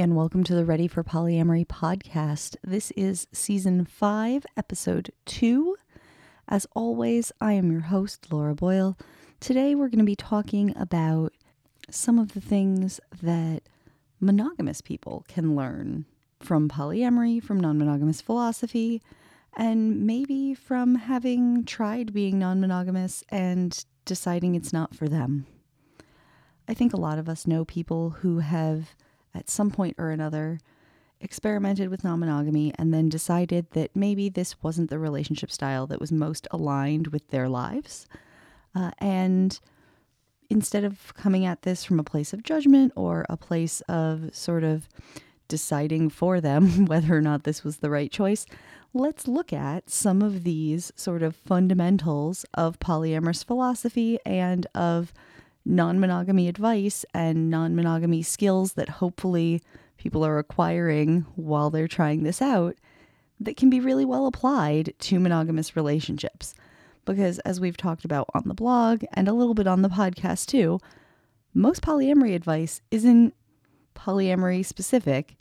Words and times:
and 0.00 0.14
welcome 0.14 0.44
to 0.44 0.54
the 0.54 0.66
Ready 0.66 0.86
for 0.88 1.02
Polyamory 1.02 1.66
podcast. 1.66 2.54
This 2.62 2.90
is 2.90 3.26
season 3.32 3.86
five, 3.86 4.44
episode 4.54 5.10
two. 5.24 5.76
As 6.46 6.66
always, 6.74 7.32
I 7.40 7.54
am 7.54 7.72
your 7.72 7.80
host, 7.80 8.30
Laura 8.30 8.54
Boyle. 8.54 8.98
Today, 9.40 9.74
we're 9.74 9.88
going 9.88 10.00
to 10.00 10.04
be 10.04 10.14
talking 10.14 10.76
about 10.76 11.32
some 11.88 12.18
of 12.18 12.34
the 12.34 12.42
things 12.42 13.00
that 13.22 13.62
monogamous 14.20 14.82
people 14.82 15.24
can 15.28 15.56
learn 15.56 16.04
from 16.40 16.68
polyamory, 16.68 17.42
from 17.42 17.58
non 17.58 17.78
monogamous 17.78 18.20
philosophy, 18.20 19.00
and 19.56 20.06
maybe 20.06 20.52
from 20.52 20.96
having 20.96 21.64
tried 21.64 22.12
being 22.12 22.38
non 22.38 22.60
monogamous 22.60 23.24
and 23.30 23.86
deciding 24.04 24.56
it's 24.56 24.74
not 24.74 24.94
for 24.94 25.08
them. 25.08 25.46
I 26.68 26.74
think 26.74 26.92
a 26.92 27.00
lot 27.00 27.18
of 27.18 27.30
us 27.30 27.46
know 27.46 27.64
people 27.64 28.10
who 28.10 28.40
have 28.40 28.94
at 29.36 29.50
some 29.50 29.70
point 29.70 29.94
or 29.98 30.10
another 30.10 30.58
experimented 31.20 31.88
with 31.88 32.04
non 32.04 32.20
monogamy 32.20 32.72
and 32.78 32.92
then 32.92 33.08
decided 33.08 33.70
that 33.72 33.94
maybe 33.94 34.28
this 34.28 34.62
wasn't 34.62 34.90
the 34.90 34.98
relationship 34.98 35.50
style 35.50 35.86
that 35.86 36.00
was 36.00 36.12
most 36.12 36.46
aligned 36.50 37.08
with 37.08 37.28
their 37.28 37.48
lives. 37.48 38.06
Uh, 38.74 38.90
and 38.98 39.60
instead 40.50 40.84
of 40.84 41.14
coming 41.14 41.44
at 41.44 41.62
this 41.62 41.84
from 41.84 41.98
a 41.98 42.04
place 42.04 42.32
of 42.32 42.42
judgment 42.42 42.92
or 42.94 43.24
a 43.28 43.36
place 43.36 43.80
of 43.82 44.34
sort 44.34 44.62
of 44.62 44.88
deciding 45.48 46.10
for 46.10 46.40
them 46.40 46.84
whether 46.86 47.16
or 47.16 47.22
not 47.22 47.44
this 47.44 47.64
was 47.64 47.78
the 47.78 47.90
right 47.90 48.10
choice, 48.10 48.46
let's 48.92 49.26
look 49.26 49.52
at 49.52 49.90
some 49.90 50.22
of 50.22 50.44
these 50.44 50.92
sort 50.96 51.22
of 51.22 51.34
fundamentals 51.34 52.44
of 52.54 52.78
polyamorous 52.78 53.44
philosophy 53.44 54.18
and 54.24 54.66
of 54.74 55.12
non 55.66 55.98
monogamy 55.98 56.48
advice 56.48 57.04
and 57.12 57.50
non 57.50 57.74
monogamy 57.74 58.22
skills 58.22 58.74
that 58.74 58.88
hopefully 58.88 59.60
people 59.98 60.24
are 60.24 60.38
acquiring 60.38 61.26
while 61.34 61.68
they're 61.68 61.88
trying 61.88 62.22
this 62.22 62.40
out 62.40 62.76
that 63.40 63.56
can 63.56 63.68
be 63.68 63.80
really 63.80 64.04
well 64.04 64.26
applied 64.26 64.94
to 64.98 65.20
monogamous 65.20 65.76
relationships. 65.76 66.54
Because 67.04 67.38
as 67.40 67.60
we've 67.60 67.76
talked 67.76 68.04
about 68.04 68.30
on 68.32 68.44
the 68.46 68.54
blog 68.54 69.04
and 69.12 69.28
a 69.28 69.32
little 69.32 69.54
bit 69.54 69.66
on 69.66 69.82
the 69.82 69.88
podcast 69.88 70.46
too, 70.46 70.78
most 71.52 71.82
polyamory 71.82 72.34
advice 72.34 72.80
isn't 72.90 73.34
polyamory 73.94 74.64
specific, 74.64 75.36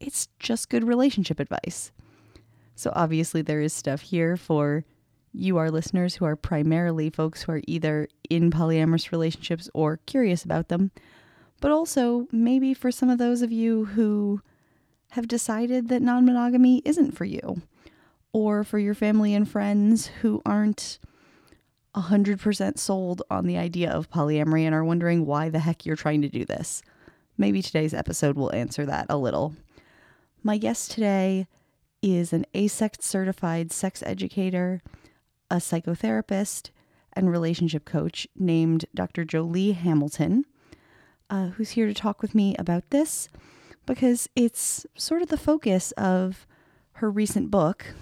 it's 0.00 0.28
just 0.38 0.70
good 0.70 0.86
relationship 0.86 1.38
advice. 1.38 1.92
So 2.74 2.92
obviously, 2.94 3.42
there 3.42 3.60
is 3.60 3.72
stuff 3.74 4.00
here 4.00 4.36
for 4.36 4.84
you, 5.32 5.56
our 5.56 5.70
listeners, 5.70 6.16
who 6.16 6.24
are 6.24 6.36
primarily 6.36 7.10
folks 7.10 7.42
who 7.42 7.52
are 7.52 7.62
either 7.66 8.08
in 8.28 8.50
polyamorous 8.50 9.12
relationships 9.12 9.68
or 9.74 9.98
curious 10.06 10.44
about 10.44 10.68
them, 10.68 10.90
but 11.60 11.70
also 11.70 12.26
maybe 12.32 12.74
for 12.74 12.90
some 12.90 13.10
of 13.10 13.18
those 13.18 13.42
of 13.42 13.52
you 13.52 13.86
who 13.86 14.40
have 15.10 15.28
decided 15.28 15.88
that 15.88 16.02
non 16.02 16.24
monogamy 16.24 16.82
isn't 16.84 17.12
for 17.12 17.24
you, 17.24 17.62
or 18.32 18.64
for 18.64 18.78
your 18.78 18.94
family 18.94 19.34
and 19.34 19.50
friends 19.50 20.06
who 20.06 20.40
aren't 20.46 20.98
100% 21.94 22.78
sold 22.78 23.22
on 23.30 23.46
the 23.46 23.58
idea 23.58 23.90
of 23.90 24.10
polyamory 24.10 24.62
and 24.62 24.74
are 24.74 24.84
wondering 24.84 25.26
why 25.26 25.48
the 25.48 25.58
heck 25.58 25.84
you're 25.84 25.96
trying 25.96 26.22
to 26.22 26.28
do 26.28 26.44
this. 26.44 26.82
Maybe 27.36 27.62
today's 27.62 27.94
episode 27.94 28.36
will 28.36 28.54
answer 28.54 28.86
that 28.86 29.06
a 29.08 29.16
little. 29.16 29.54
My 30.42 30.56
guest 30.56 30.92
today 30.92 31.46
is 32.02 32.32
an 32.32 32.46
AASECT 32.54 33.02
certified 33.02 33.72
sex 33.72 34.02
educator 34.06 34.82
a 35.50 35.56
psychotherapist 35.56 36.70
and 37.12 37.30
relationship 37.30 37.84
coach 37.84 38.28
named 38.36 38.84
Dr. 38.94 39.24
Joli 39.24 39.72
Hamilton, 39.72 40.44
uh, 41.28 41.48
who's 41.48 41.70
here 41.70 41.86
to 41.86 41.94
talk 41.94 42.22
with 42.22 42.34
me 42.34 42.54
about 42.58 42.88
this 42.90 43.28
because 43.86 44.28
it's 44.36 44.86
sort 44.96 45.22
of 45.22 45.28
the 45.28 45.36
focus 45.36 45.92
of 45.92 46.46
her 46.94 47.10
recent 47.10 47.50
book, 47.50 47.94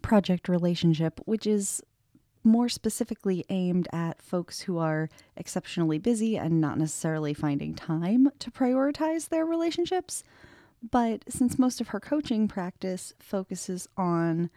Project 0.00 0.48
Relationship, 0.48 1.20
which 1.26 1.46
is 1.46 1.82
more 2.44 2.68
specifically 2.68 3.44
aimed 3.48 3.86
at 3.92 4.20
folks 4.20 4.62
who 4.62 4.78
are 4.78 5.08
exceptionally 5.36 5.98
busy 5.98 6.36
and 6.36 6.60
not 6.60 6.78
necessarily 6.78 7.32
finding 7.32 7.74
time 7.74 8.30
to 8.40 8.50
prioritize 8.50 9.28
their 9.28 9.46
relationships. 9.46 10.24
But 10.90 11.22
since 11.28 11.58
most 11.58 11.80
of 11.80 11.88
her 11.88 12.00
coaching 12.00 12.48
practice 12.48 13.14
focuses 13.20 13.88
on 13.96 14.50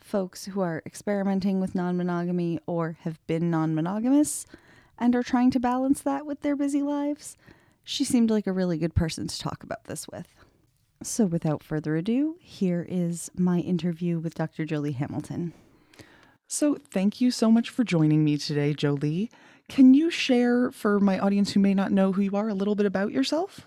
folks 0.00 0.46
who 0.46 0.60
are 0.60 0.82
experimenting 0.86 1.60
with 1.60 1.74
non 1.74 1.96
monogamy 1.96 2.58
or 2.66 2.96
have 3.02 3.24
been 3.26 3.50
non 3.50 3.74
monogamous 3.74 4.46
and 4.98 5.16
are 5.16 5.22
trying 5.22 5.50
to 5.52 5.60
balance 5.60 6.00
that 6.02 6.26
with 6.26 6.40
their 6.42 6.56
busy 6.56 6.82
lives, 6.82 7.36
she 7.84 8.04
seemed 8.04 8.30
like 8.30 8.46
a 8.46 8.52
really 8.52 8.78
good 8.78 8.94
person 8.94 9.26
to 9.26 9.38
talk 9.38 9.62
about 9.62 9.84
this 9.84 10.06
with. 10.08 10.28
So, 11.02 11.24
without 11.24 11.62
further 11.62 11.96
ado, 11.96 12.36
here 12.40 12.86
is 12.86 13.30
my 13.34 13.60
interview 13.60 14.18
with 14.18 14.34
Dr. 14.34 14.66
Joli 14.66 14.92
Hamilton. 14.92 15.54
So, 16.46 16.76
thank 16.90 17.20
you 17.20 17.30
so 17.30 17.50
much 17.50 17.70
for 17.70 17.84
joining 17.84 18.22
me 18.22 18.36
today, 18.36 18.74
Joli. 18.74 19.30
Can 19.68 19.94
you 19.94 20.10
share 20.10 20.70
for 20.70 21.00
my 21.00 21.18
audience 21.18 21.52
who 21.52 21.60
may 21.60 21.72
not 21.72 21.92
know 21.92 22.12
who 22.12 22.22
you 22.22 22.36
are 22.36 22.48
a 22.48 22.54
little 22.54 22.74
bit 22.74 22.86
about 22.86 23.12
yourself? 23.12 23.60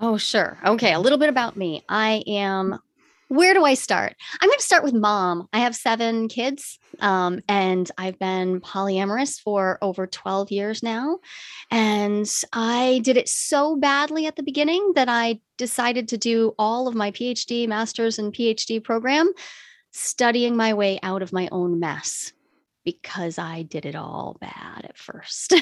Oh, 0.00 0.16
sure. 0.16 0.58
Okay, 0.64 0.92
a 0.92 0.98
little 0.98 1.18
bit 1.18 1.28
about 1.28 1.56
me. 1.56 1.84
I 1.88 2.24
am 2.26 2.80
where 3.28 3.54
do 3.54 3.64
I 3.64 3.74
start? 3.74 4.14
I'm 4.40 4.48
going 4.48 4.58
to 4.58 4.64
start 4.64 4.84
with 4.84 4.94
mom. 4.94 5.48
I 5.52 5.60
have 5.60 5.74
seven 5.74 6.28
kids, 6.28 6.78
um, 7.00 7.40
and 7.48 7.90
I've 7.96 8.18
been 8.18 8.60
polyamorous 8.60 9.40
for 9.40 9.78
over 9.82 10.06
12 10.06 10.50
years 10.50 10.82
now. 10.82 11.18
And 11.70 12.30
I 12.52 13.00
did 13.02 13.16
it 13.16 13.28
so 13.28 13.76
badly 13.76 14.26
at 14.26 14.36
the 14.36 14.42
beginning 14.42 14.92
that 14.94 15.08
I 15.08 15.40
decided 15.56 16.08
to 16.08 16.18
do 16.18 16.54
all 16.58 16.88
of 16.88 16.94
my 16.94 17.10
PhD, 17.10 17.66
master's, 17.66 18.18
and 18.18 18.32
PhD 18.32 18.82
program 18.82 19.32
studying 19.92 20.56
my 20.56 20.74
way 20.74 20.98
out 21.02 21.22
of 21.22 21.32
my 21.32 21.48
own 21.52 21.78
mess 21.78 22.32
because 22.84 23.38
I 23.38 23.62
did 23.62 23.86
it 23.86 23.94
all 23.94 24.36
bad 24.40 24.84
at 24.84 24.98
first. 24.98 25.54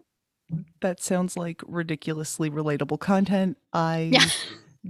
that 0.80 1.00
sounds 1.00 1.36
like 1.36 1.62
ridiculously 1.66 2.50
relatable 2.50 3.00
content. 3.00 3.56
I 3.72 4.10
yeah. 4.12 4.26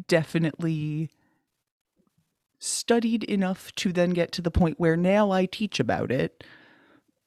definitely 0.09 1.11
studied 2.59 3.25
enough 3.25 3.73
to 3.77 3.93
then 3.93 4.11
get 4.11 4.33
to 4.33 4.43
the 4.43 4.51
point 4.51 4.81
where 4.81 4.97
now 4.97 5.31
I 5.31 5.47
teach 5.47 5.79
about 5.81 6.11
it 6.11 6.45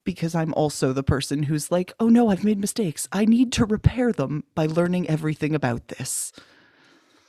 because 0.03 0.35
I'm 0.35 0.53
also 0.55 0.93
the 0.93 1.03
person 1.03 1.43
who's 1.43 1.71
like, 1.71 1.93
oh 1.99 2.09
no, 2.09 2.29
I've 2.29 2.43
made 2.43 2.59
mistakes. 2.59 3.07
I 3.11 3.25
need 3.25 3.51
to 3.53 3.65
repair 3.65 4.11
them 4.11 4.43
by 4.55 4.65
learning 4.65 5.09
everything 5.09 5.53
about 5.53 5.89
this. 5.89 6.31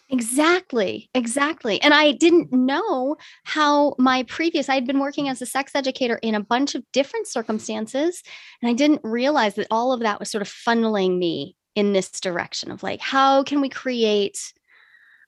Exactly, 0.09 1.09
exactly. 1.15 1.81
And 1.81 1.95
I 1.95 2.13
didn't 2.13 2.53
know 2.53 3.17
how 3.45 3.95
my 3.99 4.25
previous, 4.25 4.69
I 4.69 4.75
had 4.75 4.87
been 4.87 4.99
working 4.99 5.29
as 5.29 5.41
a 5.41 5.47
sex 5.47 5.73
educator 5.75 6.17
in 6.23 6.35
a 6.35 6.45
bunch 6.45 6.75
of 6.75 6.85
different 6.93 7.27
circumstances. 7.27 8.23
And 8.61 8.69
I 8.69 8.75
didn't 8.75 9.01
realize 9.05 9.55
that 9.55 9.69
all 9.71 9.93
of 9.93 10.01
that 10.01 10.21
was 10.21 10.31
sort 10.31 10.43
of 10.43 10.49
funneling 10.49 11.19
me 11.19 11.57
in 11.75 11.95
this 11.95 12.11
direction 12.21 12.71
of 12.71 12.83
like, 12.83 13.01
how 13.01 13.43
can 13.43 13.63
we 13.63 13.71
create 13.71 14.53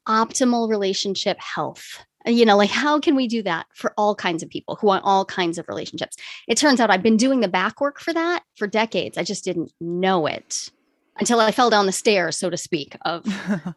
optimal 0.06 0.68
relationship 0.68 1.40
health 1.40 2.04
you 2.26 2.44
know 2.44 2.56
like 2.56 2.70
how 2.70 2.98
can 3.00 3.14
we 3.14 3.28
do 3.28 3.42
that 3.42 3.66
for 3.74 3.92
all 3.96 4.14
kinds 4.14 4.42
of 4.42 4.48
people 4.48 4.76
who 4.76 4.86
want 4.86 5.04
all 5.04 5.24
kinds 5.24 5.58
of 5.58 5.68
relationships? 5.68 6.16
It 6.48 6.56
turns 6.56 6.80
out 6.80 6.90
i've 6.90 7.02
been 7.02 7.16
doing 7.16 7.40
the 7.40 7.48
back 7.48 7.80
work 7.80 8.00
for 8.00 8.12
that 8.12 8.42
for 8.56 8.66
decades. 8.66 9.18
I 9.18 9.24
just 9.24 9.44
didn't 9.44 9.72
know 9.80 10.26
it 10.26 10.70
until 11.18 11.38
i 11.40 11.52
fell 11.52 11.70
down 11.70 11.86
the 11.86 11.92
stairs 11.92 12.36
so 12.36 12.50
to 12.50 12.56
speak 12.56 12.96
of 13.04 13.24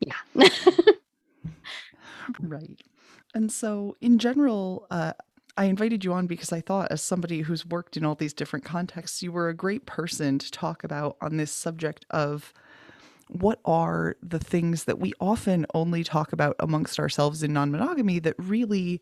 yeah. 0.00 0.14
Right. 2.38 2.80
And 3.34 3.50
so 3.50 3.96
in 4.00 4.18
general 4.18 4.86
uh, 4.90 5.12
I 5.56 5.64
invited 5.64 6.04
you 6.04 6.12
on 6.12 6.26
because 6.26 6.52
I 6.52 6.60
thought, 6.60 6.90
as 6.90 7.02
somebody 7.02 7.40
who's 7.40 7.66
worked 7.66 7.96
in 7.96 8.04
all 8.04 8.14
these 8.14 8.32
different 8.32 8.64
contexts, 8.64 9.22
you 9.22 9.32
were 9.32 9.48
a 9.48 9.54
great 9.54 9.84
person 9.84 10.38
to 10.38 10.50
talk 10.50 10.84
about 10.84 11.16
on 11.20 11.36
this 11.36 11.52
subject 11.52 12.06
of 12.10 12.54
what 13.30 13.60
are 13.64 14.16
the 14.22 14.40
things 14.40 14.84
that 14.84 14.98
we 14.98 15.12
often 15.20 15.64
only 15.72 16.02
talk 16.02 16.32
about 16.32 16.56
amongst 16.58 16.98
ourselves 16.98 17.42
in 17.42 17.52
non 17.52 17.70
monogamy 17.70 18.18
that 18.18 18.34
really 18.38 19.00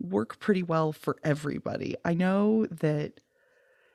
work 0.00 0.38
pretty 0.38 0.62
well 0.62 0.92
for 0.92 1.16
everybody? 1.24 1.96
I 2.04 2.14
know 2.14 2.66
that 2.66 3.20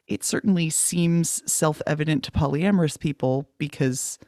it 0.08 0.24
certainly 0.24 0.70
seems 0.70 1.42
self 1.50 1.82
evident 1.88 2.26
to 2.26 2.32
polyamorous 2.32 3.00
people 3.00 3.50
because 3.58 4.20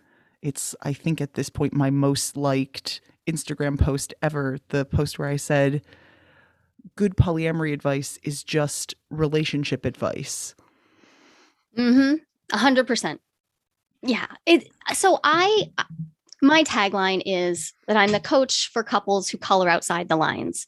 it's, 0.41 0.73
I 0.83 0.93
think, 0.93 1.19
at 1.19 1.33
this 1.33 1.49
point, 1.49 1.73
my 1.73 1.89
most 1.89 2.37
liked 2.37 3.01
Instagram 3.27 3.77
post 3.77 4.13
ever. 4.21 4.57
The 4.69 4.85
post 4.85 5.19
where 5.19 5.27
I 5.27 5.35
said, 5.35 5.81
good 6.95 7.17
polyamory 7.17 7.73
advice 7.73 8.17
is 8.23 8.43
just 8.43 8.95
relationship 9.09 9.83
advice. 9.83 10.55
Mm 11.77 11.93
hmm. 11.93 12.15
A 12.53 12.57
hundred 12.57 12.87
percent 12.87 13.21
yeah 14.01 14.27
it 14.45 14.67
so 14.93 15.19
i 15.23 15.69
my 16.41 16.63
tagline 16.63 17.21
is 17.25 17.73
that 17.87 17.97
i'm 17.97 18.11
the 18.11 18.19
coach 18.19 18.69
for 18.71 18.83
couples 18.83 19.29
who 19.29 19.37
color 19.37 19.69
outside 19.69 20.09
the 20.09 20.15
lines 20.15 20.67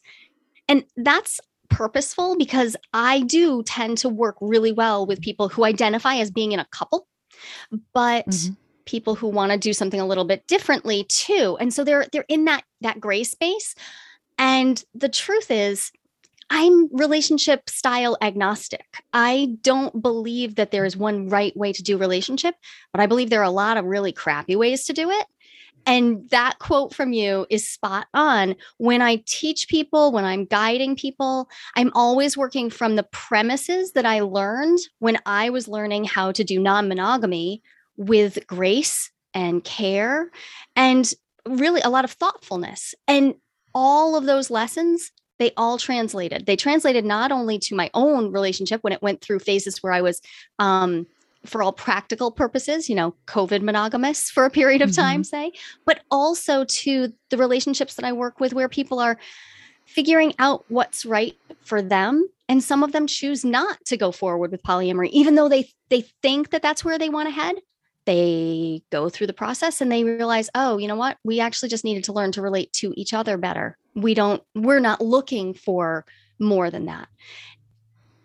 and 0.68 0.84
that's 0.96 1.40
purposeful 1.70 2.36
because 2.36 2.76
i 2.92 3.20
do 3.22 3.62
tend 3.64 3.98
to 3.98 4.08
work 4.08 4.36
really 4.40 4.72
well 4.72 5.06
with 5.06 5.20
people 5.20 5.48
who 5.48 5.64
identify 5.64 6.16
as 6.16 6.30
being 6.30 6.52
in 6.52 6.60
a 6.60 6.66
couple 6.66 7.08
but 7.92 8.26
mm-hmm. 8.26 8.54
people 8.84 9.14
who 9.14 9.28
want 9.28 9.52
to 9.52 9.58
do 9.58 9.72
something 9.72 10.00
a 10.00 10.06
little 10.06 10.24
bit 10.24 10.46
differently 10.46 11.04
too. 11.04 11.56
And 11.60 11.72
so 11.72 11.84
they're 11.84 12.06
they're 12.12 12.24
in 12.28 12.44
that 12.46 12.64
that 12.80 13.00
gray 13.00 13.24
space. 13.24 13.74
And 14.38 14.82
the 14.94 15.08
truth 15.08 15.50
is 15.50 15.92
I'm 16.50 16.94
relationship 16.94 17.68
style 17.68 18.16
agnostic. 18.20 19.02
I 19.12 19.56
don't 19.62 20.02
believe 20.02 20.56
that 20.56 20.70
there 20.70 20.84
is 20.84 20.96
one 20.96 21.28
right 21.28 21.56
way 21.56 21.72
to 21.72 21.82
do 21.82 21.96
relationship, 21.96 22.54
but 22.92 23.00
I 23.00 23.06
believe 23.06 23.30
there 23.30 23.40
are 23.40 23.44
a 23.44 23.50
lot 23.50 23.76
of 23.76 23.84
really 23.84 24.12
crappy 24.12 24.56
ways 24.56 24.84
to 24.86 24.92
do 24.92 25.10
it. 25.10 25.26
And 25.86 26.28
that 26.30 26.58
quote 26.58 26.94
from 26.94 27.12
you 27.12 27.46
is 27.50 27.68
spot 27.68 28.06
on. 28.14 28.56
When 28.78 29.02
I 29.02 29.22
teach 29.26 29.68
people, 29.68 30.12
when 30.12 30.24
I'm 30.24 30.46
guiding 30.46 30.96
people, 30.96 31.48
I'm 31.76 31.90
always 31.94 32.36
working 32.36 32.70
from 32.70 32.96
the 32.96 33.02
premises 33.02 33.92
that 33.92 34.06
I 34.06 34.20
learned 34.20 34.78
when 35.00 35.18
I 35.26 35.50
was 35.50 35.68
learning 35.68 36.04
how 36.04 36.32
to 36.32 36.44
do 36.44 36.58
non 36.58 36.88
monogamy 36.88 37.62
with 37.96 38.46
grace 38.46 39.10
and 39.34 39.62
care 39.62 40.30
and 40.74 41.12
really 41.46 41.82
a 41.82 41.90
lot 41.90 42.04
of 42.04 42.12
thoughtfulness. 42.12 42.94
And 43.06 43.34
all 43.74 44.16
of 44.16 44.24
those 44.24 44.50
lessons 44.50 45.10
they 45.44 45.52
all 45.58 45.76
translated. 45.76 46.46
They 46.46 46.56
translated 46.56 47.04
not 47.04 47.30
only 47.30 47.58
to 47.58 47.74
my 47.74 47.90
own 47.92 48.32
relationship 48.32 48.82
when 48.82 48.94
it 48.94 49.02
went 49.02 49.20
through 49.20 49.40
phases 49.40 49.82
where 49.82 49.92
I 49.92 50.00
was, 50.00 50.22
um, 50.58 51.06
for 51.44 51.62
all 51.62 51.70
practical 51.70 52.30
purposes, 52.30 52.88
you 52.88 52.94
know, 52.94 53.14
COVID 53.26 53.60
monogamous 53.60 54.30
for 54.30 54.46
a 54.46 54.50
period 54.50 54.80
of 54.80 54.96
time, 54.96 55.20
mm-hmm. 55.20 55.50
say, 55.50 55.52
but 55.84 56.00
also 56.10 56.64
to 56.64 57.12
the 57.28 57.36
relationships 57.36 57.96
that 57.96 58.06
I 58.06 58.12
work 58.12 58.40
with 58.40 58.54
where 58.54 58.70
people 58.70 59.00
are 59.00 59.18
figuring 59.84 60.32
out 60.38 60.64
what's 60.68 61.04
right 61.04 61.36
for 61.60 61.82
them 61.82 62.26
and 62.48 62.64
some 62.64 62.82
of 62.82 62.92
them 62.92 63.06
choose 63.06 63.44
not 63.44 63.84
to 63.84 63.98
go 63.98 64.10
forward 64.10 64.50
with 64.50 64.62
polyamory 64.62 65.10
even 65.10 65.34
though 65.34 65.48
they 65.48 65.68
they 65.90 66.00
think 66.22 66.48
that 66.50 66.62
that's 66.62 66.82
where 66.82 66.98
they 66.98 67.10
want 67.10 67.28
to 67.28 67.34
head 67.34 67.56
they 68.06 68.82
go 68.90 69.10
through 69.10 69.26
the 69.26 69.34
process 69.34 69.82
and 69.82 69.92
they 69.92 70.02
realize 70.02 70.48
oh 70.54 70.78
you 70.78 70.88
know 70.88 70.96
what 70.96 71.18
we 71.22 71.38
actually 71.38 71.68
just 71.68 71.84
needed 71.84 72.02
to 72.02 72.14
learn 72.14 72.32
to 72.32 72.40
relate 72.40 72.72
to 72.72 72.94
each 72.96 73.12
other 73.12 73.36
better 73.36 73.76
we 73.94 74.14
don't 74.14 74.42
we're 74.54 74.80
not 74.80 75.00
looking 75.00 75.54
for 75.54 76.04
more 76.38 76.70
than 76.70 76.86
that. 76.86 77.08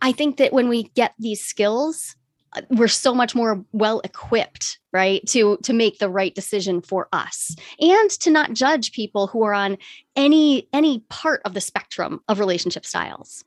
I 0.02 0.12
think 0.12 0.38
that 0.38 0.54
when 0.54 0.70
we 0.70 0.84
get 0.96 1.14
these 1.20 1.44
skills 1.44 2.16
uh, 2.54 2.62
we're 2.70 2.88
so 2.88 3.14
much 3.14 3.36
more 3.36 3.64
well 3.74 4.02
equipped 4.04 4.80
right 4.92 5.26
to 5.28 5.58
to 5.64 5.74
make 5.74 6.00
the 6.00 6.10
right 6.10 6.34
decision 6.34 6.82
for 6.82 7.08
us 7.14 7.56
and 7.80 8.10
to 8.10 8.32
not 8.32 8.54
judge 8.54 8.92
people 8.92 9.28
who 9.28 9.44
are 9.44 9.54
on 9.54 9.78
any 10.16 10.68
any 10.74 11.00
part 11.10 11.42
of 11.46 11.54
the 11.54 11.62
spectrum 11.62 12.22
of 12.28 12.40
relationship 12.40 12.86
styles. 12.86 13.44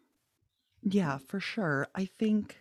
Yeah 0.84 1.18
for 1.26 1.40
sure. 1.40 1.88
I 1.94 2.04
think 2.04 2.58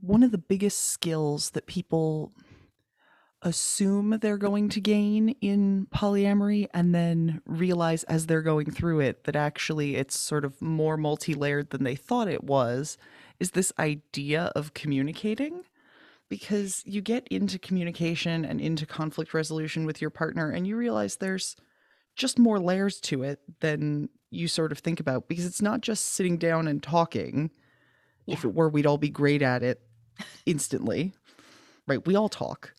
one 0.00 0.22
of 0.22 0.32
the 0.32 0.38
biggest 0.38 0.88
skills 0.88 1.50
that 1.50 1.66
people 1.66 2.32
assume 3.42 4.18
they're 4.20 4.36
going 4.36 4.68
to 4.68 4.80
gain 4.80 5.30
in 5.40 5.86
polyamory 5.94 6.66
and 6.74 6.94
then 6.94 7.40
realize 7.46 8.02
as 8.04 8.26
they're 8.26 8.42
going 8.42 8.70
through 8.70 9.00
it 9.00 9.24
that 9.24 9.36
actually 9.36 9.96
it's 9.96 10.18
sort 10.18 10.44
of 10.44 10.60
more 10.60 10.96
multi-layered 10.96 11.70
than 11.70 11.84
they 11.84 11.94
thought 11.94 12.28
it 12.28 12.42
was 12.42 12.98
is 13.38 13.52
this 13.52 13.72
idea 13.78 14.50
of 14.56 14.74
communicating? 14.74 15.62
Because 16.28 16.82
you 16.84 17.00
get 17.00 17.28
into 17.28 17.58
communication 17.58 18.44
and 18.44 18.60
into 18.60 18.84
conflict 18.84 19.32
resolution 19.32 19.86
with 19.86 20.00
your 20.00 20.10
partner 20.10 20.50
and 20.50 20.66
you 20.66 20.76
realize 20.76 21.16
there's 21.16 21.54
just 22.16 22.38
more 22.38 22.58
layers 22.58 23.00
to 23.00 23.22
it 23.22 23.38
than 23.60 24.08
you 24.30 24.48
sort 24.48 24.72
of 24.72 24.78
think 24.80 24.98
about 24.98 25.28
because 25.28 25.46
it's 25.46 25.62
not 25.62 25.80
just 25.80 26.06
sitting 26.06 26.36
down 26.36 26.66
and 26.66 26.82
talking. 26.82 27.50
Yeah. 28.26 28.34
if 28.34 28.44
it 28.44 28.52
were 28.52 28.68
we'd 28.68 28.84
all 28.84 28.98
be 28.98 29.08
great 29.08 29.40
at 29.40 29.62
it 29.62 29.80
instantly 30.44 31.14
right? 31.88 32.06
We 32.06 32.14
all 32.14 32.28
talk 32.28 32.74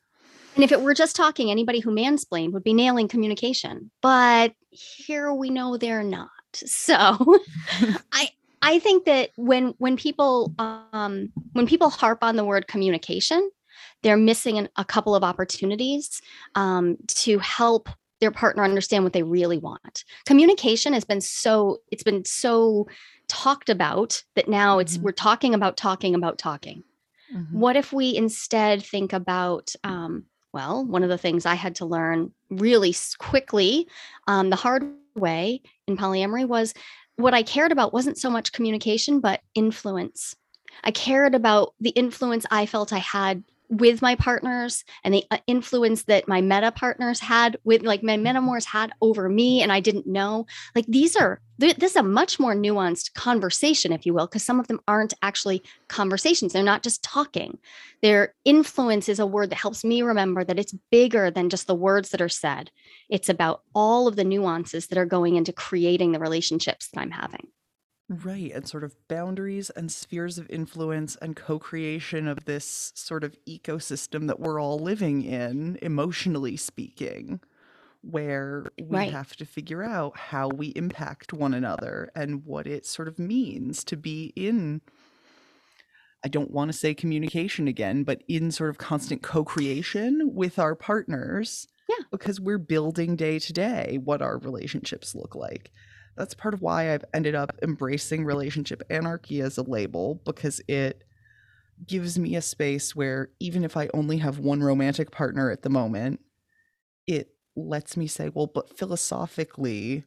and 0.59 0.63
if 0.65 0.73
it 0.73 0.81
were 0.81 0.93
just 0.93 1.15
talking, 1.15 1.49
anybody 1.49 1.79
who 1.79 1.89
mansplained 1.89 2.51
would 2.51 2.65
be 2.65 2.73
nailing 2.73 3.07
communication. 3.07 3.89
But 4.01 4.53
here 4.71 5.33
we 5.33 5.49
know 5.49 5.77
they're 5.77 6.03
not. 6.03 6.27
So 6.53 7.39
I 8.11 8.31
I 8.61 8.79
think 8.79 9.05
that 9.05 9.29
when 9.37 9.73
when 9.77 9.95
people 9.95 10.53
um, 10.59 11.31
when 11.53 11.65
people 11.65 11.89
harp 11.89 12.25
on 12.25 12.35
the 12.35 12.43
word 12.43 12.67
communication, 12.67 13.49
they're 14.03 14.17
missing 14.17 14.57
an, 14.57 14.67
a 14.75 14.83
couple 14.83 15.15
of 15.15 15.23
opportunities 15.23 16.21
um, 16.55 16.97
to 17.07 17.39
help 17.39 17.87
their 18.19 18.31
partner 18.31 18.65
understand 18.65 19.05
what 19.05 19.13
they 19.13 19.23
really 19.23 19.59
want. 19.59 20.03
Communication 20.25 20.91
has 20.91 21.05
been 21.05 21.21
so 21.21 21.77
it's 21.89 22.03
been 22.03 22.25
so 22.25 22.85
talked 23.29 23.69
about 23.69 24.21
that 24.35 24.49
now 24.49 24.79
it's 24.79 24.95
mm-hmm. 24.95 25.05
we're 25.05 25.11
talking 25.13 25.53
about 25.53 25.77
talking 25.77 26.15
about 26.15 26.37
talking. 26.37 26.83
Mm-hmm. 27.33 27.57
What 27.57 27.77
if 27.77 27.93
we 27.93 28.13
instead 28.13 28.83
think 28.83 29.13
about 29.13 29.73
um, 29.85 30.25
well, 30.53 30.85
one 30.85 31.03
of 31.03 31.09
the 31.09 31.17
things 31.17 31.45
I 31.45 31.55
had 31.55 31.75
to 31.75 31.85
learn 31.85 32.31
really 32.49 32.95
quickly, 33.17 33.87
um, 34.27 34.49
the 34.49 34.55
hard 34.55 34.91
way 35.15 35.61
in 35.87 35.97
polyamory 35.97 36.47
was 36.47 36.73
what 37.17 37.33
I 37.33 37.43
cared 37.43 37.71
about 37.71 37.93
wasn't 37.93 38.17
so 38.17 38.29
much 38.29 38.51
communication, 38.51 39.19
but 39.19 39.41
influence. 39.53 40.35
I 40.83 40.91
cared 40.91 41.35
about 41.35 41.73
the 41.79 41.89
influence 41.89 42.45
I 42.49 42.65
felt 42.65 42.93
I 42.93 42.99
had 42.99 43.43
with 43.69 44.01
my 44.01 44.15
partners 44.15 44.83
and 45.03 45.13
the 45.13 45.23
uh, 45.29 45.37
influence 45.45 46.03
that 46.03 46.27
my 46.27 46.41
meta 46.41 46.71
partners 46.71 47.19
had 47.19 47.57
with 47.63 47.83
like 47.83 48.01
my 48.01 48.17
metamours 48.17 48.65
had 48.65 48.91
over 49.01 49.29
me 49.29 49.61
and 49.61 49.71
I 49.71 49.79
didn't 49.79 50.07
know. 50.07 50.47
Like 50.75 50.85
these 50.87 51.15
are 51.15 51.39
this 51.59 51.91
is 51.91 51.95
a 51.97 52.03
much 52.03 52.39
more 52.39 52.55
nuanced 52.55 53.13
conversation, 53.15 53.91
if 53.91 54.05
you 54.05 54.13
will, 54.13 54.27
because 54.27 54.43
some 54.43 54.61
of 54.61 54.67
them 54.67 54.79
aren't 54.87 55.13
actually 55.21 55.61
conversations. 55.89 56.53
They're 56.53 56.63
not 56.63 56.83
just 56.83 57.03
talking. 57.03 57.57
Their 58.01 58.33
influence 58.45 59.09
is 59.09 59.19
a 59.19 59.27
word 59.27 59.49
that 59.49 59.57
helps 59.57 59.83
me 59.83 60.01
remember 60.01 60.45
that 60.45 60.57
it's 60.57 60.73
bigger 60.89 61.29
than 61.29 61.49
just 61.49 61.67
the 61.67 61.75
words 61.75 62.09
that 62.09 62.21
are 62.21 62.29
said. 62.29 62.71
It's 63.09 63.27
about 63.27 63.63
all 63.75 64.07
of 64.07 64.15
the 64.15 64.23
nuances 64.23 64.87
that 64.87 64.97
are 64.97 65.05
going 65.05 65.35
into 65.35 65.51
creating 65.51 66.13
the 66.13 66.19
relationships 66.19 66.87
that 66.87 67.01
I'm 67.01 67.11
having. 67.11 67.47
Right. 68.09 68.51
And 68.53 68.67
sort 68.67 68.83
of 68.83 68.95
boundaries 69.07 69.69
and 69.69 69.91
spheres 69.91 70.39
of 70.39 70.49
influence 70.49 71.15
and 71.17 71.35
co 71.35 71.59
creation 71.59 72.27
of 72.27 72.45
this 72.45 72.91
sort 72.95 73.23
of 73.23 73.37
ecosystem 73.47 74.25
that 74.27 74.39
we're 74.39 74.59
all 74.59 74.79
living 74.79 75.21
in, 75.21 75.77
emotionally 75.83 76.57
speaking, 76.57 77.39
where 78.01 78.65
we 78.81 78.97
right. 78.97 79.11
have 79.11 79.35
to 79.35 79.45
figure 79.45 79.83
out 79.83 80.17
how 80.17 80.47
we 80.47 80.69
impact 80.69 81.33
one 81.33 81.53
another 81.53 82.09
and 82.15 82.45
what 82.45 82.65
it 82.65 82.87
sort 82.87 83.07
of 83.07 83.19
means 83.19 83.83
to 83.83 83.95
be 83.95 84.33
in. 84.35 84.81
I 86.25 86.29
don't 86.29 86.51
want 86.51 86.71
to 86.71 86.77
say 86.77 86.95
communication 86.95 87.67
again, 87.67 88.03
but 88.03 88.23
in 88.27 88.49
sort 88.49 88.71
of 88.71 88.79
constant 88.79 89.21
co 89.21 89.43
creation 89.43 90.31
with 90.33 90.57
our 90.57 90.73
partners. 90.73 91.67
Yeah. 91.87 92.05
Because 92.11 92.39
we're 92.39 92.57
building 92.57 93.15
day 93.15 93.37
to 93.37 93.53
day 93.53 93.99
what 94.03 94.21
our 94.21 94.39
relationships 94.39 95.13
look 95.13 95.35
like 95.35 95.71
that's 96.19 96.33
part 96.33 96.53
of 96.53 96.61
why 96.61 96.93
I've 96.93 97.05
ended 97.13 97.33
up 97.33 97.57
embracing 97.63 98.25
relationship 98.25 98.83
anarchy 98.89 99.39
as 99.39 99.57
a 99.57 99.63
label 99.63 100.21
because 100.25 100.61
it 100.67 101.05
gives 101.87 102.19
me 102.19 102.35
a 102.35 102.41
space 102.41 102.93
where 102.93 103.29
even 103.39 103.63
if 103.63 103.77
I 103.77 103.89
only 103.93 104.17
have 104.17 104.37
one 104.37 104.61
romantic 104.61 105.11
partner 105.11 105.49
at 105.49 105.61
the 105.61 105.69
moment, 105.69 106.19
it 107.07 107.29
lets 107.55 107.95
me 107.95 108.05
say, 108.05 108.29
well, 108.33 108.47
but 108.47 108.77
philosophically, 108.77 110.03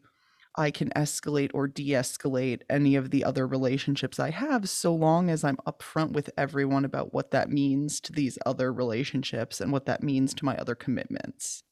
I 0.54 0.71
can 0.71 0.90
escalate 0.90 1.50
or 1.54 1.66
de 1.66 1.92
escalate 1.92 2.61
any 2.69 2.95
of 2.95 3.11
the 3.11 3.25
other 3.25 3.47
relationships 3.47 4.21
I 4.21 4.33
have 4.33 4.69
so 4.69 4.95
long 4.95 5.31
as 5.31 5.42
I'm 5.42 5.57
upfront 5.66 6.12
with 6.12 6.28
everyone 6.37 6.85
about 6.85 7.14
what 7.14 7.31
that 7.31 7.50
means 7.50 8.00
to 8.02 8.12
these 8.12 8.38
other 8.45 8.71
relationships 8.71 9.62
and 9.62 9.73
what 9.73 9.87
that 9.87 10.02
means 10.02 10.35
to 10.35 10.45
my 10.45 10.59
other 10.59 10.75
commitments. 10.75 11.64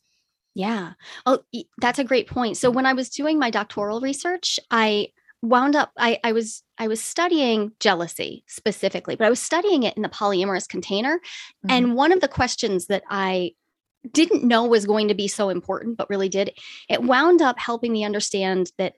Yeah. 0.55 0.93
Oh, 1.27 1.41
that's 1.79 1.99
a 1.99 2.05
great 2.05 2.27
point. 2.27 2.57
So 2.57 2.71
when 2.71 2.87
I 2.87 2.93
was 2.93 3.09
doing 3.09 3.39
my 3.39 3.51
doctoral 3.51 4.01
research, 4.01 4.59
I 4.71 5.09
wound 5.43 5.75
up 5.75 5.91
I, 5.97 6.19
I 6.23 6.33
was 6.33 6.63
I 6.77 6.89
was 6.89 7.03
studying 7.03 7.73
jealousy 7.81 8.45
specifically, 8.47 9.17
but 9.17 9.27
I 9.27 9.31
was 9.31 9.41
studying 9.41 9.85
it 9.85 9.97
in 9.97 10.03
the 10.03 10.09
polyamorous 10.09 10.69
container. 10.69 11.17
Mm-hmm. 11.17 11.71
And 11.71 11.95
one 11.95 12.13
of 12.13 12.21
the 12.21 12.29
questions 12.29 12.87
that 12.87 13.05
I 13.09 13.53
didn't 14.13 14.45
know 14.45 14.65
was 14.65 14.87
going 14.87 15.09
to 15.09 15.15
be 15.15 15.29
so 15.29 15.51
important, 15.51 15.97
but 15.97 16.09
really 16.11 16.29
did, 16.29 16.53
it 16.89 17.03
wound 17.03 17.43
up 17.43 17.59
helping 17.59 17.93
me 17.93 18.05
understand 18.05 18.73
that 18.79 18.95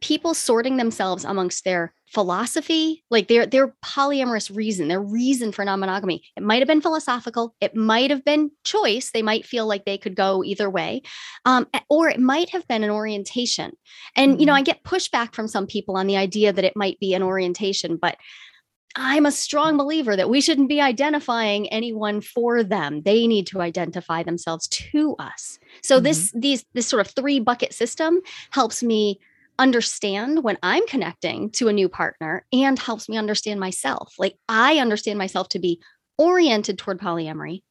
people 0.00 0.34
sorting 0.34 0.76
themselves 0.76 1.24
amongst 1.24 1.64
their 1.64 1.92
philosophy, 2.06 3.04
like 3.10 3.28
their 3.28 3.46
their 3.46 3.74
polyamorous 3.84 4.54
reason, 4.54 4.88
their 4.88 5.00
reason 5.00 5.52
for 5.52 5.64
non-monogamy. 5.64 6.22
It 6.36 6.42
might 6.42 6.58
have 6.58 6.68
been 6.68 6.80
philosophical, 6.80 7.54
it 7.60 7.76
might 7.76 8.10
have 8.10 8.24
been 8.24 8.50
choice. 8.64 9.10
They 9.10 9.22
might 9.22 9.46
feel 9.46 9.66
like 9.66 9.84
they 9.84 9.98
could 9.98 10.16
go 10.16 10.42
either 10.42 10.68
way, 10.68 11.02
um, 11.44 11.66
or 11.88 12.08
it 12.08 12.18
might 12.18 12.50
have 12.50 12.66
been 12.66 12.82
an 12.82 12.90
orientation. 12.90 13.72
And 14.16 14.32
mm-hmm. 14.32 14.40
you 14.40 14.46
know, 14.46 14.52
mm-hmm. 14.52 14.58
I 14.58 14.62
get 14.62 14.82
pushback 14.82 15.34
from 15.34 15.48
some 15.48 15.66
people 15.66 15.96
on 15.96 16.06
the 16.06 16.16
idea 16.16 16.52
that 16.52 16.64
it 16.64 16.76
might 16.76 16.98
be 16.98 17.14
an 17.14 17.22
orientation, 17.22 17.96
but 17.96 18.16
I'm 18.96 19.24
a 19.24 19.30
strong 19.30 19.76
believer 19.76 20.16
that 20.16 20.28
we 20.28 20.40
shouldn't 20.40 20.68
be 20.68 20.80
identifying 20.80 21.68
anyone 21.68 22.20
for 22.20 22.64
them. 22.64 23.02
They 23.02 23.28
need 23.28 23.46
to 23.48 23.60
identify 23.60 24.24
themselves 24.24 24.66
to 24.66 25.14
us. 25.18 25.60
So 25.82 25.96
mm-hmm. 25.96 26.04
this 26.04 26.32
these 26.34 26.64
this 26.74 26.86
sort 26.88 27.06
of 27.06 27.12
three 27.12 27.38
bucket 27.38 27.72
system 27.72 28.20
helps 28.50 28.82
me 28.82 29.20
understand 29.60 30.42
when 30.42 30.58
I'm 30.62 30.86
connecting 30.86 31.50
to 31.52 31.68
a 31.68 31.72
new 31.72 31.88
partner 31.88 32.44
and 32.52 32.78
helps 32.78 33.08
me 33.08 33.16
understand 33.16 33.60
myself. 33.60 34.14
Like 34.18 34.36
I 34.48 34.78
understand 34.78 35.18
myself 35.18 35.50
to 35.50 35.58
be 35.58 35.80
oriented 36.18 36.78
toward 36.78 36.98
polyamory, 36.98 37.62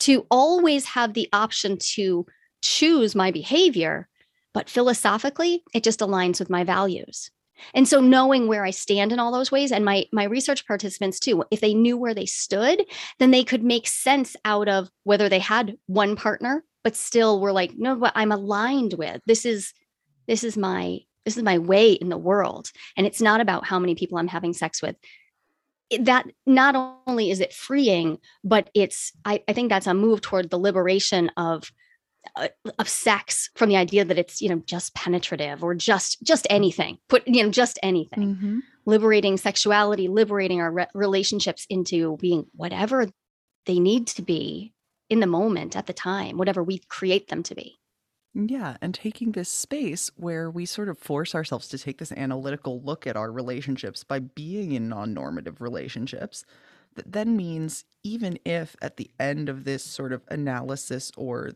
to 0.00 0.26
always 0.30 0.84
have 0.84 1.14
the 1.14 1.28
option 1.32 1.78
to 1.94 2.26
choose 2.60 3.14
my 3.14 3.30
behavior, 3.30 4.08
but 4.52 4.68
philosophically, 4.68 5.62
it 5.72 5.84
just 5.84 6.00
aligns 6.00 6.40
with 6.40 6.50
my 6.50 6.64
values. 6.64 7.30
And 7.74 7.88
so 7.88 8.00
knowing 8.00 8.46
where 8.46 8.64
I 8.64 8.70
stand 8.70 9.12
in 9.12 9.18
all 9.18 9.32
those 9.32 9.50
ways 9.50 9.72
and 9.72 9.84
my 9.84 10.06
my 10.12 10.24
research 10.24 10.66
participants 10.66 11.18
too, 11.18 11.44
if 11.50 11.60
they 11.60 11.74
knew 11.74 11.96
where 11.96 12.14
they 12.14 12.26
stood, 12.26 12.84
then 13.18 13.30
they 13.30 13.44
could 13.44 13.64
make 13.64 13.88
sense 13.88 14.36
out 14.44 14.68
of 14.68 14.90
whether 15.04 15.28
they 15.28 15.40
had 15.40 15.76
one 15.86 16.14
partner 16.16 16.64
but 16.84 16.96
still 16.96 17.40
were 17.40 17.52
like, 17.52 17.72
no, 17.76 17.96
what 17.96 18.12
I'm 18.14 18.32
aligned 18.32 18.94
with. 18.94 19.20
This 19.26 19.44
is 19.44 19.72
this 20.26 20.44
is 20.44 20.56
my 20.56 21.00
this 21.28 21.36
is 21.36 21.42
my 21.42 21.58
way 21.58 21.92
in 21.92 22.08
the 22.08 22.16
world 22.16 22.72
and 22.96 23.06
it's 23.06 23.20
not 23.20 23.42
about 23.42 23.66
how 23.66 23.78
many 23.78 23.94
people 23.94 24.16
I'm 24.16 24.28
having 24.28 24.54
sex 24.54 24.80
with. 24.80 24.96
That 26.00 26.26
not 26.46 26.98
only 27.06 27.30
is 27.30 27.40
it 27.40 27.52
freeing, 27.52 28.18
but 28.42 28.70
it's 28.74 29.12
I, 29.26 29.42
I 29.46 29.52
think 29.52 29.68
that's 29.68 29.86
a 29.86 29.92
move 29.92 30.22
toward 30.22 30.48
the 30.48 30.58
liberation 30.58 31.30
of 31.36 31.70
uh, 32.34 32.48
of 32.78 32.88
sex 32.88 33.50
from 33.56 33.68
the 33.68 33.76
idea 33.76 34.06
that 34.06 34.18
it's 34.18 34.40
you 34.40 34.48
know 34.48 34.62
just 34.64 34.94
penetrative 34.94 35.62
or 35.62 35.74
just 35.74 36.22
just 36.22 36.46
anything. 36.48 36.96
Put 37.08 37.28
you 37.28 37.42
know 37.42 37.50
just 37.50 37.78
anything. 37.82 38.36
Mm-hmm. 38.36 38.58
liberating 38.86 39.36
sexuality 39.36 40.08
liberating 40.08 40.62
our 40.62 40.72
re- 40.72 40.86
relationships 40.94 41.66
into 41.68 42.16
being 42.18 42.46
whatever 42.54 43.06
they 43.66 43.78
need 43.78 44.06
to 44.06 44.22
be 44.22 44.72
in 45.10 45.20
the 45.20 45.26
moment 45.26 45.76
at 45.76 45.86
the 45.86 45.92
time 45.92 46.38
whatever 46.38 46.62
we 46.62 46.78
create 46.88 47.28
them 47.28 47.42
to 47.42 47.54
be 47.54 47.77
yeah, 48.46 48.76
and 48.80 48.94
taking 48.94 49.32
this 49.32 49.48
space 49.48 50.12
where 50.16 50.48
we 50.48 50.64
sort 50.64 50.88
of 50.88 50.98
force 50.98 51.34
ourselves 51.34 51.66
to 51.68 51.78
take 51.78 51.98
this 51.98 52.12
analytical 52.12 52.80
look 52.80 53.06
at 53.06 53.16
our 53.16 53.32
relationships 53.32 54.04
by 54.04 54.20
being 54.20 54.72
in 54.72 54.88
non 54.88 55.12
normative 55.12 55.60
relationships, 55.60 56.44
that 56.94 57.12
then 57.12 57.36
means 57.36 57.84
even 58.04 58.38
if 58.44 58.76
at 58.80 58.96
the 58.96 59.10
end 59.18 59.48
of 59.48 59.64
this 59.64 59.82
sort 59.82 60.12
of 60.12 60.22
analysis 60.28 61.10
or 61.16 61.52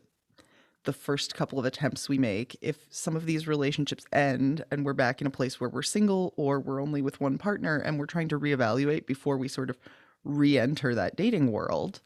the 0.84 0.92
first 0.92 1.36
couple 1.36 1.60
of 1.60 1.64
attempts 1.64 2.08
we 2.08 2.18
make, 2.18 2.56
if 2.60 2.86
some 2.90 3.14
of 3.14 3.26
these 3.26 3.46
relationships 3.46 4.04
end 4.12 4.64
and 4.72 4.84
we're 4.84 4.92
back 4.92 5.20
in 5.20 5.26
a 5.26 5.30
place 5.30 5.60
where 5.60 5.70
we're 5.70 5.82
single 5.82 6.34
or 6.36 6.58
we're 6.58 6.82
only 6.82 7.00
with 7.00 7.20
one 7.20 7.38
partner 7.38 7.78
and 7.78 7.98
we're 7.98 8.06
trying 8.06 8.28
to 8.28 8.38
reevaluate 8.38 9.06
before 9.06 9.36
we 9.36 9.46
sort 9.46 9.70
of 9.70 9.78
re 10.24 10.58
enter 10.58 10.94
that 10.94 11.14
dating 11.14 11.52
world, 11.52 12.00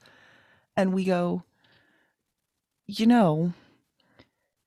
and 0.77 0.93
we 0.93 1.05
go, 1.05 1.43
you 2.87 3.07
know, 3.07 3.55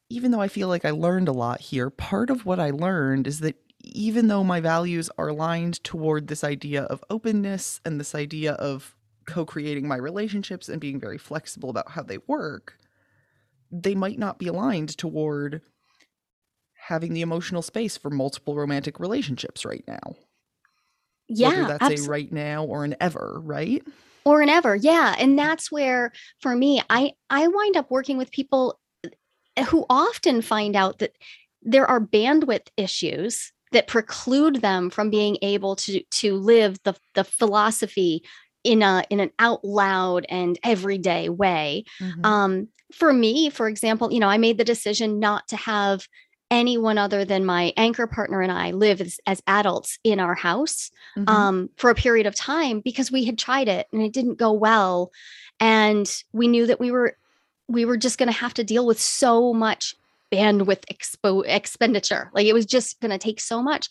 even 0.09 0.31
though 0.31 0.41
I 0.41 0.47
feel 0.47 0.67
like 0.67 0.85
I 0.85 0.91
learned 0.91 1.27
a 1.27 1.33
lot 1.33 1.61
here, 1.61 1.89
part 1.89 2.29
of 2.29 2.45
what 2.45 2.59
I 2.59 2.71
learned 2.71 3.27
is 3.27 3.39
that 3.39 3.55
even 3.81 4.27
though 4.27 4.43
my 4.43 4.59
values 4.59 5.09
are 5.17 5.29
aligned 5.29 5.83
toward 5.83 6.27
this 6.27 6.43
idea 6.43 6.83
of 6.83 7.03
openness 7.09 7.79
and 7.85 7.99
this 7.99 8.15
idea 8.15 8.53
of 8.53 8.95
co 9.25 9.45
creating 9.45 9.87
my 9.87 9.95
relationships 9.95 10.67
and 10.67 10.81
being 10.81 10.99
very 10.99 11.17
flexible 11.17 11.69
about 11.69 11.91
how 11.91 12.01
they 12.01 12.17
work, 12.27 12.77
they 13.71 13.95
might 13.95 14.19
not 14.19 14.39
be 14.39 14.47
aligned 14.47 14.97
toward 14.97 15.61
having 16.73 17.13
the 17.13 17.21
emotional 17.21 17.61
space 17.61 17.95
for 17.95 18.09
multiple 18.09 18.55
romantic 18.55 18.99
relationships 18.99 19.63
right 19.63 19.83
now. 19.87 20.15
Yeah. 21.27 21.49
Whether 21.49 21.67
that's 21.67 21.83
absolutely. 21.83 22.05
a 22.05 22.09
right 22.09 22.31
now 22.31 22.63
or 22.65 22.83
an 22.83 22.95
ever, 22.99 23.39
right? 23.43 23.83
Or 24.25 24.41
an 24.41 24.49
ever. 24.49 24.75
Yeah. 24.75 25.15
And 25.19 25.37
that's 25.37 25.71
where 25.71 26.11
for 26.41 26.55
me, 26.55 26.81
I 26.89 27.13
I 27.29 27.47
wind 27.47 27.77
up 27.77 27.91
working 27.91 28.17
with 28.17 28.31
people 28.31 28.78
who 29.67 29.85
often 29.89 30.41
find 30.41 30.75
out 30.75 30.99
that 30.99 31.13
there 31.61 31.87
are 31.87 31.99
bandwidth 31.99 32.67
issues 32.77 33.51
that 33.71 33.87
preclude 33.87 34.57
them 34.57 34.89
from 34.89 35.09
being 35.09 35.37
able 35.41 35.75
to 35.75 36.03
to 36.11 36.35
live 36.35 36.77
the 36.83 36.95
the 37.13 37.23
philosophy 37.23 38.23
in 38.63 38.81
a 38.81 39.03
in 39.09 39.19
an 39.19 39.31
out 39.39 39.63
loud 39.63 40.25
and 40.29 40.59
everyday 40.63 41.29
way 41.29 41.83
mm-hmm. 42.01 42.25
um 42.25 42.67
for 42.93 43.13
me 43.13 43.49
for 43.49 43.67
example 43.67 44.11
you 44.11 44.19
know 44.19 44.27
i 44.27 44.37
made 44.37 44.57
the 44.57 44.63
decision 44.63 45.19
not 45.19 45.47
to 45.47 45.55
have 45.55 46.07
anyone 46.51 46.97
other 46.97 47.23
than 47.23 47.45
my 47.45 47.71
anchor 47.77 48.07
partner 48.07 48.41
and 48.41 48.51
i 48.51 48.71
live 48.71 49.01
as, 49.01 49.19
as 49.27 49.41
adults 49.45 49.99
in 50.03 50.19
our 50.19 50.35
house 50.35 50.89
mm-hmm. 51.17 51.29
um 51.29 51.69
for 51.77 51.89
a 51.89 51.95
period 51.95 52.25
of 52.25 52.35
time 52.35 52.79
because 52.79 53.11
we 53.11 53.23
had 53.23 53.37
tried 53.37 53.67
it 53.67 53.87
and 53.93 54.01
it 54.01 54.13
didn't 54.13 54.37
go 54.37 54.51
well 54.51 55.11
and 55.59 56.23
we 56.33 56.47
knew 56.47 56.65
that 56.65 56.79
we 56.79 56.91
were 56.91 57.15
we 57.69 57.85
were 57.85 57.97
just 57.97 58.17
going 58.17 58.27
to 58.27 58.37
have 58.37 58.53
to 58.55 58.63
deal 58.63 58.85
with 58.85 58.99
so 58.99 59.53
much 59.53 59.95
bandwidth 60.31 60.83
expo- 60.91 61.45
expenditure. 61.47 62.29
Like 62.33 62.47
it 62.47 62.53
was 62.53 62.65
just 62.65 62.99
going 62.99 63.11
to 63.11 63.17
take 63.17 63.39
so 63.39 63.61
much. 63.61 63.89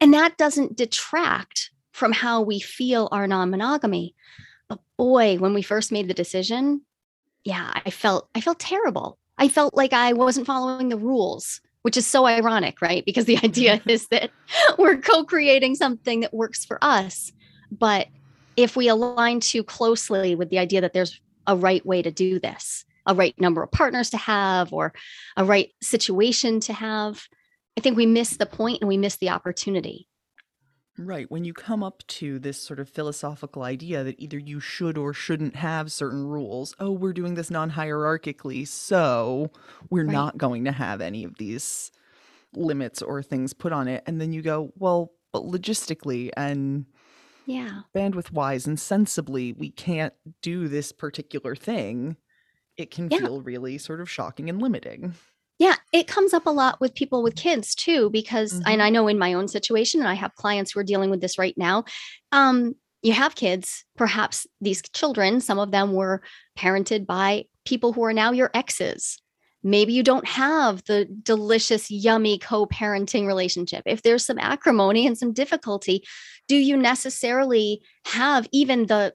And 0.00 0.14
that 0.14 0.36
doesn't 0.38 0.76
detract 0.76 1.70
from 1.92 2.12
how 2.12 2.40
we 2.40 2.60
feel 2.60 3.08
our 3.12 3.26
non 3.26 3.50
monogamy. 3.50 4.14
But 4.68 4.80
boy, 4.96 5.36
when 5.38 5.54
we 5.54 5.62
first 5.62 5.92
made 5.92 6.08
the 6.08 6.14
decision, 6.14 6.82
yeah, 7.44 7.72
I 7.74 7.90
felt 7.90 8.28
I 8.34 8.40
felt 8.40 8.58
terrible. 8.58 9.18
I 9.38 9.48
felt 9.48 9.74
like 9.74 9.92
I 9.92 10.12
wasn't 10.12 10.46
following 10.46 10.88
the 10.88 10.96
rules, 10.96 11.60
which 11.82 11.96
is 11.96 12.06
so 12.06 12.26
ironic, 12.26 12.82
right? 12.82 13.04
Because 13.04 13.26
the 13.26 13.38
idea 13.38 13.80
is 13.86 14.08
that 14.08 14.30
we're 14.78 14.98
co-creating 14.98 15.74
something 15.74 16.20
that 16.20 16.34
works 16.34 16.64
for 16.64 16.78
us. 16.82 17.32
But 17.70 18.08
if 18.56 18.76
we 18.76 18.88
align 18.88 19.40
too 19.40 19.62
closely 19.62 20.34
with 20.34 20.50
the 20.50 20.58
idea 20.58 20.80
that 20.80 20.92
there's 20.92 21.20
a 21.48 21.56
right 21.56 21.84
way 21.84 22.02
to 22.02 22.12
do 22.12 22.38
this, 22.38 22.84
a 23.06 23.14
right 23.14 23.34
number 23.40 23.62
of 23.62 23.72
partners 23.72 24.10
to 24.10 24.16
have, 24.16 24.72
or 24.72 24.92
a 25.36 25.44
right 25.44 25.70
situation 25.82 26.60
to 26.60 26.72
have. 26.72 27.26
I 27.76 27.80
think 27.80 27.96
we 27.96 28.06
miss 28.06 28.36
the 28.36 28.46
point 28.46 28.78
and 28.80 28.88
we 28.88 28.96
miss 28.96 29.16
the 29.16 29.30
opportunity. 29.30 30.06
Right. 30.98 31.30
When 31.30 31.44
you 31.44 31.54
come 31.54 31.84
up 31.84 32.02
to 32.08 32.40
this 32.40 32.60
sort 32.60 32.80
of 32.80 32.88
philosophical 32.88 33.62
idea 33.62 34.02
that 34.02 34.18
either 34.18 34.38
you 34.38 34.58
should 34.58 34.98
or 34.98 35.12
shouldn't 35.12 35.54
have 35.54 35.92
certain 35.92 36.26
rules, 36.26 36.74
oh, 36.80 36.90
we're 36.90 37.12
doing 37.12 37.34
this 37.34 37.50
non 37.50 37.70
hierarchically, 37.70 38.66
so 38.66 39.52
we're 39.90 40.04
right. 40.04 40.12
not 40.12 40.36
going 40.36 40.64
to 40.64 40.72
have 40.72 41.00
any 41.00 41.22
of 41.22 41.38
these 41.38 41.92
limits 42.52 43.00
or 43.00 43.22
things 43.22 43.52
put 43.52 43.72
on 43.72 43.86
it. 43.86 44.02
And 44.06 44.20
then 44.20 44.32
you 44.32 44.42
go, 44.42 44.72
well, 44.76 45.12
but 45.32 45.44
logistically 45.44 46.30
and 46.36 46.86
yeah 47.48 47.80
bandwidth 47.96 48.30
wise 48.30 48.66
and 48.66 48.78
sensibly 48.78 49.54
we 49.54 49.70
can't 49.70 50.12
do 50.42 50.68
this 50.68 50.92
particular 50.92 51.56
thing 51.56 52.14
it 52.76 52.90
can 52.90 53.08
yeah. 53.10 53.18
feel 53.18 53.40
really 53.40 53.78
sort 53.78 54.02
of 54.02 54.10
shocking 54.10 54.50
and 54.50 54.60
limiting 54.60 55.14
yeah 55.58 55.74
it 55.94 56.06
comes 56.06 56.34
up 56.34 56.44
a 56.44 56.50
lot 56.50 56.78
with 56.78 56.94
people 56.94 57.22
with 57.22 57.34
kids 57.34 57.74
too 57.74 58.10
because 58.10 58.52
mm-hmm. 58.52 58.68
and 58.68 58.82
i 58.82 58.90
know 58.90 59.08
in 59.08 59.18
my 59.18 59.32
own 59.32 59.48
situation 59.48 60.00
and 60.00 60.08
i 60.08 60.12
have 60.12 60.34
clients 60.34 60.72
who 60.72 60.80
are 60.80 60.84
dealing 60.84 61.08
with 61.08 61.22
this 61.22 61.38
right 61.38 61.56
now 61.56 61.84
um 62.32 62.74
you 63.00 63.14
have 63.14 63.34
kids 63.34 63.82
perhaps 63.96 64.46
these 64.60 64.82
children 64.92 65.40
some 65.40 65.58
of 65.58 65.70
them 65.70 65.94
were 65.94 66.20
parented 66.58 67.06
by 67.06 67.44
people 67.64 67.94
who 67.94 68.04
are 68.04 68.12
now 68.12 68.30
your 68.30 68.50
exes 68.52 69.22
maybe 69.62 69.92
you 69.92 70.02
don't 70.02 70.28
have 70.28 70.84
the 70.84 71.06
delicious 71.22 71.90
yummy 71.90 72.38
co-parenting 72.38 73.26
relationship 73.26 73.82
if 73.86 74.02
there's 74.02 74.24
some 74.24 74.38
acrimony 74.38 75.06
and 75.06 75.16
some 75.16 75.32
difficulty 75.32 76.04
do 76.48 76.56
you 76.56 76.76
necessarily 76.76 77.80
have 78.06 78.48
even 78.52 78.86
the 78.86 79.14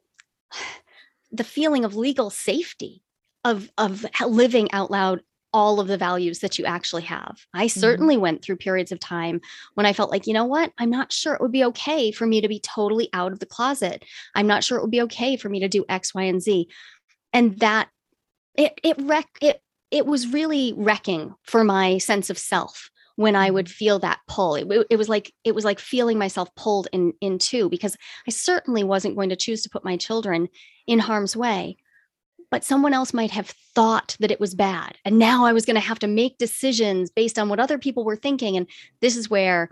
the 1.32 1.44
feeling 1.44 1.84
of 1.84 1.96
legal 1.96 2.30
safety 2.30 3.02
of 3.44 3.70
of 3.78 4.06
living 4.26 4.72
out 4.72 4.92
loud 4.92 5.22
all 5.54 5.80
of 5.80 5.88
the 5.88 5.98
values 5.98 6.40
that 6.40 6.58
you 6.58 6.66
actually 6.66 7.04
have. 7.04 7.46
I 7.54 7.68
mm-hmm. 7.68 7.80
certainly 7.80 8.16
mm-hmm. 8.16 8.24
went 8.24 8.42
through 8.44 8.56
periods 8.58 8.92
of 8.92 9.00
time 9.00 9.40
when 9.76 9.86
I 9.86 9.94
felt 9.94 10.10
like, 10.10 10.26
you 10.26 10.34
know 10.34 10.46
what? 10.46 10.74
I'm 10.80 10.90
not 10.90 11.14
sure 11.14 11.36
it 11.36 11.42
would 11.42 11.52
be 11.52 11.64
okay 11.66 12.12
for 12.12 12.26
me 12.26 12.42
to 12.42 12.48
be 12.48 12.60
totally 12.60 13.08
out 13.14 13.32
of 13.32 13.40
the 13.40 13.46
closet. 13.46 14.04
I'm 14.34 14.48
not 14.48 14.64
sure 14.64 14.78
it 14.78 14.82
would 14.82 14.92
be 14.92 15.04
okay 15.04 15.38
for 15.38 15.50
me 15.50 15.60
to 15.60 15.70
do 15.70 15.86
X, 15.88 16.14
Y, 16.16 16.24
and 16.24 16.42
Z. 16.42 16.68
And 17.32 17.60
that 17.60 17.90
it 18.56 18.80
it 18.84 18.96
wreck 19.00 19.28
it 19.42 19.62
it 19.92 20.06
was 20.08 20.28
really 20.28 20.74
wrecking 20.76 21.36
for 21.44 21.64
my 21.64 22.00
sense 22.00 22.30
of 22.30 22.38
self 22.38 22.90
when 23.16 23.36
I 23.36 23.50
would 23.50 23.66
mm-hmm. 23.66 23.74
feel 23.74 24.00
that 24.00 24.20
pull. 24.28 24.56
It, 24.56 24.88
it 24.90 24.98
was 24.98 25.10
like 25.10 25.34
it 25.44 25.56
was 25.56 25.66
like 25.66 25.80
feeling 25.80 26.18
myself 26.18 26.54
pulled 26.56 26.88
in 26.92 27.14
in 27.22 27.40
two 27.40 27.70
because 27.70 27.96
I 28.28 28.32
certainly 28.32 28.84
wasn't 28.84 29.16
going 29.16 29.30
to 29.30 29.36
choose 29.36 29.62
to 29.64 29.70
put 29.70 29.86
my 29.86 29.98
children 29.98 30.50
in 30.88 31.00
harm's 31.00 31.36
way. 31.36 31.78
But 32.52 32.64
someone 32.64 32.94
else 32.94 33.16
might 33.16 33.32
have 33.32 33.50
thought 33.74 34.16
that 34.20 34.30
it 34.30 34.40
was 34.40 34.54
bad. 34.54 34.96
And 35.06 35.18
now 35.18 35.44
I 35.46 35.54
was 35.54 35.66
going 35.66 35.76
to 35.76 35.80
have 35.80 35.98
to 36.00 36.08
make 36.08 36.38
decisions 36.38 37.10
based 37.10 37.40
on 37.40 37.50
what 37.50 37.60
other 37.60 37.80
people 37.80 38.06
were 38.06 38.16
thinking. 38.16 38.56
And 38.56 38.68
this 39.02 39.18
is 39.18 39.28
where 39.28 39.72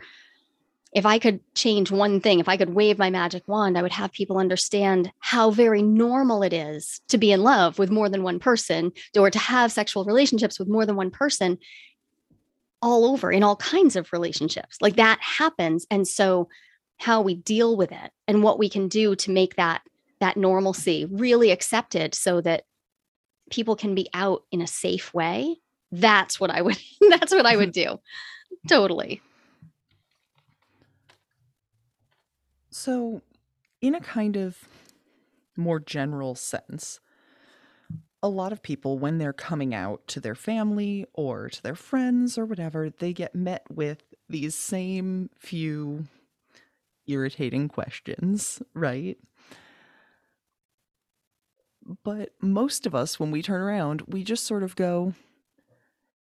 if 0.94 1.06
I 1.06 1.20
could 1.20 1.40
change 1.56 1.92
one 1.92 2.20
thing, 2.20 2.40
if 2.40 2.50
I 2.50 2.58
could 2.58 2.74
wave 2.74 2.98
my 2.98 3.10
magic 3.10 3.48
wand, 3.48 3.78
I 3.78 3.82
would 3.82 3.94
have 3.94 4.12
people 4.12 4.38
understand 4.38 5.12
how 5.20 5.52
very 5.52 5.82
normal 5.82 6.44
it 6.44 6.54
is 6.54 7.02
to 7.10 7.18
be 7.18 7.32
in 7.32 7.44
love 7.44 7.80
with 7.80 7.92
more 7.92 8.10
than 8.10 8.24
one 8.24 8.40
person 8.40 8.92
or 9.16 9.30
to 9.30 9.40
have 9.40 9.72
sexual 9.72 10.04
relationships 10.04 10.60
with 10.60 10.68
more 10.68 10.86
than 10.86 10.96
one 10.96 11.12
person 11.12 11.60
all 12.82 13.06
over 13.06 13.32
in 13.32 13.44
all 13.44 13.56
kinds 13.56 13.96
of 13.96 14.12
relationships. 14.12 14.78
Like 14.82 14.96
that 14.96 15.20
happens. 15.22 15.86
And 15.92 16.08
so 16.08 16.50
how 17.02 17.22
we 17.22 17.36
deal 17.36 17.76
with 17.76 17.92
it 17.92 18.12
and 18.28 18.44
what 18.44 18.60
we 18.60 18.70
can 18.70 18.88
do 18.88 19.16
to 19.16 19.32
make 19.32 19.56
that 19.56 19.82
that 20.20 20.38
normalcy 20.38 21.06
really 21.10 21.50
accepted 21.50 22.14
so 22.14 22.40
that 22.42 22.64
people 23.50 23.76
can 23.76 23.96
be 23.96 24.08
out 24.14 24.44
in 24.52 24.62
a 24.62 24.68
safe 24.68 25.14
way 25.14 25.58
that's 25.92 26.40
what 26.40 26.52
i 26.52 26.62
would 26.62 26.78
that's 27.10 27.34
what 27.34 27.46
i 27.46 27.58
would 27.58 27.72
do 27.84 28.00
totally 28.70 29.20
so 32.70 33.22
in 33.82 33.96
a 33.96 34.00
kind 34.00 34.38
of 34.38 34.58
more 35.58 35.80
general 35.80 36.36
sense 36.36 37.01
a 38.24 38.30
lot 38.30 38.52
of 38.52 38.62
people, 38.62 39.00
when 39.00 39.18
they're 39.18 39.34
coming 39.34 39.74
out 39.74 40.08
to 40.10 40.20
their 40.20 40.36
family 40.36 41.06
or 41.14 41.50
to 41.50 41.64
their 41.64 41.76
friends 41.76 42.38
or 42.38 42.46
whatever, 42.46 42.90
they 42.90 43.14
get 43.14 43.34
met 43.36 43.64
with 43.70 44.14
these 44.30 44.54
same 44.56 45.30
few 45.38 46.06
irritating 47.08 47.68
questions, 47.68 48.62
right? 48.74 49.18
But 52.04 52.34
most 52.42 52.86
of 52.86 52.94
us, 52.94 53.20
when 53.20 53.32
we 53.32 53.42
turn 53.42 53.62
around, 53.62 54.04
we 54.08 54.24
just 54.24 54.46
sort 54.46 54.64
of 54.64 54.76
go, 54.76 55.14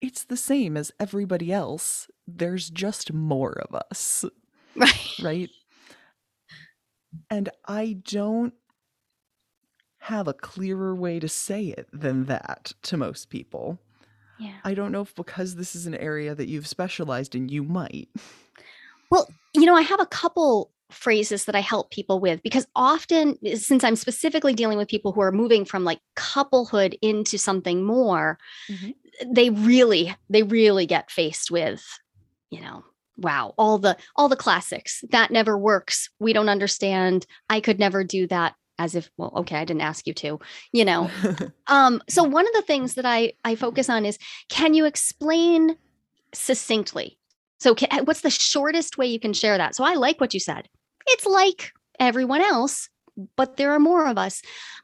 it's 0.00 0.24
the 0.24 0.36
same 0.36 0.76
as 0.76 0.92
everybody 0.98 1.52
else. 1.52 2.08
There's 2.26 2.70
just 2.70 3.12
more 3.12 3.52
of 3.68 3.74
us, 3.90 4.24
Right. 4.74 5.14
right? 5.22 5.50
And 7.28 7.50
I 7.66 7.98
don't 8.04 8.54
have 10.00 10.26
a 10.28 10.32
clearer 10.34 10.94
way 10.94 11.20
to 11.20 11.28
say 11.28 11.66
it 11.66 11.88
than 11.92 12.24
that 12.26 12.72
to 12.82 12.96
most 12.96 13.30
people. 13.30 13.78
Yeah. 14.38 14.54
I 14.64 14.74
don't 14.74 14.92
know 14.92 15.02
if 15.02 15.14
because 15.14 15.56
this 15.56 15.76
is 15.76 15.86
an 15.86 15.94
area 15.94 16.34
that 16.34 16.48
you've 16.48 16.66
specialized 16.66 17.34
in, 17.34 17.48
you 17.50 17.62
might. 17.62 18.08
Well, 19.10 19.28
you 19.54 19.66
know, 19.66 19.76
I 19.76 19.82
have 19.82 20.00
a 20.00 20.06
couple 20.06 20.70
phrases 20.90 21.44
that 21.44 21.54
I 21.54 21.60
help 21.60 21.90
people 21.90 22.18
with 22.18 22.42
because 22.42 22.66
often, 22.74 23.38
since 23.56 23.84
I'm 23.84 23.96
specifically 23.96 24.54
dealing 24.54 24.78
with 24.78 24.88
people 24.88 25.12
who 25.12 25.20
are 25.20 25.30
moving 25.32 25.64
from 25.64 25.84
like 25.84 26.00
couplehood 26.16 26.96
into 27.02 27.38
something 27.38 27.84
more, 27.84 28.38
Mhm. 28.68 28.94
they 29.26 29.50
really, 29.50 30.16
they 30.30 30.42
really 30.42 30.86
get 30.86 31.10
faced 31.10 31.50
with, 31.50 31.84
you 32.50 32.60
know, 32.60 32.84
wow, 33.18 33.54
all 33.58 33.76
the 33.78 33.96
all 34.16 34.28
the 34.30 34.36
classics. 34.36 35.04
That 35.10 35.30
never 35.30 35.58
works. 35.58 36.08
We 36.18 36.32
don't 36.32 36.48
understand. 36.48 37.26
I 37.50 37.60
could 37.60 37.78
never 37.78 38.02
do 38.02 38.26
that. 38.28 38.54
As 38.80 38.94
if, 38.94 39.10
well, 39.18 39.32
okay, 39.36 39.56
I 39.56 39.64
didn't 39.66 39.82
ask 39.82 40.06
you 40.06 40.14
to, 40.14 40.38
you 40.72 40.84
know. 40.84 41.10
Um, 41.68 42.02
so 42.08 42.24
one 42.24 42.46
of 42.48 42.54
the 42.54 42.62
things 42.62 42.94
that 42.94 43.06
I 43.06 43.34
I 43.44 43.54
focus 43.54 43.88
on 43.88 44.04
is 44.04 44.18
can 44.48 44.74
you 44.74 44.86
explain 44.86 45.76
succinctly? 46.34 47.18
So 47.60 47.74
ca 47.74 47.86
what's 48.04 48.22
the 48.22 48.30
shortest 48.30 48.98
way 48.98 49.06
you 49.06 49.20
can 49.20 49.32
share 49.32 49.58
that? 49.58 49.74
So 49.74 49.84
I 49.84 49.94
like 49.94 50.20
what 50.20 50.34
you 50.34 50.40
said. 50.40 50.68
It's 51.08 51.26
like 51.26 51.72
everyone 51.98 52.40
else, 52.40 52.88
but 53.36 53.56
there 53.56 53.72
are 53.72 53.78
more 53.80 54.06
of 54.06 54.18
us. 54.18 54.42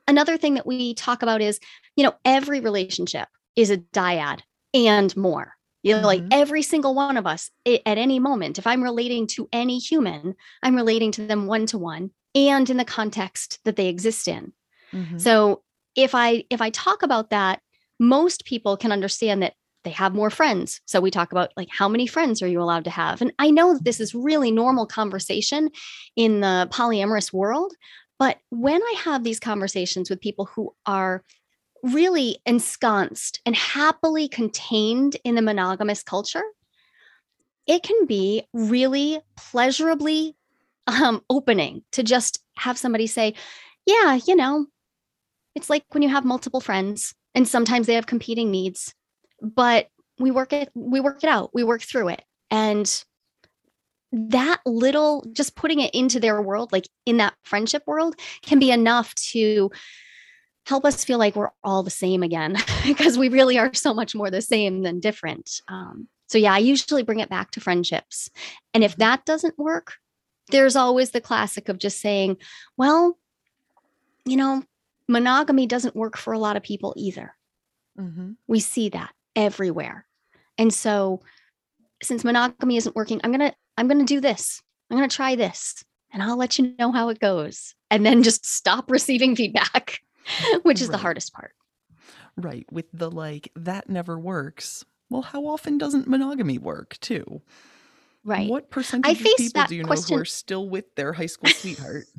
Another 0.09 0.37
thing 0.37 0.55
that 0.55 0.67
we 0.67 0.95
talk 0.95 1.23
about 1.23 1.41
is, 1.41 1.59
you 1.97 2.05
know, 2.05 2.15
every 2.25 2.61
relationship 2.61 3.29
is 3.57 3.71
a 3.71 3.79
dyad 3.79 4.41
and 4.75 5.17
more. 5.17 5.53
You 5.83 5.95
know, 6.01 6.07
like 6.07 6.23
Mhm. 6.23 6.29
every 6.33 6.63
single 6.63 6.95
one 6.95 7.17
of 7.17 7.27
us 7.27 7.51
at 7.67 7.81
any 7.87 8.19
moment, 8.19 8.59
if 8.59 8.67
I'm 8.67 8.83
relating 8.83 9.27
to 9.29 9.49
any 9.53 9.79
human, 9.79 10.35
I'm 10.63 10.77
relating 10.77 11.13
to 11.13 11.27
them 11.27 11.47
one 11.47 11.67
to 11.67 11.79
one 11.79 12.11
and 12.37 12.71
in 12.71 12.77
the 12.77 12.85
context 12.85 13.59
that 13.65 13.75
they 13.75 13.89
exist 13.89 14.29
in. 14.29 14.53
Mhm. 14.93 15.21
So 15.21 15.63
if 15.97 16.15
I 16.15 16.45
if 16.51 16.61
I 16.61 16.71
talk 16.71 17.03
about 17.03 17.31
that, 17.31 17.61
most 17.99 18.45
people 18.45 18.77
can 18.77 18.93
understand 18.93 19.43
that 19.43 19.55
they 19.83 19.91
have 19.91 20.15
more 20.15 20.31
friends. 20.31 20.81
So 20.85 21.01
we 21.01 21.11
talk 21.11 21.33
about 21.33 21.53
like 21.57 21.69
how 21.71 21.89
many 21.89 22.07
friends 22.07 22.43
are 22.43 22.49
you 22.49 22.61
allowed 22.61 22.85
to 22.85 22.91
have? 22.91 23.23
And 23.23 23.33
I 23.39 23.51
know 23.51 23.75
that 23.75 23.85
this 23.85 24.01
is 24.01 24.15
really 24.15 24.51
normal 24.51 24.87
conversation 24.87 25.71
in 26.15 26.41
the 26.41 26.69
polyamorous 26.71 27.33
world, 27.33 27.73
but 28.19 28.39
when 28.51 28.83
I 28.83 28.95
have 28.99 29.25
these 29.25 29.41
conversations 29.41 30.11
with 30.11 30.21
people 30.21 30.47
who 30.55 30.75
are 30.87 31.23
really 31.83 32.39
ensconced 32.45 33.41
and 33.47 33.55
happily 33.55 34.29
contained 34.29 35.17
in 35.25 35.37
the 35.37 35.43
monogamous 35.43 36.03
culture, 36.03 36.43
it 37.67 37.83
can 37.83 38.07
be 38.07 38.43
really 38.53 39.21
pleasurably 39.37 40.36
um, 40.87 41.23
opening 41.31 41.83
to 41.93 42.03
just 42.03 42.41
have 42.57 42.79
somebody 42.79 43.07
say, 43.07 43.35
Yeah, 43.87 44.19
you 44.27 44.37
know, 44.37 44.67
it's 45.55 45.71
like 45.71 45.85
when 45.91 46.03
you 46.03 46.09
have 46.09 46.25
multiple 46.25 46.61
friends 46.61 47.15
and 47.35 47.47
sometimes 47.47 47.87
they 47.87 47.95
have 47.95 48.07
competing 48.07 48.51
needs, 48.51 48.95
but 49.41 49.89
we 50.19 50.31
work 50.31 50.53
it, 50.53 50.71
we 50.75 51.01
work 51.01 51.23
it 51.23 51.29
out, 51.29 51.51
we 51.53 51.65
work 51.65 51.83
through 51.83 52.09
it. 52.09 52.23
And 52.51 53.05
that 54.13 54.61
little 54.65 55.25
just 55.33 55.57
putting 55.57 55.81
it 55.81 55.95
into 55.95 56.21
their 56.21 56.41
world, 56.41 56.73
like 56.73 56.89
in 57.05 57.19
that 57.19 57.35
friendship 57.43 57.83
world, 57.87 58.15
can 58.43 58.59
be 58.59 58.71
enough 58.71 59.15
to 59.15 59.71
help 60.67 60.85
us 60.85 61.05
feel 61.05 61.19
like 61.19 61.37
we're 61.37 61.51
all 61.63 61.83
the 61.83 61.91
same 61.91 62.23
again 62.23 62.57
because 62.87 63.19
we 63.19 63.29
really 63.29 63.59
are 63.59 63.73
so 63.75 63.95
much 63.95 64.15
more 64.15 64.31
the 64.31 64.43
same 64.43 64.83
than 64.83 65.01
different. 65.01 65.61
Um, 65.69 66.09
so, 66.29 66.39
yeah, 66.39 66.55
I 66.55 66.59
usually 66.59 67.03
bring 67.03 67.21
it 67.21 67.31
back 67.31 67.53
to 67.53 67.61
friendships. 67.61 68.31
And 68.75 68.83
if 68.83 68.97
that 68.97 69.25
doesn't 69.25 69.59
work, 69.59 69.95
there's 70.51 70.77
always 70.77 71.11
the 71.11 71.21
classic 71.21 71.69
of 71.69 71.79
just 71.79 72.01
saying, 72.01 72.37
well, 72.77 73.19
you 74.25 74.37
know, 74.37 74.63
monogamy 75.09 75.67
doesn't 75.67 75.97
work 75.97 76.17
for 76.17 76.33
a 76.33 76.39
lot 76.39 76.57
of 76.57 76.63
people 76.63 76.95
either. 76.97 77.35
Mhm. 77.99 78.37
We 78.47 78.61
see 78.61 78.89
that 78.91 79.13
everywhere. 79.35 80.07
And 80.59 80.73
so, 80.73 81.23
since 82.03 82.25
monogamy 82.25 82.77
isn't 82.77 82.97
working, 82.97 83.21
I'm 83.25 83.33
going 83.33 83.51
to 83.51 83.57
I'm 83.77 83.89
going 83.89 83.99
to 83.99 84.05
do 84.05 84.21
this. 84.21 84.63
I'm 84.91 84.97
going 84.97 85.09
to 85.09 85.15
try 85.15 85.35
this 85.35 85.85
and 86.13 86.23
I'll 86.23 86.37
let 86.37 86.59
you 86.59 86.75
know 86.79 86.93
how 86.93 87.09
it 87.09 87.19
goes. 87.19 87.75
And 87.91 88.05
then 88.05 88.23
just 88.23 88.47
stop 88.47 88.91
receiving 88.91 89.37
feedback, 89.37 90.01
which 90.63 90.81
is 90.81 90.89
the 90.89 90.97
hardest 90.97 91.33
part. 91.33 91.53
Right. 92.37 92.67
With 92.71 92.87
the 92.93 93.11
like, 93.11 93.51
that 93.57 93.89
never 93.89 94.19
works. 94.19 94.85
Well, 95.09 95.23
how 95.23 95.47
often 95.47 95.79
doesn't 95.79 96.09
monogamy 96.09 96.59
work 96.59 96.99
too? 97.01 97.43
Right. 98.27 98.51
What 98.51 98.71
percentage 98.71 99.21
of 99.21 99.25
people 99.25 99.65
do 99.69 99.77
you 99.77 99.83
know 99.85 99.87
question- 99.87 100.17
who 100.17 100.23
are 100.23 100.27
still 100.27 100.69
with 100.69 100.93
their 100.97 101.13
high 101.13 101.27
school 101.27 101.49
sweetheart? 101.51 102.05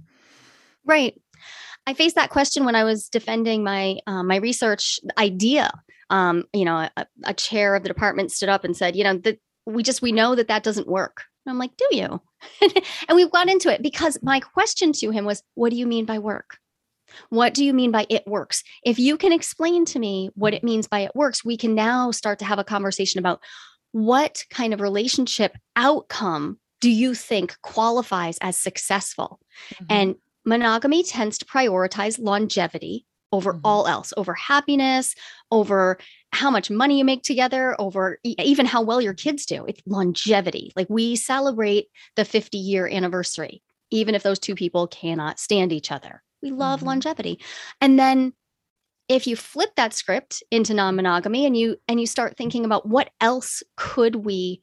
Right. 0.86 1.22
I 1.86 1.94
faced 1.94 2.16
that 2.16 2.30
question 2.30 2.64
when 2.64 2.74
I 2.74 2.86
was 2.86 3.10
defending 3.10 3.62
my 3.62 3.98
uh, 4.08 4.24
my 4.24 4.38
research 4.38 5.02
idea. 5.18 5.70
Um, 6.10 6.46
you 6.54 6.64
know, 6.64 6.88
a, 6.96 7.06
a 7.26 7.34
chair 7.34 7.76
of 7.76 7.84
the 7.84 7.90
department 7.90 8.32
stood 8.32 8.48
up 8.48 8.64
and 8.64 8.76
said, 8.76 8.96
you 8.96 9.04
know, 9.04 9.18
that 9.18 9.38
we 9.66 9.84
just 9.84 10.02
we 10.02 10.14
know 10.14 10.34
that 10.34 10.48
that 10.48 10.64
doesn't 10.64 10.88
work. 10.88 11.24
And 11.46 11.52
I'm 11.52 11.60
like, 11.60 11.76
do 11.76 11.88
you? 11.92 12.22
and 13.10 13.18
we 13.18 13.30
got 13.30 13.50
into 13.50 13.70
it 13.70 13.84
because 13.84 14.18
my 14.24 14.40
question 14.40 14.94
to 14.94 15.10
him 15.10 15.26
was, 15.26 15.44
what 15.56 15.72
do 15.72 15.76
you 15.76 15.86
mean 15.86 16.06
by 16.06 16.20
work? 16.20 16.58
What 17.30 17.54
do 17.54 17.66
you 17.66 17.74
mean 17.74 17.92
by 17.92 18.06
it 18.10 18.26
works? 18.26 18.64
If 18.86 18.98
you 18.98 19.18
can 19.18 19.34
explain 19.34 19.84
to 19.86 20.00
me 20.00 20.30
what 20.36 20.54
it 20.54 20.64
means 20.64 20.88
by 20.88 21.02
it 21.02 21.16
works, 21.16 21.44
we 21.44 21.58
can 21.58 21.76
now 21.76 22.12
start 22.12 22.40
to 22.40 22.46
have 22.46 22.60
a 22.60 22.64
conversation 22.64 23.20
about 23.20 23.42
what 23.92 24.46
kind 24.50 24.74
of 24.74 24.82
relationship 24.82 25.56
outcome 25.76 26.60
do 26.82 26.90
you 26.90 27.14
think 27.16 27.60
qualifies 27.62 28.38
as 28.42 28.58
successful? 28.58 29.40
Mhm. 29.82 29.86
And 29.90 30.16
monogamy 30.46 31.04
tends 31.04 31.38
to 31.40 31.46
prioritize 31.46 32.20
longevity 32.20 33.06
over 33.34 33.54
Mhm. 33.54 33.62
all 33.64 33.88
else, 33.88 34.14
over 34.16 34.34
happiness, 34.34 35.14
over 35.52 35.98
how 36.32 36.50
much 36.52 36.70
money 36.70 36.98
you 37.00 37.06
make 37.06 37.24
together, 37.24 37.76
over 37.80 38.20
e- 38.24 38.36
even 38.44 38.66
how 38.66 38.82
well 38.82 39.02
your 39.02 39.14
kids 39.14 39.46
do. 39.46 39.66
It's 39.66 39.82
longevity. 39.86 40.72
Like 40.76 40.88
we 40.90 41.16
celebrate 41.16 41.88
the 42.16 42.24
50 42.26 42.58
year 42.58 42.88
anniversary, 42.88 43.62
even 43.92 44.16
if 44.16 44.24
those 44.24 44.40
two 44.40 44.56
people 44.56 44.88
cannot 44.88 45.40
stand 45.40 45.74
each 45.74 45.92
other. 45.92 46.24
We 46.42 46.52
love 46.52 46.82
Mhm. 46.82 46.86
longevity. 46.86 47.40
And 47.82 48.00
then 48.00 48.34
if 49.10 49.26
you 49.28 49.36
flip 49.36 49.70
that 49.76 49.94
script 49.94 50.44
into 50.52 50.74
non-monogamy 50.74 51.46
and 51.46 51.56
you 51.56 51.78
and 51.88 52.00
you 52.00 52.08
start 52.08 52.38
thinking 52.38 52.66
about 52.66 52.88
what 52.88 53.10
else 53.22 53.64
could 53.76 54.16
we 54.16 54.62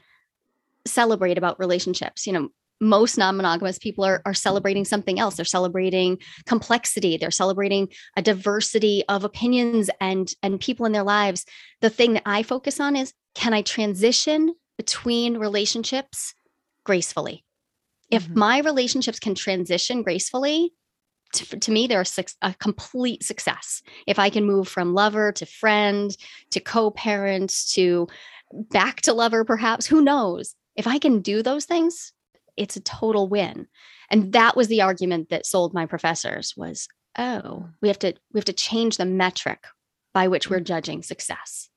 celebrate 0.86 1.38
about 1.38 1.58
relationships 1.58 2.26
you 2.26 2.32
know 2.32 2.48
most 2.80 3.16
non-monogamous 3.16 3.78
people 3.78 4.04
are, 4.04 4.20
are 4.24 4.34
celebrating 4.34 4.84
something 4.84 5.18
else. 5.18 5.36
They're 5.36 5.44
celebrating 5.44 6.18
complexity. 6.46 7.16
They're 7.16 7.30
celebrating 7.30 7.88
a 8.16 8.22
diversity 8.22 9.04
of 9.08 9.24
opinions 9.24 9.90
and 10.00 10.32
and 10.42 10.60
people 10.60 10.86
in 10.86 10.92
their 10.92 11.02
lives. 11.02 11.44
The 11.80 11.90
thing 11.90 12.14
that 12.14 12.22
i 12.26 12.42
focus 12.42 12.80
on 12.80 12.96
is 12.96 13.12
can 13.34 13.54
i 13.54 13.62
transition 13.62 14.54
between 14.76 15.38
relationships 15.38 16.34
gracefully? 16.84 17.44
If 18.10 18.28
Mhm. 18.28 18.36
my 18.36 18.58
relationships 18.58 19.18
can 19.18 19.34
transition 19.34 20.02
gracefully 20.02 20.72
to, 21.34 21.58
to 21.58 21.70
me 21.70 21.86
they're 21.86 22.02
a, 22.02 22.24
a 22.42 22.54
complete 22.54 23.22
success. 23.22 23.82
If 24.06 24.18
i 24.18 24.30
can 24.30 24.44
move 24.44 24.68
from 24.68 24.94
lover 24.94 25.32
to 25.32 25.46
friend 25.46 26.16
to 26.50 26.60
co-parent 26.60 27.54
to 27.72 28.08
back 28.52 29.00
to 29.02 29.12
lover 29.12 29.44
perhaps 29.44 29.86
who 29.86 30.00
knows? 30.02 30.54
If 30.76 30.86
i 30.86 30.98
can 30.98 31.20
do 31.20 31.42
those 31.42 31.64
things 31.64 32.12
it's 32.56 32.76
a 32.76 32.80
total 32.80 33.28
win. 33.28 33.66
And 34.10 34.32
that 34.32 34.56
was 34.56 34.68
the 34.68 34.82
argument 34.82 35.30
that 35.30 35.46
sold 35.46 35.74
my 35.74 35.86
professors 35.86 36.54
was 36.56 36.88
oh 37.18 37.68
we 37.80 37.88
have 37.88 37.98
to 38.00 38.14
we 38.32 38.38
have 38.38 38.44
to 38.46 38.52
change 38.52 38.96
the 38.96 39.04
metric 39.04 39.64
by 40.12 40.28
which 40.28 40.48
we're 40.48 40.60
judging 40.60 41.02
success 41.02 41.68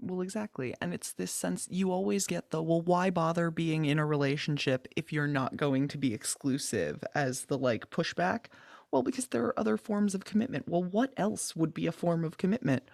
Well, 0.00 0.20
exactly. 0.20 0.74
And 0.80 0.92
it's 0.92 1.12
this 1.12 1.32
sense 1.32 1.68
you 1.70 1.90
always 1.92 2.26
get 2.26 2.50
the, 2.50 2.62
well, 2.62 2.82
why 2.82 3.10
bother 3.10 3.50
being 3.50 3.84
in 3.84 3.98
a 3.98 4.06
relationship 4.06 4.88
if 4.96 5.12
you're 5.12 5.26
not 5.26 5.56
going 5.56 5.88
to 5.88 5.98
be 5.98 6.12
exclusive 6.12 7.02
as 7.14 7.44
the 7.44 7.56
like 7.58 7.90
pushback? 7.90 8.46
Well, 8.90 9.02
because 9.02 9.28
there 9.28 9.44
are 9.44 9.58
other 9.58 9.76
forms 9.76 10.14
of 10.14 10.24
commitment. 10.24 10.68
Well, 10.68 10.82
what 10.84 11.12
else 11.16 11.56
would 11.56 11.74
be 11.74 11.86
a 11.86 11.92
form 11.92 12.24
of 12.24 12.36
commitment? 12.38 12.84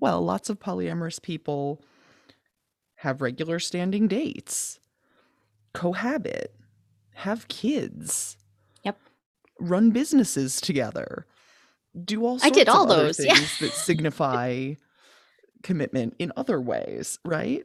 Well, 0.00 0.22
lots 0.22 0.50
of 0.50 0.60
polyamorous 0.60 1.20
people 1.22 1.82
have 2.96 3.20
regular 3.22 3.58
standing 3.58 4.08
dates, 4.08 4.78
cohabit, 5.74 6.54
have 7.14 7.48
kids, 7.48 8.36
Yep. 8.84 8.98
run 9.60 9.90
businesses 9.90 10.60
together. 10.60 11.26
do 12.04 12.24
all 12.24 12.36
I 12.36 12.38
sorts 12.38 12.56
did 12.58 12.68
all 12.68 12.86
those, 12.86 13.18
yeah. 13.24 13.34
things 13.34 13.58
that 13.60 13.72
signify 13.72 14.74
commitment 15.62 16.14
in 16.18 16.32
other 16.36 16.60
ways, 16.60 17.18
right? 17.24 17.64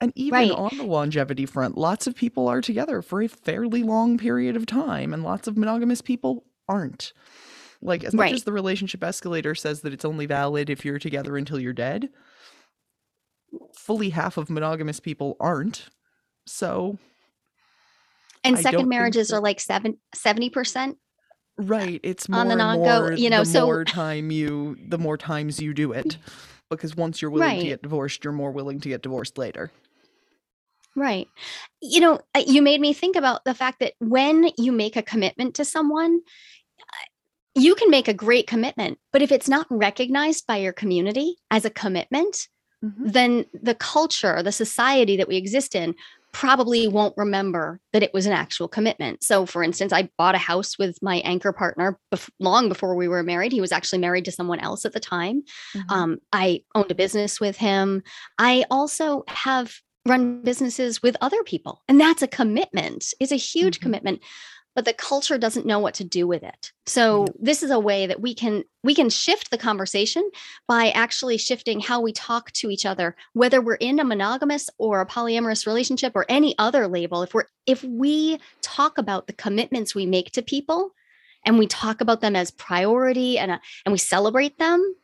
And 0.00 0.12
even 0.14 0.32
Right. 0.34 0.50
on 0.50 0.76
the 0.76 0.84
longevity 0.84 1.44
front, 1.46 1.76
lots 1.76 2.06
of 2.06 2.14
people 2.14 2.48
are 2.48 2.60
together 2.60 3.02
for 3.02 3.20
a 3.22 3.28
fairly 3.28 3.82
long 3.82 4.16
period 4.18 4.56
of 4.56 4.64
time, 4.66 5.12
and 5.12 5.22
lots 5.22 5.46
of 5.46 5.56
monogamous 5.58 6.00
people 6.00 6.44
aren't. 6.68 7.12
Like, 7.82 8.04
as 8.04 8.14
much 8.14 8.32
as 8.32 8.44
the 8.44 8.52
relationship 8.52 9.02
escalator 9.02 9.54
says 9.54 9.80
that 9.82 9.92
it's 9.92 10.04
only 10.04 10.26
valid 10.26 10.68
if 10.70 10.84
you're 10.84 10.98
together 10.98 11.36
until 11.36 11.58
you're 11.58 11.72
dead, 11.72 12.10
fully 13.74 14.10
half 14.10 14.36
of 14.36 14.50
monogamous 14.50 15.00
people 15.00 15.36
aren't. 15.40 15.88
So, 16.46 16.98
And 18.44 18.56
I 18.56 18.60
second 18.62 18.88
marriages 18.88 19.28
that- 19.28 19.36
are 19.36 19.40
like 19.40 19.60
seven, 19.60 19.98
70%. 20.14 20.96
right, 21.58 22.00
it's 22.02 22.28
more 22.28 22.40
On 22.40 22.46
the 22.48 22.52
and 22.52 22.58
non-go, 22.58 23.10
you 23.16 23.28
know, 23.30 23.40
the 23.40 23.46
so- 23.50 23.66
more 23.66 23.84
time 23.84 24.30
you 24.30 24.76
the 24.88 24.98
more 24.98 25.16
times 25.18 25.60
you 25.60 25.74
do 25.74 25.92
it. 25.92 26.06
Mm. 26.06 26.16
Because 26.70 26.96
once 26.96 27.20
you're 27.20 27.30
willing 27.30 27.60
to 27.60 27.66
get 27.66 27.82
divorced, 27.82 28.24
you're 28.24 28.32
more 28.32 28.52
willing 28.52 28.80
to 28.80 28.88
get 28.88 29.02
divorced 29.02 29.36
later. 29.36 29.72
Right. 30.96 31.28
You 31.80 32.00
know, 32.00 32.20
uh, 32.34 32.42
you 32.46 32.62
made 32.62 32.80
me 32.80 32.92
think 32.92 33.16
about 33.16 33.44
the 33.44 33.54
fact 33.54 33.80
that 33.80 33.94
when 33.98 34.50
you 34.56 34.72
make 34.72 34.96
a 34.96 35.02
commitment 35.02 35.54
to 35.56 35.64
someone, 35.64 36.20
uh, 36.80 37.06
you 37.54 37.74
can 37.74 37.90
make 37.90 38.08
a 38.08 38.14
great 38.14 38.46
commitment, 38.46 38.98
but 39.12 39.22
if 39.22 39.32
it's 39.32 39.48
not 39.48 39.66
recognized 39.70 40.46
by 40.46 40.56
your 40.58 40.72
community 40.72 41.36
as 41.50 41.64
a 41.64 41.70
commitment, 41.70 42.48
then 42.82 43.44
the 43.52 43.74
culture, 43.74 44.42
the 44.42 44.52
society 44.52 45.16
that 45.16 45.28
we 45.28 45.36
exist 45.36 45.74
in 45.74 45.94
probably 46.32 46.86
won't 46.86 47.14
remember 47.16 47.80
that 47.92 48.02
it 48.02 48.14
was 48.14 48.26
an 48.26 48.32
actual 48.32 48.68
commitment. 48.68 49.22
So, 49.24 49.46
for 49.46 49.62
instance, 49.62 49.92
I 49.92 50.08
bought 50.16 50.34
a 50.34 50.38
house 50.38 50.78
with 50.78 50.96
my 51.02 51.16
anchor 51.18 51.52
partner 51.52 51.98
bef- 52.14 52.30
long 52.38 52.68
before 52.68 52.94
we 52.94 53.08
were 53.08 53.22
married. 53.22 53.52
He 53.52 53.60
was 53.60 53.72
actually 53.72 53.98
married 53.98 54.24
to 54.26 54.32
someone 54.32 54.60
else 54.60 54.84
at 54.84 54.92
the 54.92 55.00
time. 55.00 55.42
Mhm. 55.74 55.90
Um, 55.90 56.18
I 56.32 56.62
owned 56.74 56.90
a 56.90 56.94
business 56.94 57.40
with 57.40 57.56
him. 57.56 58.02
I 58.38 58.64
also 58.70 59.24
have 59.28 59.74
run 60.06 60.42
businesses 60.42 61.02
with 61.02 61.16
other 61.20 61.42
people, 61.44 61.82
and 61.88 62.00
that's 62.00 62.22
a 62.22 62.28
commitment. 62.28 63.12
It's 63.20 63.32
a 63.32 63.36
huge 63.36 63.78
Mhm. 63.78 63.82
commitment, 63.82 64.20
but 64.74 64.84
the 64.84 64.92
culture 64.92 65.36
doesn't 65.36 65.66
know 65.66 65.78
what 65.78 65.94
to 65.94 66.04
do 66.04 66.26
with 66.26 66.42
it. 66.42 66.72
So 66.86 67.26
this 67.38 67.62
is 67.62 67.70
a 67.70 67.78
way 67.78 68.06
that 68.06 68.20
we 68.20 68.34
can 68.34 68.64
we 68.82 68.94
can 68.94 69.10
shift 69.10 69.50
the 69.50 69.58
conversation 69.58 70.28
by 70.66 70.90
actually 70.90 71.38
shifting 71.38 71.80
how 71.80 72.00
we 72.00 72.12
talk 72.12 72.50
to 72.52 72.70
each 72.70 72.86
other, 72.86 73.16
whether 73.32 73.60
we're 73.60 73.74
in 73.74 74.00
a 74.00 74.04
monogamous 74.04 74.70
or 74.78 75.00
a 75.00 75.06
polyamorous 75.06 75.66
relationship 75.66 76.12
or 76.14 76.26
any 76.28 76.56
other 76.58 76.86
label. 76.86 77.22
If 77.22 77.34
we're 77.34 77.46
if 77.66 77.82
we 77.84 78.38
talk 78.62 78.98
about 78.98 79.26
the 79.26 79.32
commitments 79.32 79.94
we 79.94 80.06
make 80.06 80.32
to 80.32 80.42
people, 80.42 80.94
and 81.44 81.58
we 81.58 81.66
talk 81.66 82.00
about 82.00 82.20
them 82.20 82.36
as 82.36 82.50
priority 82.50 83.38
and 83.38 83.50
uh, 83.50 83.58
and 83.84 83.92
we 83.92 83.98
celebrate 83.98 84.58
them, 84.58 84.94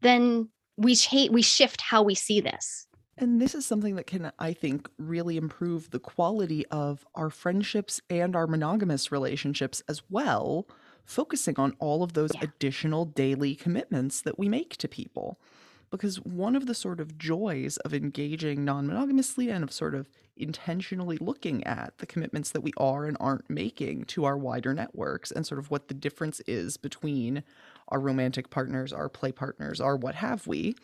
then 0.00 0.48
we 0.76 0.94
cha- 0.94 1.28
we 1.30 1.42
shift 1.42 1.80
how 1.80 2.02
we 2.02 2.14
see 2.14 2.40
this. 2.40 2.85
And 3.18 3.40
this 3.40 3.54
is 3.54 3.64
something 3.64 3.96
that 3.96 4.06
can, 4.06 4.30
I 4.38 4.52
think, 4.52 4.90
really 4.98 5.36
improve 5.38 5.90
the 5.90 5.98
quality 5.98 6.66
of 6.66 7.06
our 7.14 7.30
friendships 7.30 8.00
and 8.10 8.36
our 8.36 8.46
monogamous 8.46 9.10
relationships 9.10 9.82
as 9.88 10.02
well, 10.10 10.68
focusing 11.04 11.58
on 11.58 11.74
all 11.78 12.02
of 12.02 12.12
those 12.12 12.32
Yeah. 12.34 12.42
additional 12.42 13.06
daily 13.06 13.54
commitments 13.54 14.20
that 14.22 14.38
we 14.38 14.48
make 14.48 14.76
to 14.78 14.88
people. 14.88 15.40
Because 15.88 16.16
one 16.20 16.56
of 16.56 16.66
the 16.66 16.74
sort 16.74 17.00
of 17.00 17.16
joys 17.16 17.76
of 17.78 17.94
engaging 17.94 18.64
non 18.64 18.86
monogamously 18.88 19.48
and 19.50 19.62
of 19.64 19.72
sort 19.72 19.94
of 19.94 20.10
intentionally 20.36 21.16
looking 21.18 21.64
at 21.64 21.96
the 21.98 22.06
commitments 22.06 22.50
that 22.50 22.60
we 22.60 22.72
are 22.76 23.06
and 23.06 23.16
aren't 23.20 23.48
making 23.48 24.04
to 24.06 24.24
our 24.24 24.36
wider 24.36 24.74
networks 24.74 25.30
and 25.30 25.46
sort 25.46 25.60
of 25.60 25.70
what 25.70 25.88
the 25.88 25.94
difference 25.94 26.40
is 26.40 26.76
between 26.76 27.44
our 27.88 28.00
romantic 28.00 28.50
partners, 28.50 28.92
our 28.92 29.08
play 29.08 29.32
partners, 29.32 29.80
our 29.80 29.96
what 29.96 30.16
have 30.16 30.46
we, 30.46 30.74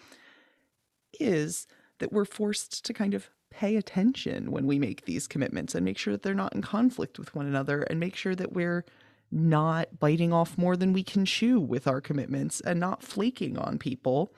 is 1.20 1.66
that 2.02 2.12
we're 2.12 2.24
forced 2.24 2.84
to 2.84 2.92
kind 2.92 3.14
of 3.14 3.30
pay 3.52 3.76
attention 3.76 4.50
when 4.50 4.66
we 4.66 4.76
make 4.76 5.04
these 5.04 5.28
commitments 5.28 5.72
and 5.72 5.84
make 5.84 5.96
sure 5.96 6.12
that 6.12 6.22
they're 6.22 6.34
not 6.34 6.52
in 6.52 6.62
conflict 6.62 7.16
with 7.16 7.32
one 7.32 7.46
another 7.46 7.82
and 7.82 8.00
make 8.00 8.16
sure 8.16 8.34
that 8.34 8.52
we're 8.52 8.84
not 9.30 10.00
biting 10.00 10.32
off 10.32 10.58
more 10.58 10.76
than 10.76 10.92
we 10.92 11.04
can 11.04 11.24
chew 11.24 11.60
with 11.60 11.86
our 11.86 12.00
commitments 12.00 12.60
and 12.60 12.80
not 12.80 13.04
flaking 13.04 13.56
on 13.56 13.78
people. 13.78 14.34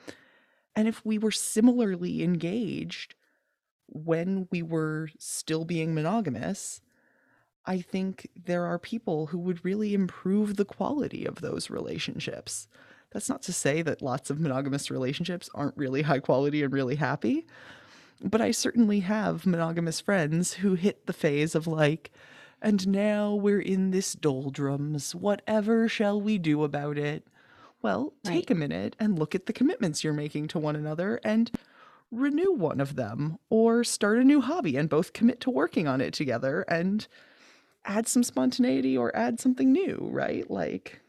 And 0.75 0.87
if 0.87 1.03
we 1.03 1.17
were 1.17 1.31
similarly 1.31 2.21
engaged 2.21 3.15
when 3.87 4.47
we 4.51 4.61
were 4.61 5.09
still 5.17 5.65
being 5.65 5.95
monogamous, 5.95 6.81
I 7.65 7.81
think 7.81 8.29
there 8.45 8.65
are 8.65 8.77
people 8.77 9.25
who 9.27 9.39
would 9.39 9.65
really 9.65 9.95
improve 9.95 10.55
the 10.55 10.65
quality 10.65 11.25
of 11.25 11.41
those 11.41 11.71
relationships. 11.71 12.67
That's 13.15 13.29
not 13.29 13.43
to 13.43 13.53
say 13.53 13.81
that 13.81 14.01
lots 14.01 14.29
of 14.29 14.41
monogamous 14.41 14.91
relationships 14.91 15.49
aren't 15.55 15.77
really 15.77 16.01
high 16.01 16.19
quality 16.19 16.61
and 16.61 16.73
really 16.73 16.95
happy, 16.95 17.47
but 18.21 18.41
I 18.41 18.51
certainly 18.51 18.99
have 18.99 19.45
monogamous 19.45 20.01
friends 20.01 20.55
who 20.55 20.73
hit 20.73 21.05
the 21.05 21.13
phase 21.13 21.55
of 21.55 21.65
like, 21.65 22.11
and 22.61 22.85
now 22.85 23.33
we're 23.33 23.61
in 23.61 23.91
this 23.91 24.15
doldrums. 24.15 25.15
Whatever 25.15 25.87
shall 25.87 26.19
we 26.19 26.37
do 26.37 26.65
about 26.65 26.97
it? 26.97 27.25
Well, 27.81 28.11
take 28.25 28.51
a 28.51 28.55
minute 28.55 28.97
and 28.99 29.17
look 29.17 29.33
at 29.33 29.45
the 29.45 29.53
commitments 29.53 30.03
you're 30.03 30.11
making 30.11 30.49
to 30.49 30.59
one 30.59 30.75
another 30.75 31.21
and 31.23 31.49
renew 32.11 32.51
one 32.51 32.81
of 32.81 32.97
them 32.97 33.37
or 33.49 33.85
start 33.85 34.17
a 34.17 34.25
new 34.25 34.41
hobby 34.41 34.75
and 34.75 34.89
both 34.89 35.13
commit 35.13 35.39
to 35.39 35.49
working 35.49 35.87
on 35.87 36.01
it 36.01 36.13
together 36.13 36.65
and 36.67 37.07
add 37.85 38.09
some 38.09 38.23
spontaneity 38.23 38.97
or 38.97 39.15
add 39.15 39.39
something 39.39 39.71
new, 39.71 40.09
right? 40.11 40.51
Like, 40.51 40.99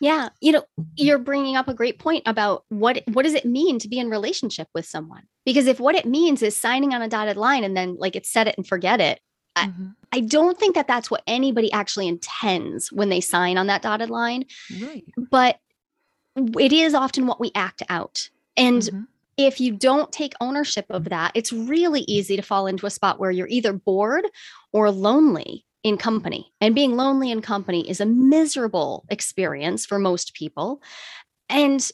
Yeah, 0.00 0.30
you 0.40 0.52
know, 0.52 0.64
you're 0.96 1.18
bringing 1.18 1.56
up 1.56 1.68
a 1.68 1.74
great 1.74 1.98
point 1.98 2.22
about 2.26 2.64
what 2.70 3.02
what 3.12 3.22
does 3.24 3.34
it 3.34 3.44
mean 3.44 3.78
to 3.80 3.88
be 3.88 3.98
in 3.98 4.08
relationship 4.08 4.68
with 4.74 4.86
someone? 4.86 5.24
Because 5.44 5.66
if 5.66 5.78
what 5.78 5.94
it 5.94 6.06
means 6.06 6.42
is 6.42 6.58
signing 6.58 6.94
on 6.94 7.02
a 7.02 7.08
dotted 7.08 7.36
line 7.36 7.64
and 7.64 7.76
then 7.76 7.96
like 7.98 8.16
it's 8.16 8.32
set 8.32 8.48
it 8.48 8.54
and 8.56 8.66
forget 8.66 9.00
it, 9.00 9.20
I- 9.56 9.66
mhm, 9.66 9.94
I 10.12 10.20
don't 10.20 10.58
think 10.58 10.74
that 10.74 10.88
that's 10.88 11.10
what 11.10 11.22
anybody 11.26 11.70
actually 11.72 12.08
intends 12.08 12.90
when 12.90 13.10
they 13.10 13.20
sign 13.20 13.58
on 13.58 13.66
that 13.68 13.82
dotted 13.82 14.10
line. 14.10 14.44
right. 14.80 15.04
But 15.30 15.58
it 16.58 16.72
is 16.72 16.94
often 16.94 17.26
what 17.26 17.40
we 17.40 17.50
act 17.54 17.82
out, 17.88 18.28
and 18.56 18.82
Mhm, 18.82 19.06
if 19.36 19.60
you 19.60 19.72
don't 19.72 20.12
take 20.12 20.34
ownership 20.40 20.86
of 20.90 21.04
that, 21.10 21.32
it's 21.34 21.52
really 21.52 22.02
easy 22.02 22.36
to 22.36 22.42
fall 22.42 22.66
into 22.66 22.86
a 22.86 22.90
spot 22.90 23.18
where 23.18 23.30
you're 23.30 23.48
either 23.48 23.72
bored 23.72 24.26
or 24.72 24.90
lonely 24.90 25.64
in 25.82 25.96
company. 25.96 26.52
And 26.60 26.74
being 26.74 26.96
lonely 26.96 27.30
in 27.30 27.40
company 27.40 27.88
is 27.88 28.00
a 28.00 28.06
miserable 28.06 29.04
experience 29.08 29.86
for 29.86 29.98
most 29.98 30.34
people. 30.34 30.82
And 31.48 31.88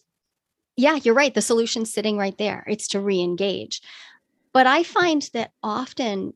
yeah, 0.76 0.96
you're 0.96 1.14
right. 1.14 1.34
The 1.34 1.40
solution's 1.42 1.92
sitting 1.92 2.18
right 2.18 2.36
there. 2.36 2.64
It's 2.66 2.88
to 2.88 3.00
re 3.00 3.20
engage. 3.20 3.80
But 4.52 4.66
I 4.66 4.82
find 4.82 5.28
that 5.32 5.52
often 5.62 6.34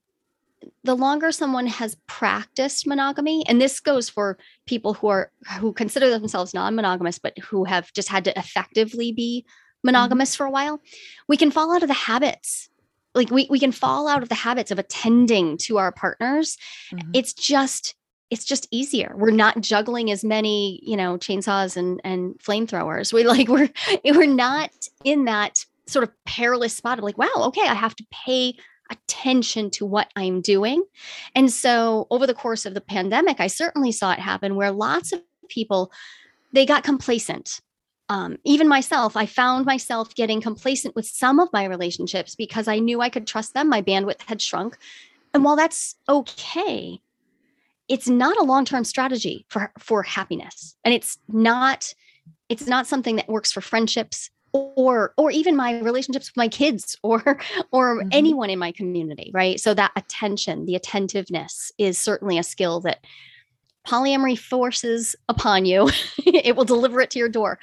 the 0.84 0.94
longer 0.94 1.32
someone 1.32 1.66
has 1.66 1.96
practiced 2.06 2.86
monogamy, 2.86 3.44
and 3.46 3.60
this 3.60 3.80
goes 3.80 4.08
for 4.08 4.38
people 4.66 4.94
who 4.94 5.08
are 5.08 5.30
who 5.58 5.72
consider 5.72 6.10
themselves 6.10 6.54
non-monogamous, 6.54 7.18
but 7.18 7.38
who 7.38 7.64
have 7.64 7.92
just 7.92 8.08
had 8.08 8.24
to 8.24 8.38
effectively 8.38 9.12
be 9.12 9.44
mm-hmm. 9.44 9.88
monogamous 9.88 10.36
for 10.36 10.46
a 10.46 10.50
while, 10.50 10.80
we 11.28 11.36
can 11.36 11.50
fall 11.50 11.74
out 11.74 11.82
of 11.82 11.88
the 11.88 11.94
habits. 11.94 12.69
Like 13.14 13.30
we 13.30 13.46
we 13.50 13.58
can 13.58 13.72
fall 13.72 14.08
out 14.08 14.22
of 14.22 14.28
the 14.28 14.34
habits 14.34 14.70
of 14.70 14.78
attending 14.78 15.56
to 15.58 15.78
our 15.78 15.92
partners. 15.92 16.56
mhm. 16.92 17.10
It's 17.14 17.32
just 17.32 17.94
it's 18.30 18.44
just 18.44 18.68
easier. 18.70 19.12
We're 19.16 19.32
not 19.32 19.60
juggling 19.60 20.10
as 20.12 20.22
many, 20.24 20.80
you 20.82 20.96
know, 20.96 21.18
chainsaws 21.18 21.76
and 21.76 22.00
and 22.04 22.38
flamethrowers. 22.38 23.12
We 23.12 23.24
like 23.24 23.48
we're 23.48 23.70
we're 24.04 24.26
not 24.26 24.70
in 25.04 25.24
that 25.24 25.64
sort 25.86 26.04
of 26.04 26.10
perilous 26.24 26.74
spot 26.74 26.98
of 26.98 27.04
like, 27.04 27.18
wow, 27.18 27.28
okay, 27.36 27.66
I 27.66 27.74
have 27.74 27.96
to 27.96 28.06
pay 28.12 28.54
attention 28.90 29.70
to 29.70 29.86
what 29.86 30.10
I'm 30.16 30.40
doing. 30.40 30.84
And 31.34 31.52
so 31.52 32.06
over 32.10 32.26
the 32.26 32.34
course 32.34 32.66
of 32.66 32.74
the 32.74 32.80
pandemic, 32.80 33.40
I 33.40 33.46
certainly 33.46 33.92
saw 33.92 34.12
it 34.12 34.18
happen 34.18 34.54
where 34.56 34.72
lots 34.72 35.12
of 35.12 35.22
people 35.48 35.92
they 36.52 36.66
got 36.66 36.82
complacent. 36.84 37.60
Um, 38.10 38.38
even 38.42 38.66
myself, 38.66 39.16
I 39.16 39.24
found 39.24 39.64
myself 39.64 40.16
getting 40.16 40.40
complacent 40.40 40.96
with 40.96 41.06
some 41.06 41.38
of 41.38 41.48
my 41.52 41.64
relationships 41.64 42.34
because 42.34 42.66
I 42.66 42.80
knew 42.80 43.00
I 43.00 43.08
could 43.08 43.24
trust 43.24 43.54
them. 43.54 43.68
My 43.68 43.80
bandwidth 43.82 44.22
had 44.26 44.42
shrunk. 44.42 44.76
And 45.32 45.44
while 45.44 45.54
that's 45.54 45.94
okay, 46.08 47.00
it's 47.88 48.08
not 48.08 48.36
a 48.36 48.42
long-term 48.42 48.82
strategy 48.82 49.46
for 49.48 49.72
for 49.78 50.02
happiness. 50.02 50.76
And 50.84 50.92
it's 50.92 51.18
not 51.28 51.94
it's 52.48 52.66
not 52.66 52.88
something 52.88 53.14
that 53.14 53.28
works 53.28 53.52
for 53.52 53.60
friendships 53.60 54.28
or 54.52 55.14
or 55.16 55.30
even 55.30 55.54
my 55.54 55.78
relationships 55.78 56.30
with 56.30 56.36
my 56.36 56.48
kids 56.48 56.98
or 57.04 57.38
or 57.70 58.02
Mhm. 58.02 58.08
anyone 58.10 58.50
in 58.50 58.58
my 58.58 58.72
community, 58.72 59.30
right? 59.32 59.60
So 59.60 59.72
that 59.74 59.92
attention, 59.94 60.66
the 60.66 60.74
attentiveness 60.74 61.70
is 61.78 61.96
certainly 61.96 62.38
a 62.38 62.42
skill 62.42 62.80
that 62.80 63.04
polyamory 63.86 64.36
forces 64.36 65.14
upon 65.28 65.64
you. 65.64 65.90
it 66.26 66.56
will 66.56 66.64
deliver 66.64 67.00
it 67.00 67.10
to 67.12 67.20
your 67.20 67.28
door. 67.28 67.60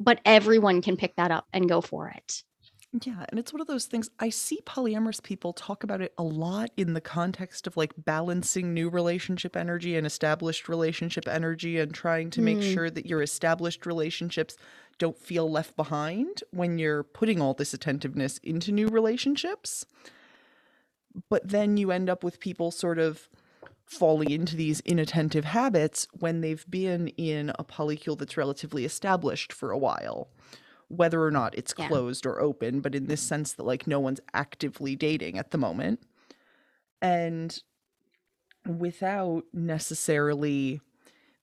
But 0.00 0.20
everyone 0.24 0.80
can 0.82 0.96
pick 0.96 1.14
that 1.16 1.30
up 1.30 1.46
and 1.52 1.68
go 1.68 1.80
for 1.80 2.08
it. 2.08 2.42
Yeah, 3.04 3.24
and 3.28 3.38
it's 3.38 3.52
one 3.52 3.60
of 3.60 3.68
those 3.68 3.84
things 3.84 4.10
I 4.18 4.30
see 4.30 4.58
polyamorous 4.66 5.22
people 5.22 5.52
talk 5.52 5.84
about 5.84 6.00
it 6.00 6.12
a 6.18 6.24
lot 6.24 6.70
in 6.76 6.94
the 6.94 7.00
context 7.00 7.68
of 7.68 7.76
like 7.76 7.92
balancing 7.96 8.74
new 8.74 8.88
relationship 8.88 9.56
energy 9.56 9.94
and 9.96 10.04
established 10.04 10.68
relationship 10.68 11.28
energy 11.28 11.78
and 11.78 11.94
trying 11.94 12.30
to 12.30 12.40
make 12.42 12.58
Mm. 12.58 12.74
sure 12.74 12.90
that 12.90 13.06
your 13.06 13.22
established 13.22 13.86
relationships 13.86 14.56
don't 14.98 15.16
feel 15.16 15.48
left 15.48 15.76
behind 15.76 16.42
when 16.50 16.78
you're 16.78 17.04
putting 17.04 17.40
all 17.40 17.54
this 17.54 17.72
attentiveness 17.72 18.38
into 18.38 18.72
new 18.72 18.88
relationships. 18.88 19.86
But 21.28 21.48
then 21.48 21.76
you 21.76 21.92
end 21.92 22.10
up 22.10 22.24
with 22.24 22.40
people 22.40 22.72
sort 22.72 22.98
of 22.98 23.28
falling 23.90 24.30
into 24.30 24.54
these 24.56 24.80
inattentive 24.80 25.44
habits 25.44 26.06
when 26.12 26.40
they've 26.40 26.64
been 26.70 27.08
in 27.08 27.50
a 27.58 27.64
polycule 27.64 28.16
that's 28.16 28.36
relatively 28.36 28.84
established 28.84 29.52
for 29.52 29.70
a 29.72 29.78
while 29.78 30.28
whether 30.88 31.22
or 31.22 31.30
not 31.30 31.56
it's 31.56 31.72
Yeah. 31.78 31.86
closed 31.86 32.26
or 32.26 32.40
open, 32.40 32.80
but 32.80 32.96
in 32.96 33.06
this 33.06 33.20
sense 33.20 33.52
that 33.52 33.62
like 33.62 33.86
no 33.86 34.00
one's 34.00 34.18
actively 34.34 34.96
dating 34.96 35.38
at 35.38 35.52
the 35.52 35.58
moment. 35.58 36.00
And 37.00 37.62
without 38.66 39.44
necessarily 39.52 40.80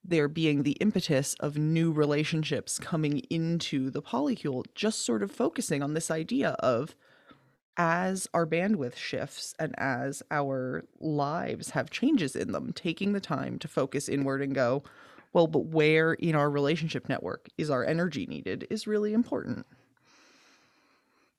there 0.03 0.27
being 0.27 0.63
the 0.63 0.73
impetus 0.73 1.33
of 1.39 1.57
new 1.57 1.93
relationships 1.93 2.77
coming 2.77 3.19
into 3.29 3.89
the 3.89 4.01
polycule, 4.01 4.65
just 4.75 5.05
sort 5.05 5.23
of 5.23 5.31
focusing 5.31 5.81
on 5.81 5.93
this 5.93 6.11
idea 6.11 6.51
of 6.59 6.93
as 7.77 8.27
our 8.33 8.45
bandwidth 8.45 8.95
shifts 8.95 9.53
and 9.59 9.73
as 9.77 10.23
our 10.31 10.83
lives 10.99 11.69
have 11.71 11.89
changes 11.89 12.35
in 12.35 12.51
them, 12.51 12.73
taking 12.73 13.13
the 13.13 13.19
time 13.19 13.59
to 13.59 13.67
focus 13.67 14.09
inward 14.09 14.41
and 14.41 14.55
go, 14.55 14.83
well, 15.33 15.47
but 15.47 15.65
where 15.65 16.13
in 16.13 16.35
our 16.35 16.49
relationship 16.49 17.07
network 17.07 17.47
is 17.57 17.69
our 17.69 17.85
energy 17.85 18.25
needed 18.25 18.65
is 18.69 18.87
really 18.87 19.13
important. 19.13 19.65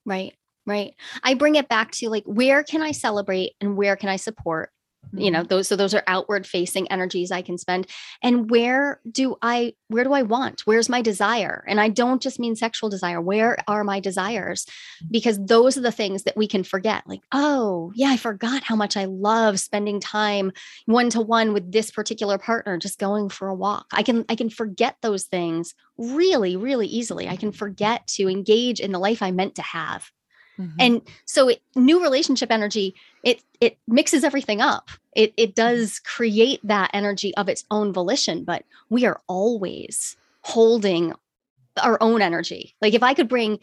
Right. 0.05 0.35
Right. 0.67 0.95
I 1.25 1.33
bring 1.35 1.55
it 1.55 1.69
back 1.69 1.93
to 1.93 2.11
like, 2.11 2.25
where 2.25 2.63
can 2.63 2.83
I 2.83 2.93
celebrate 2.93 3.55
and 3.61 3.77
where 3.77 3.97
can 3.97 4.11
I 4.11 4.17
support? 4.17 4.71
You 5.13 5.31
know 5.31 5.41
mm-hmm. 5.41 5.49
those 5.49 5.69
so 5.69 5.77
those 5.77 5.95
are 5.95 6.03
outward 6.07 6.47
facing 6.47 6.91
energies 6.91 7.31
i 7.31 7.43
can 7.43 7.59
spend. 7.59 7.87
And 8.23 8.51
where 8.51 9.01
do 9.11 9.37
i 9.43 9.75
where 9.89 10.05
do 10.05 10.13
i 10.13 10.23
want? 10.23 10.63
Where's 10.63 10.89
my 10.89 11.03
desire? 11.03 11.65
And 11.67 11.81
i 11.81 11.89
don't 11.89 12.23
just 12.23 12.39
mean 12.39 12.57
sexual 12.57 12.89
desire. 12.91 13.21
Where 13.21 13.59
are 13.67 13.85
my 13.85 14.01
desires? 14.01 14.65
Mm-hmm. 14.65 15.09
Because 15.11 15.39
those 15.45 15.77
are 15.77 15.83
the 15.83 15.93
things 15.93 16.25
that 16.25 16.37
we 16.37 16.47
can 16.47 16.65
forget. 16.65 17.05
Like 17.07 17.21
oh 17.33 17.93
yeah 17.95 18.09
i 18.09 18.17
forgot 18.17 18.63
how 18.63 18.77
much 18.77 18.97
i 18.97 19.05
love 19.05 19.61
spending 19.61 20.01
time 20.01 20.53
one 20.87 21.11
to 21.11 21.21
one 21.21 21.53
with 21.53 21.71
this 21.73 21.91
particular 21.91 22.39
partner 22.39 22.79
just 22.79 22.99
going 22.99 23.29
for 23.29 23.49
a 23.49 23.55
walk. 23.55 23.87
I 23.93 24.03
can 24.03 24.25
i 24.29 24.35
can 24.35 24.51
forget 24.51 24.97
those 25.03 25.25
things 25.25 25.75
really 25.97 26.57
really 26.57 26.87
easily. 26.87 27.29
I 27.29 27.37
can 27.37 27.53
forget 27.53 28.07
to 28.09 28.29
engage 28.29 28.81
in 28.81 28.93
the 28.93 28.99
life 28.99 29.23
i 29.23 29.31
meant 29.31 29.55
to 29.57 29.63
have 29.63 30.11
Mhm. 30.59 30.75
and 30.79 31.03
so 31.25 31.49
it, 31.49 31.63
new 31.77 32.03
relationship 32.03 32.51
energy 32.51 32.95
it 33.23 33.43
it 33.61 33.79
mixes 33.87 34.25
everything 34.25 34.61
up 34.61 34.91
it 35.15 35.33
it 35.37 35.55
does 35.55 35.99
create 36.01 36.61
that 36.65 36.91
energy 36.93 37.35
of 37.37 37.49
its 37.49 37.65
own 37.71 37.93
volition 37.93 38.45
but 38.45 38.65
we 38.91 39.05
are 39.07 39.21
always 39.29 40.17
holding 40.43 41.13
our 41.83 41.97
own 42.03 42.21
energy 42.23 42.75
like 42.83 42.95
if 42.95 43.03
i 43.03 43.15
could 43.15 43.29
bring 43.29 43.59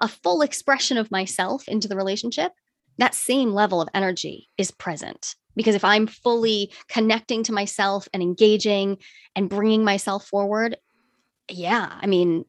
a 0.00 0.08
full 0.08 0.42
expression 0.42 0.96
of 0.96 1.10
myself 1.10 1.66
into 1.68 1.88
the 1.88 1.96
relationship 1.96 2.52
that 2.98 3.14
same 3.14 3.52
level 3.52 3.80
of 3.80 3.88
energy 3.94 4.48
is 4.58 4.70
present 4.70 5.34
because 5.56 5.74
if 5.74 5.84
i'm 5.84 6.06
fully 6.06 6.70
connecting 6.88 7.42
to 7.42 7.52
myself 7.52 8.08
and 8.12 8.22
engaging 8.22 8.96
and 9.34 9.48
bringing 9.50 9.82
myself 9.84 10.26
forward 10.26 10.76
yeah 11.50 11.98
i 12.00 12.06
mean 12.06 12.44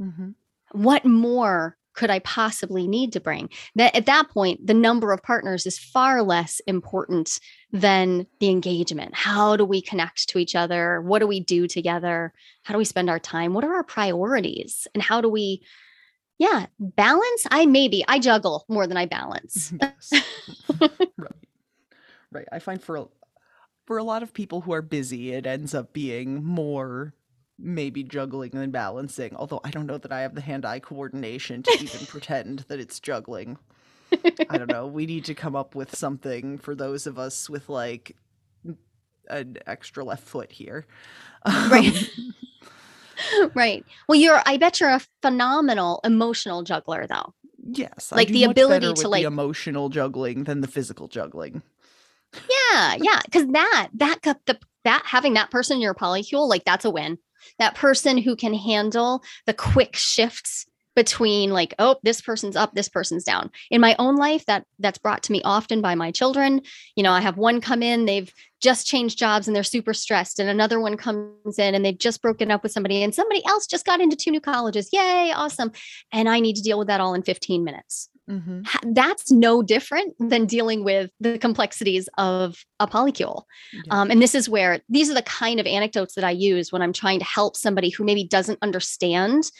Mhm. 0.00 0.34
what 0.72 1.04
more 1.04 1.76
could 1.94 2.10
I 2.10 2.18
possibly 2.20 2.86
need 2.86 3.12
to 3.12 3.20
bring? 3.20 3.48
That 3.76 3.94
at 3.94 4.06
that 4.06 4.28
point, 4.28 4.66
the 4.66 4.74
number 4.74 5.12
of 5.12 5.22
partners 5.22 5.66
is 5.66 5.78
far 5.78 6.22
less 6.22 6.60
important 6.66 7.38
than 7.72 8.26
the 8.40 8.50
engagement. 8.50 9.14
How 9.14 9.56
do 9.56 9.64
we 9.64 9.80
connect 9.80 10.28
to 10.28 10.38
each 10.38 10.54
other? 10.54 11.00
What 11.00 11.20
do 11.20 11.26
we 11.26 11.40
do 11.40 11.66
together? 11.66 12.32
How 12.62 12.74
do 12.74 12.78
we 12.78 12.84
spend 12.84 13.08
our 13.08 13.18
time? 13.18 13.54
What 13.54 13.64
are 13.64 13.74
our 13.74 13.84
priorities? 13.84 14.86
And 14.94 15.02
how 15.02 15.20
do 15.20 15.28
we, 15.28 15.62
yeah, 16.38 16.66
balance? 16.78 17.46
I 17.50 17.66
maybe 17.66 18.04
I 18.06 18.18
juggle 18.18 18.64
more 18.68 18.86
than 18.86 18.96
I 18.96 19.06
balance. 19.06 19.70
Mm-hmm. 19.70 19.76
Yes. 19.82 21.10
right. 21.16 21.30
Right. 22.32 22.48
I 22.50 22.58
find 22.58 22.82
for 22.82 22.96
a, 22.96 23.06
for 23.86 23.98
a 23.98 24.04
lot 24.04 24.22
of 24.22 24.34
people 24.34 24.62
who 24.62 24.72
are 24.72 24.82
busy, 24.82 25.32
it 25.32 25.46
ends 25.46 25.74
up 25.74 25.92
being 25.92 26.44
more 26.44 27.14
maybe 27.58 28.02
juggling 28.02 28.54
and 28.54 28.72
balancing. 28.72 29.34
Although 29.36 29.60
I 29.64 29.70
don't 29.70 29.86
know 29.86 29.98
that 29.98 30.12
I 30.12 30.20
have 30.22 30.34
the 30.34 30.40
hand-eye 30.40 30.80
coordination 30.80 31.62
to 31.62 31.78
even 31.80 32.06
pretend 32.06 32.60
that 32.68 32.80
it's 32.80 33.00
juggling. 33.00 33.58
I 34.48 34.58
don't 34.58 34.70
know. 34.70 34.86
We 34.94 35.06
need 35.06 35.24
to 35.26 35.34
come 35.34 35.56
up 35.56 35.74
with 35.74 35.96
something 35.96 36.58
for 36.58 36.74
those 36.74 37.06
of 37.06 37.18
us 37.18 37.48
with 37.50 37.68
like 37.68 38.16
an 39.28 39.58
extra 39.66 40.04
left 40.04 40.24
foot 40.26 40.52
here. 40.52 40.86
Right. 41.46 42.10
Um, 43.40 43.50
right. 43.54 43.84
Well, 44.08 44.18
you're, 44.18 44.40
I 44.46 44.56
bet 44.56 44.80
you're 44.80 44.90
a 44.90 45.00
phenomenal 45.22 46.00
emotional 46.04 46.62
juggler, 46.62 47.06
though. 47.06 47.34
Yes, 47.66 48.12
Like 48.12 48.28
the 48.28 48.44
ability 48.44 48.92
to, 48.92 49.08
like- 49.08 49.22
the 49.22 49.26
emotional 49.26 49.88
juggling 49.88 50.44
than 50.44 50.60
the 50.60 50.68
physical 50.68 51.08
juggling. 51.08 51.62
Yeah, 52.34 52.96
yeah, 53.00 53.20
because 53.24 53.46
that 53.52 53.88
that 53.94 54.20
got 54.22 54.44
the 54.46 54.58
that 54.84 55.02
having 55.06 55.34
that 55.34 55.50
person 55.52 55.76
in 55.76 55.80
your 55.80 55.94
polycule, 55.94 56.48
like 56.48 56.64
that's 56.64 56.84
a 56.84 56.90
win. 56.90 57.16
That 57.58 57.74
person 57.74 58.18
who 58.18 58.36
can 58.36 58.54
handle 58.54 59.22
the 59.46 59.54
quick 59.54 59.96
shifts 59.96 60.66
between 60.94 61.50
like, 61.50 61.74
oh, 61.78 61.96
this 62.02 62.20
person's 62.20 62.56
up, 62.56 62.74
this 62.74 62.88
person's 62.88 63.24
down. 63.24 63.50
In 63.70 63.80
my 63.80 63.96
own 63.98 64.16
life, 64.16 64.46
that 64.46 64.64
that's 64.78 64.98
brought 64.98 65.22
to 65.24 65.32
me 65.32 65.42
often 65.44 65.80
by 65.80 65.94
my 65.94 66.10
children. 66.10 66.60
You 66.96 67.02
know, 67.02 67.12
I 67.12 67.20
have 67.20 67.36
one 67.36 67.60
come 67.60 67.82
in, 67.82 68.04
they've 68.04 68.32
just 68.60 68.86
changed 68.86 69.18
jobs 69.18 69.46
and 69.46 69.54
they're 69.54 69.64
super 69.64 69.92
stressed, 69.92 70.38
and 70.38 70.48
another 70.48 70.80
one 70.80 70.96
comes 70.96 71.58
in 71.58 71.74
and 71.74 71.84
they've 71.84 71.98
just 71.98 72.22
broken 72.22 72.50
up 72.50 72.62
with 72.62 72.72
somebody, 72.72 73.02
and 73.02 73.14
somebody 73.14 73.44
else 73.46 73.66
just 73.66 73.86
got 73.86 74.00
into 74.00 74.16
two 74.16 74.30
new 74.30 74.40
colleges. 74.40 74.88
Yay, 74.92 75.32
awesome! 75.34 75.72
And 76.12 76.28
I 76.28 76.40
need 76.40 76.56
to 76.56 76.62
deal 76.62 76.78
with 76.78 76.88
that 76.88 77.00
all 77.00 77.14
in 77.14 77.22
15 77.22 77.64
minutes 77.64 78.08
Mm-hmm. 78.28 78.62
that's 78.94 79.30
no 79.30 79.62
different 79.62 80.14
than 80.18 80.46
dealing 80.46 80.82
with 80.82 81.10
the 81.20 81.38
complexities 81.38 82.08
of 82.16 82.56
a 82.80 82.86
polycule. 82.86 83.42
Um, 83.90 84.10
and 84.10 84.22
this 84.22 84.34
is 84.34 84.48
where 84.48 84.80
these 84.88 85.10
are 85.10 85.14
the 85.14 85.20
kind 85.22 85.60
of 85.60 85.66
anecdotes 85.66 86.14
that 86.14 86.24
I 86.24 86.30
use 86.30 86.72
when 86.72 86.80
I'm 86.80 86.94
trying 86.94 87.18
to 87.18 87.24
help 87.26 87.54
somebody 87.54 87.90
who 87.90 88.02
maybe 88.02 88.24
doesn't 88.26 88.58
understand 88.62 89.50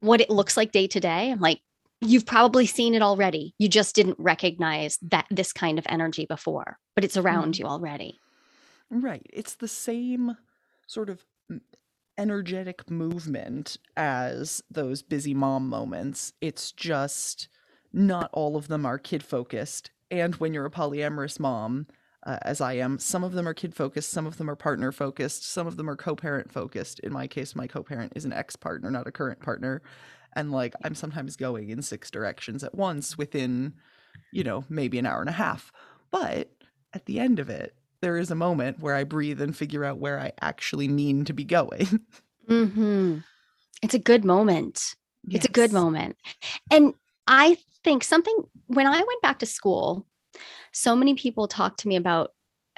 what 0.00 0.20
it 0.20 0.28
looks 0.28 0.54
like 0.56 0.70
day 0.70 0.86
to 0.88 1.00
day. 1.00 1.30
I'm 1.30 1.40
like, 1.40 1.60
you've 2.02 2.26
probably 2.26 2.66
seen 2.66 2.94
it 2.94 3.00
already. 3.00 3.54
You 3.58 3.68
just 3.68 3.94
didn't 3.94 4.18
recognize 4.18 4.98
that 5.00 5.24
this 5.30 5.54
kind 5.54 5.78
of 5.78 5.86
energy 5.88 6.26
before, 6.26 6.76
but 6.94 7.04
it's 7.04 7.16
around 7.16 7.54
Mhm. 7.54 7.58
you 7.60 7.64
already. 7.64 8.20
Right. 8.90 9.26
It's 9.32 9.54
the 9.54 9.68
same 9.68 10.36
sort 10.86 11.08
of 11.08 11.24
energetic 12.18 12.90
movement 12.90 13.78
as 13.96 14.62
those 14.70 15.00
busy 15.02 15.32
mom 15.32 15.68
moments. 15.68 16.32
It's 16.42 16.70
just 16.70 17.48
not 17.94 18.28
all 18.32 18.56
of 18.56 18.68
them 18.68 18.84
are 18.84 18.98
kid 18.98 19.22
focused. 19.22 19.90
And 20.10 20.34
when 20.36 20.52
you're 20.52 20.66
a 20.66 20.70
polyamorous 20.70 21.38
mom, 21.38 21.86
uh, 22.26 22.38
as 22.42 22.60
I 22.60 22.74
am, 22.74 22.98
some 22.98 23.22
of 23.22 23.32
them 23.32 23.46
are 23.46 23.54
kid 23.54 23.74
focused, 23.74 24.10
some 24.10 24.26
of 24.26 24.36
them 24.36 24.50
are 24.50 24.56
partner 24.56 24.92
focused, 24.92 25.48
some 25.48 25.66
of 25.66 25.76
them 25.76 25.88
are 25.88 25.96
co 25.96 26.16
parent 26.16 26.50
focused. 26.52 26.98
In 27.00 27.12
my 27.12 27.26
case, 27.26 27.54
my 27.54 27.66
co 27.66 27.82
parent 27.82 28.12
is 28.16 28.24
an 28.24 28.32
ex 28.32 28.56
partner, 28.56 28.90
not 28.90 29.06
a 29.06 29.12
current 29.12 29.40
partner. 29.40 29.82
And 30.34 30.50
like, 30.50 30.74
I'm 30.82 30.94
sometimes 30.94 31.36
going 31.36 31.70
in 31.70 31.82
six 31.82 32.10
directions 32.10 32.64
at 32.64 32.74
once 32.74 33.16
within, 33.16 33.74
you 34.32 34.42
know, 34.42 34.64
maybe 34.68 34.98
an 34.98 35.06
hour 35.06 35.20
and 35.20 35.28
a 35.28 35.32
half. 35.32 35.70
But 36.10 36.50
at 36.92 37.06
the 37.06 37.20
end 37.20 37.38
of 37.38 37.48
it, 37.48 37.74
there 38.00 38.16
is 38.16 38.30
a 38.30 38.36
moment 38.36 38.80
where 38.80 38.94
I 38.94 39.04
breathe 39.04 39.40
and 39.40 39.56
figure 39.56 39.84
out 39.84 39.98
where 39.98 40.18
I 40.18 40.32
actually 40.40 40.88
mean 40.88 41.24
to 41.26 41.32
be 41.32 41.44
going. 41.44 42.00
hmm 42.48 43.18
It's 43.82 43.94
a 43.94 43.98
good 43.98 44.24
moment. 44.24 44.96
It's 45.30 45.46
a 45.46 45.50
good 45.50 45.72
moment. 45.72 46.16
And 46.70 46.94
I 47.26 47.56
think 47.84 48.02
something 48.02 48.36
when 48.66 48.86
I 48.86 48.96
went 48.96 49.22
back 49.22 49.38
to 49.40 49.46
school, 49.46 50.06
so 50.72 50.96
many 50.96 51.14
people 51.14 51.46
talked 51.46 51.80
to 51.80 51.88
me 51.88 51.96
about 51.96 52.32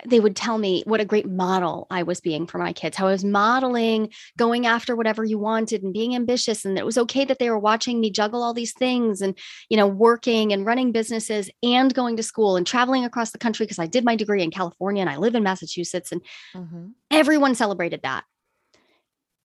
they 0.05 0.21
would 0.21 0.37
tell 0.37 0.59
me 0.59 0.83
what 0.87 1.01
a 1.01 1.07
great 1.07 1.27
model 1.27 1.87
I 1.91 2.03
was 2.03 2.21
being 2.21 2.47
for 2.47 2.59
my 2.59 2.75
kids, 2.75 2.99
how 2.99 3.07
I 3.07 3.13
was 3.13 3.25
modeling 3.25 4.13
going 4.37 4.67
after 4.67 4.95
whatever 4.95 5.25
you 5.25 5.39
wanted 5.39 5.83
and 5.83 5.95
being 5.95 6.15
ambitious. 6.15 6.67
And 6.67 6.77
it 6.77 6.85
was 6.85 6.99
okay 6.99 7.25
that 7.25 7.39
they 7.39 7.49
were 7.49 7.59
watching 7.59 7.99
me 7.99 8.11
juggle 8.11 8.43
all 8.43 8.53
these 8.53 8.75
things 8.75 9.23
and, 9.23 9.37
you 9.71 9.77
know, 9.77 9.87
working 9.87 10.53
and 10.53 10.67
running 10.67 10.93
businesses 10.93 11.49
and 11.63 11.95
going 11.95 12.19
to 12.19 12.23
school 12.23 12.57
and 12.57 12.67
traveling 12.67 13.07
across 13.07 13.31
the 13.31 13.39
country 13.39 13.65
because 13.65 13.79
I 13.79 13.87
did 13.87 14.05
my 14.05 14.17
degree 14.17 14.43
in 14.43 14.51
California 14.51 15.01
and 15.01 15.09
I 15.09 15.17
live 15.17 15.35
in 15.35 15.43
Massachusetts. 15.43 16.13
And 16.13 16.21
Mhm. 16.55 16.93
everyone 17.11 17.55
celebrated 17.55 18.03
that. 18.03 18.25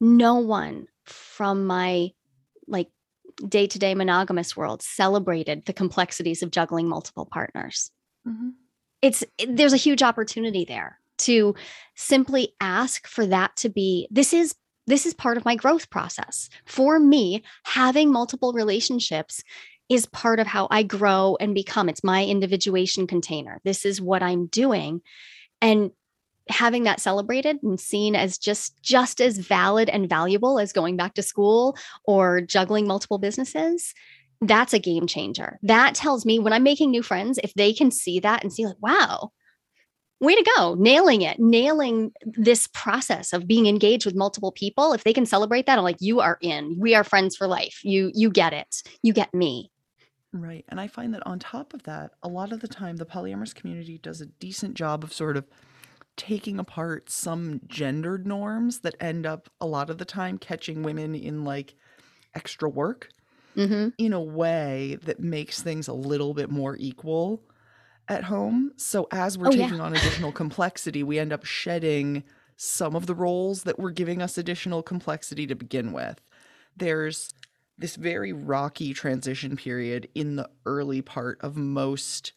No 0.01 0.35
one 0.35 0.87
from 1.05 1.65
my 1.65 2.11
like 2.67 2.89
day 3.47 3.67
to 3.67 3.79
day 3.79 3.95
monogamous 3.95 4.55
world 4.55 4.81
celebrated 4.81 5.65
the 5.65 5.73
complexities 5.73 6.41
of 6.43 6.51
juggling 6.51 6.87
multiple 6.87 7.25
partners. 7.25 7.91
Mhm. 8.27 8.53
It's 9.01 9.23
it- 9.37 9.55
there's 9.55 9.73
a 9.73 9.77
huge 9.77 10.03
opportunity 10.03 10.65
there 10.65 10.99
to 11.19 11.55
simply 11.95 12.53
ask 12.59 13.07
for 13.07 13.25
that 13.27 13.55
to 13.57 13.69
be 13.69 14.07
this 14.11 14.33
is 14.33 14.55
this 14.87 15.05
is 15.05 15.13
part 15.13 15.37
of 15.37 15.45
my 15.45 15.55
growth 15.55 15.89
process. 15.89 16.49
For 16.65 16.99
me, 16.99 17.43
having 17.65 18.11
multiple 18.11 18.51
relationships 18.51 19.43
is 19.89 20.05
part 20.07 20.39
of 20.39 20.47
how 20.47 20.67
I 20.71 20.83
grow 20.83 21.37
and 21.39 21.53
become. 21.53 21.87
It's 21.89 22.03
my 22.03 22.25
individuation 22.25 23.07
container. 23.07 23.59
This 23.63 23.85
is 23.85 24.01
what 24.01 24.23
I'm 24.23 24.47
doing. 24.47 25.01
And 25.61 25.91
having 26.51 26.83
that 26.83 26.99
celebrated 26.99 27.57
and 27.63 27.79
seen 27.79 28.15
as 28.15 28.37
just 28.37 28.81
just 28.81 29.19
as 29.21 29.37
valid 29.37 29.89
and 29.89 30.09
valuable 30.09 30.59
as 30.59 30.73
going 30.73 30.97
back 30.97 31.13
to 31.15 31.23
school 31.23 31.77
or 32.05 32.41
juggling 32.41 32.87
multiple 32.87 33.17
businesses 33.17 33.93
that's 34.41 34.73
a 34.73 34.79
game 34.79 35.05
changer. 35.05 35.59
That 35.61 35.95
tells 35.95 36.25
me 36.25 36.39
when 36.39 36.53
i'm 36.53 36.63
making 36.63 36.91
new 36.91 37.03
friends 37.03 37.39
if 37.43 37.53
they 37.53 37.73
can 37.73 37.91
see 37.91 38.19
that 38.19 38.43
and 38.43 38.51
see 38.51 38.65
like 38.65 38.81
wow 38.81 39.31
way 40.19 40.35
to 40.35 40.51
go 40.55 40.75
nailing 40.75 41.21
it 41.21 41.39
nailing 41.39 42.11
this 42.25 42.67
process 42.67 43.33
of 43.33 43.47
being 43.47 43.65
engaged 43.65 44.05
with 44.05 44.15
multiple 44.15 44.51
people. 44.51 44.93
If 44.93 45.03
they 45.03 45.13
can 45.13 45.25
celebrate 45.25 45.65
that 45.65 45.77
i'm 45.77 45.83
like 45.83 45.97
you 45.99 46.19
are 46.19 46.37
in. 46.41 46.77
We 46.79 46.95
are 46.95 47.03
friends 47.03 47.35
for 47.35 47.47
life. 47.47 47.79
You 47.83 48.11
you 48.13 48.29
get 48.29 48.53
it. 48.53 48.81
You 49.03 49.13
get 49.13 49.33
me. 49.33 49.71
Right 50.33 50.65
and 50.69 50.79
i 50.79 50.87
find 50.87 51.13
that 51.13 51.25
on 51.27 51.39
top 51.39 51.73
of 51.73 51.83
that 51.83 52.11
a 52.23 52.29
lot 52.29 52.51
of 52.51 52.61
the 52.61 52.67
time 52.67 52.95
the 52.95 53.05
polyamorous 53.05 53.53
community 53.53 53.97
does 53.97 54.21
a 54.21 54.25
decent 54.25 54.75
job 54.75 55.03
of 55.03 55.13
sort 55.13 55.37
of 55.37 55.45
taking 56.21 56.59
apart 56.59 57.09
some 57.09 57.59
gendered 57.65 58.27
norms 58.27 58.81
that 58.81 58.93
end 58.99 59.25
up 59.25 59.49
a 59.59 59.65
lot 59.65 59.89
of 59.89 59.97
the 59.97 60.05
time 60.05 60.37
catching 60.37 60.83
women 60.83 61.15
in 61.15 61.43
like 61.43 61.73
extra 62.35 62.69
work 62.69 63.09
mm-hmm. 63.57 63.89
in 63.97 64.13
a 64.13 64.21
way 64.21 64.99
that 65.01 65.19
makes 65.19 65.63
things 65.63 65.87
a 65.87 65.93
little 65.93 66.35
bit 66.35 66.51
more 66.51 66.77
equal 66.79 67.41
at 68.07 68.23
home. 68.23 68.71
So 68.77 69.07
as 69.11 69.35
we're 69.35 69.47
Oh, 69.47 69.51
yeah. 69.51 69.65
taking 69.65 69.81
on 69.81 69.95
additional 69.95 70.31
complexity, 70.31 71.01
we 71.01 71.17
end 71.17 71.33
up 71.33 71.43
shedding 71.43 72.23
some 72.55 72.95
of 72.95 73.07
the 73.07 73.15
roles 73.15 73.63
that 73.63 73.79
were 73.79 73.89
giving 73.89 74.21
us 74.21 74.37
additional 74.37 74.83
complexity 74.83 75.47
to 75.47 75.55
begin 75.55 75.91
with. 75.91 76.21
There's 76.77 77.33
this 77.79 77.95
very 77.95 78.31
rocky 78.31 78.93
transition 78.93 79.55
period 79.55 80.07
in 80.13 80.35
the 80.35 80.47
early 80.67 81.01
part 81.01 81.39
of 81.41 81.57
most 81.57 82.33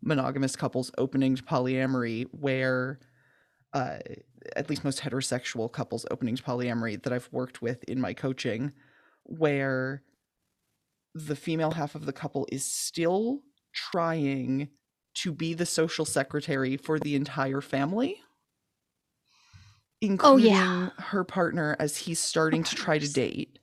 monogamous 0.00 0.54
couples 0.54 0.92
opening 0.96 1.34
to 1.34 1.42
polyamory 1.42 2.28
where 2.30 3.00
uh, 3.72 3.98
at 4.54 4.68
least 4.70 4.84
most 4.84 5.00
heterosexual 5.00 5.70
couples 5.70 6.06
opening 6.10 6.36
to 6.36 6.42
polyamory 6.42 7.02
that 7.02 7.12
I've 7.12 7.28
worked 7.32 7.62
with 7.62 7.84
in 7.84 8.00
my 8.00 8.14
coaching 8.14 8.72
where 9.24 10.02
the 11.14 11.36
female 11.36 11.72
half 11.72 11.94
of 11.94 12.06
the 12.06 12.12
couple 12.12 12.46
is 12.52 12.64
still 12.64 13.40
trying 13.74 14.68
to 15.14 15.32
be 15.32 15.54
the 15.54 15.66
social 15.66 16.04
secretary 16.04 16.76
for 16.76 16.98
the 16.98 17.14
entire 17.14 17.60
family 17.60 18.20
including 20.00 20.44
Oh, 20.44 20.48
yeah. 20.50 20.90
her 20.98 21.24
partner 21.24 21.74
as 21.78 21.96
he's 21.96 22.18
starting 22.18 22.62
to 22.64 22.74
try 22.74 22.98
to 22.98 23.08
date 23.08 23.58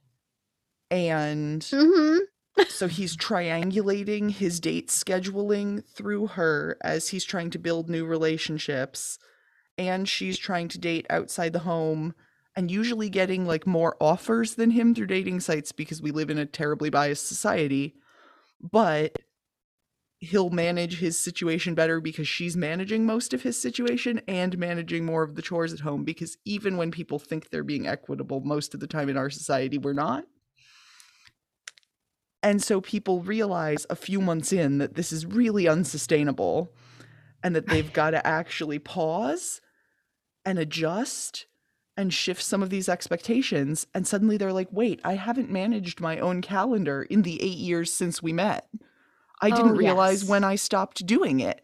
and 0.92 1.62
Mm-hmm. 1.72 2.20
so 2.68 2.88
he's 2.88 3.16
triangulating 3.18 4.32
his 4.32 4.60
date 4.60 4.90
scheduling 4.90 5.84
through 5.96 6.28
her 6.28 6.78
as 6.84 7.10
he's 7.10 7.26
trying 7.26 7.50
to 7.52 7.60
build 7.60 7.90
new 7.90 8.06
relationships 8.06 9.18
and 9.78 10.08
she's 10.08 10.38
trying 10.38 10.68
to 10.70 10.80
date 10.80 11.06
outside 11.10 11.54
the 11.54 11.60
home 11.60 12.14
and 12.56 12.70
usually 12.70 13.10
getting 13.10 13.46
like 13.46 13.66
more 13.66 13.98
offers 14.00 14.56
than 14.56 14.72
him 14.72 14.94
through 14.94 15.08
dating 15.08 15.40
sites 15.40 15.72
because 15.72 16.02
we 16.02 16.12
live 16.12 16.30
in 16.30 16.38
a 16.38 16.46
terribly 16.46 16.90
biased 16.90 17.28
society 17.28 17.96
but 18.62 19.18
he'll 20.20 20.50
manage 20.50 21.00
his 21.00 21.20
situation 21.20 21.76
better 21.76 22.00
because 22.00 22.28
she's 22.28 22.56
managing 22.56 23.06
most 23.06 23.34
of 23.34 23.44
his 23.44 23.62
situation 23.62 24.22
and 24.26 24.58
managing 24.58 25.06
more 25.06 25.22
of 25.22 25.36
the 25.36 25.42
chores 25.42 25.74
at 25.74 25.82
home 25.82 26.06
because 26.06 26.38
even 26.46 26.78
when 26.78 26.92
people 26.92 27.20
think 27.20 27.50
they're 27.50 27.64
being 27.64 27.88
equitable 27.88 28.40
most 28.40 28.74
of 28.74 28.80
the 28.80 28.88
time 28.88 29.10
in 29.10 29.18
our 29.18 29.30
society 29.30 29.78
we're 29.78 29.92
not. 29.92 30.24
And 32.42 32.64
so 32.64 32.80
people 32.80 33.22
realize 33.22 33.86
a 33.90 33.96
few 33.96 34.22
months 34.22 34.54
in 34.54 34.78
that 34.78 34.96
this 34.96 35.12
is 35.12 35.26
really 35.26 35.68
unsustainable 35.68 36.74
and 37.44 37.56
that 37.56 37.68
they've 37.68 37.92
got 37.94 38.12
to 38.12 38.26
actually 38.26 38.80
pause 38.80 39.62
and 40.46 40.58
adjust 40.58 41.46
and 41.96 42.14
shift 42.14 42.42
some 42.42 42.64
of 42.64 42.70
these 42.70 42.90
expectations. 42.90 43.86
And 43.94 44.08
suddenly 44.08 44.38
they're 44.38 44.54
like, 44.54 44.70
wait, 44.72 45.00
I 45.04 45.14
haven't 45.14 45.52
managed 45.52 46.00
my 46.00 46.18
own 46.20 46.42
calendar 46.42 47.04
in 47.04 47.22
the 47.22 47.42
eight 47.42 47.58
years 47.58 47.92
since 47.92 48.24
we 48.24 48.34
met. 48.34 48.68
I 49.42 49.50
Oh, 49.52 49.56
didn't 49.56 49.76
realize 49.78 50.22
yes. 50.24 50.30
when 50.30 50.44
I 50.44 50.56
stopped 50.56 51.06
doing 51.06 51.40
it. 51.40 51.62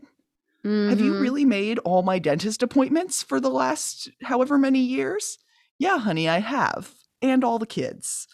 Have 0.64 1.00
you 1.00 1.14
Mhm. 1.14 1.22
really 1.22 1.46
made 1.46 1.80
all 1.80 2.04
my 2.04 2.20
dentist 2.20 2.62
appointments 2.62 3.24
for 3.24 3.40
the 3.40 3.50
last 3.50 4.10
however 4.24 4.58
many 4.58 4.80
years? 4.82 5.40
Yeah, 5.80 5.98
honey, 6.00 6.28
I 6.28 6.40
have. 6.40 6.94
And 7.22 7.44
all 7.44 7.58
the 7.60 7.66
kids. 7.66 8.28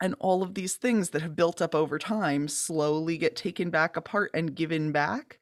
And 0.00 0.14
all 0.20 0.42
of 0.42 0.54
these 0.54 0.74
things 0.76 1.10
that 1.10 1.22
have 1.22 1.36
built 1.36 1.62
up 1.62 1.74
over 1.74 1.98
time 1.98 2.48
slowly 2.48 3.16
get 3.18 3.36
taken 3.36 3.70
back 3.70 3.96
apart 3.96 4.30
and 4.34 4.54
given 4.54 4.92
back 4.92 5.38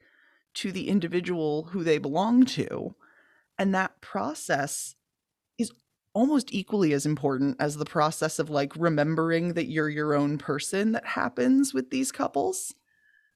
to 0.57 0.73
the 0.73 0.89
individual 0.89 1.65
who 1.73 1.85
they 1.85 1.99
belong 1.99 2.45
to. 2.45 2.95
And 3.59 3.75
that 3.75 4.01
process 4.01 4.95
is 5.59 5.73
almost 6.15 6.53
equally 6.53 6.93
as 6.93 7.07
important 7.07 7.57
as 7.61 7.77
the 7.77 7.85
process 7.85 8.39
of 8.39 8.51
like 8.51 8.73
remembering 8.77 9.55
that 9.55 9.67
you're 9.69 9.89
your 9.89 10.15
own 10.15 10.39
person 10.39 10.93
that 10.93 11.07
happens 11.07 11.73
with 11.75 11.91
these 11.91 12.13
couples. 12.13 12.75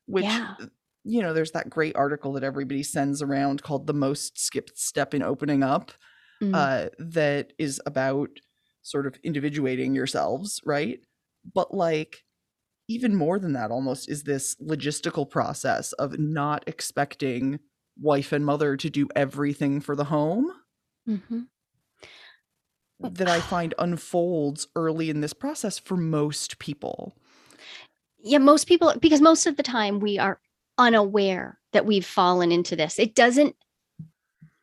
Which 0.06 0.24
Yeah. 0.24 0.54
you 1.04 1.22
know, 1.22 1.32
there's 1.32 1.52
that 1.52 1.70
great 1.70 1.96
article 1.96 2.32
that 2.34 2.44
everybody 2.44 2.82
sends 2.82 3.22
around 3.22 3.62
called 3.62 3.86
The 3.86 3.94
Most 3.94 4.38
Skipped 4.38 4.78
Step 4.78 5.14
in 5.14 5.22
Opening 5.22 5.62
Up, 5.62 5.92
Mm. 6.42 6.54
uh, 6.54 6.88
that 6.98 7.52
is 7.58 7.80
about 7.84 8.30
sort 8.82 9.06
of 9.06 9.14
individuating 9.22 9.94
yourselves, 9.94 10.60
right? 10.64 11.00
But 11.54 11.74
like, 11.74 12.24
even 12.90 13.14
more 13.14 13.38
than 13.38 13.52
that, 13.52 13.70
almost 13.70 14.08
is 14.10 14.24
this 14.24 14.56
logistical 14.56 15.28
process 15.30 15.92
of 15.94 16.18
not 16.18 16.64
expecting 16.66 17.60
wife 18.00 18.32
and 18.32 18.44
mother 18.44 18.76
to 18.76 18.90
do 18.90 19.06
everything 19.14 19.80
for 19.80 19.94
the 19.94 20.04
home 20.04 20.50
Mhm. 21.08 21.46
that 23.00 23.28
I 23.28 23.40
find 23.54 23.74
unfolds 23.78 24.66
early 24.74 25.08
in 25.08 25.20
this 25.20 25.32
process 25.32 25.78
for 25.78 25.96
most 25.96 26.58
people. 26.58 27.14
yeah 28.22 28.38
most 28.38 28.66
people 28.66 28.92
because 29.00 29.20
most 29.22 29.46
of 29.46 29.56
the 29.56 29.62
time 29.62 30.00
we 30.00 30.18
are 30.18 30.40
unaware 30.78 31.58
that 31.72 31.86
we've 31.86 32.04
fallen 32.06 32.52
into 32.52 32.76
this 32.76 32.98
it 32.98 33.14
doesn't 33.14 33.54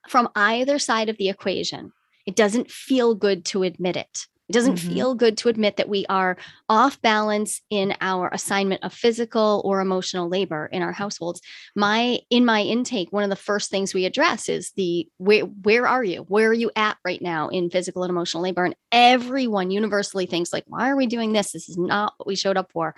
from 0.10 0.30
either 0.36 0.78
side 0.80 1.10
of 1.10 1.18
the 1.18 1.30
equation 1.30 1.92
it 2.26 2.36
doesn't 2.36 2.70
feel 2.70 3.16
good 3.16 3.46
to 3.46 3.64
admit 3.64 3.96
it 3.96 4.28
it 4.50 4.54
doesn't 4.54 4.76
Mhm. 4.76 4.94
feel 4.94 5.16
good 5.16 5.38
to 5.40 5.50
admit 5.50 5.78
that 5.78 5.90
we 5.90 6.06
are 6.08 6.38
off 6.70 7.02
balance 7.02 7.62
in 7.70 7.96
our 8.02 8.30
assignment 8.30 8.84
of 8.84 8.94
physical 8.94 9.62
or 9.66 9.82
emotional 9.82 10.30
labor 10.30 10.68
in 10.72 10.82
our 10.82 10.94
households. 10.94 11.42
My 11.76 12.20
in 12.30 12.46
my 12.46 12.62
intake 12.62 13.12
one 13.12 13.24
of 13.24 13.30
the 13.30 13.36
first 13.36 13.70
things 13.70 13.94
we 13.94 14.06
address 14.06 14.48
is 14.50 14.72
the 14.76 15.08
where 15.18 15.44
where 15.44 15.88
are 15.88 16.04
you? 16.04 16.22
Where 16.30 16.50
are 16.50 16.54
you 16.54 16.72
at 16.76 16.98
right 17.04 17.22
now 17.22 17.50
in 17.50 17.70
physical 17.70 18.04
and 18.04 18.10
emotional 18.10 18.44
labor? 18.44 18.64
And 18.66 18.76
everyone 18.92 19.72
universally 19.72 20.26
thinks 20.26 20.54
like 20.54 20.64
why 20.68 20.90
are 20.90 20.96
we 20.96 21.08
doing 21.08 21.34
this? 21.34 21.52
This 21.52 21.68
is 21.70 21.78
not 21.78 22.14
what 22.18 22.28
we 22.28 22.36
showed 22.36 22.58
up 22.58 22.72
for 22.72 22.96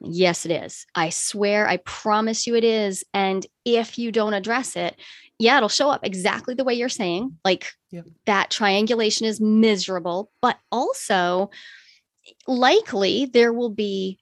Yes, 0.00 0.46
it 0.46 0.52
is. 0.52 0.86
I 0.94 1.10
swear, 1.10 1.68
I 1.68 1.76
promise 1.78 2.46
you 2.46 2.54
it 2.54 2.64
is. 2.64 3.04
And 3.12 3.46
if 3.64 3.98
you 3.98 4.10
don't 4.10 4.34
address 4.34 4.76
it, 4.76 4.98
yeah, 5.38 5.56
it'll 5.58 5.68
show 5.68 5.90
up 5.90 6.04
exactly 6.04 6.54
the 6.54 6.64
way 6.64 6.74
you're 6.74 6.88
saying. 6.88 7.36
Like 7.44 7.72
Yep. 7.90 8.06
that 8.26 8.50
triangulation 8.50 9.26
is 9.26 9.40
miserable, 9.40 10.30
but 10.40 10.58
also 10.70 11.50
likely 12.46 13.26
there 13.26 13.52
will 13.52 13.70
be 13.70 14.18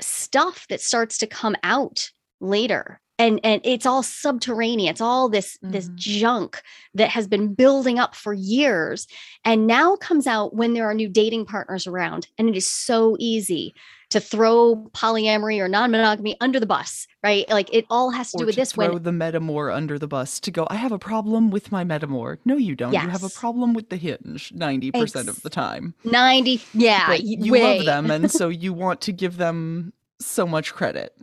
stuff 0.00 0.66
that 0.68 0.80
starts 0.80 1.18
to 1.18 1.26
come 1.26 1.56
out 1.62 2.10
later. 2.40 3.00
And, 3.18 3.40
and 3.42 3.62
it's 3.64 3.86
all 3.86 4.02
subterranean. 4.02 4.90
It's 4.90 5.00
all 5.00 5.28
this 5.30 5.58
this 5.62 5.88
Mhm. 5.88 5.94
junk 5.94 6.62
that 6.94 7.08
has 7.10 7.26
been 7.26 7.54
building 7.54 7.98
up 7.98 8.14
for 8.14 8.34
years, 8.34 9.06
and 9.44 9.66
now 9.66 9.96
comes 9.96 10.26
out 10.26 10.54
when 10.54 10.74
there 10.74 10.84
are 10.84 10.94
new 10.94 11.08
dating 11.08 11.46
partners 11.46 11.86
around. 11.86 12.28
And 12.36 12.48
it 12.48 12.56
is 12.56 12.66
so 12.66 13.16
easy 13.18 13.74
to 14.10 14.20
throw 14.20 14.88
polyamory 14.94 15.58
or 15.58 15.66
non-monogamy 15.66 16.36
under 16.40 16.60
the 16.60 16.66
bus, 16.66 17.08
right? 17.24 17.48
Like 17.48 17.72
it 17.72 17.86
all 17.90 18.10
has 18.10 18.30
to 18.30 18.36
Or 18.36 18.38
do 18.40 18.46
with 18.46 18.54
to 18.54 18.60
this 18.60 18.72
throw 18.72 18.92
when 18.92 19.02
the 19.02 19.10
metamour 19.10 19.74
under 19.74 19.98
the 19.98 20.06
bus 20.06 20.38
to 20.40 20.50
go, 20.52 20.66
I 20.70 20.76
have 20.76 20.92
a 20.92 20.98
problem 20.98 21.50
with 21.50 21.72
my 21.72 21.84
metamour. 21.84 22.36
No, 22.44 22.56
you 22.56 22.76
don't. 22.76 22.92
You 22.92 23.08
have 23.08 23.24
a 23.24 23.30
problem 23.30 23.74
with 23.74 23.88
the 23.88 23.96
hinge 23.96 24.52
90% 24.54 25.28
of 25.28 25.42
the 25.42 25.50
time. 25.50 25.94
90 26.04 26.60
yeah, 26.74 27.08
but 27.08 27.24
you 27.24 27.52
way. 27.52 27.62
love 27.62 27.84
them 27.86 28.10
and 28.10 28.30
so 28.40 28.48
you 28.48 28.72
want 28.72 29.00
to 29.02 29.12
give 29.12 29.38
them 29.38 29.92
so 30.20 30.46
much 30.46 30.72
credit. 30.74 31.14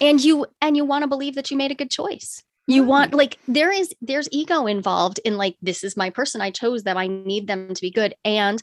and 0.00 0.22
you 0.22 0.46
and 0.60 0.76
you 0.76 0.84
want 0.84 1.02
to 1.02 1.08
believe 1.08 1.34
that 1.36 1.50
you 1.50 1.56
made 1.56 1.70
a 1.70 1.74
good 1.74 1.90
choice. 1.90 2.42
You 2.68 2.84
want 2.84 3.12
like 3.12 3.38
there 3.48 3.72
is 3.72 3.92
there's 4.00 4.28
ego 4.30 4.66
involved 4.66 5.18
in 5.24 5.36
like 5.36 5.56
this 5.62 5.82
is 5.84 5.96
my 5.96 6.10
person 6.10 6.40
I 6.40 6.50
chose 6.50 6.84
them 6.84 6.96
I 6.96 7.06
need 7.08 7.46
them 7.48 7.74
to 7.74 7.80
be 7.80 7.90
good 7.90 8.14
and 8.24 8.62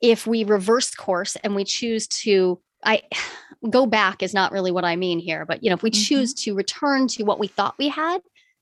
if 0.00 0.26
we 0.26 0.42
reverse 0.44 0.92
course 0.94 1.36
and 1.44 1.54
we 1.54 1.64
choose 1.64 2.08
to 2.08 2.60
I 2.84 3.02
go 3.70 3.86
back 3.86 4.22
is 4.24 4.34
not 4.34 4.50
really 4.52 4.72
what 4.72 4.84
I 4.84 4.96
mean 4.96 5.18
here 5.20 5.46
but 5.46 5.62
you 5.62 5.70
know 5.70 5.74
if 5.74 5.82
we 5.84 5.90
Mhm. 5.92 6.04
choose 6.08 6.34
to 6.34 6.54
return 6.54 7.06
to 7.08 7.22
what 7.22 7.38
we 7.38 7.46
thought 7.46 7.76
we 7.78 7.88
had 7.88 8.20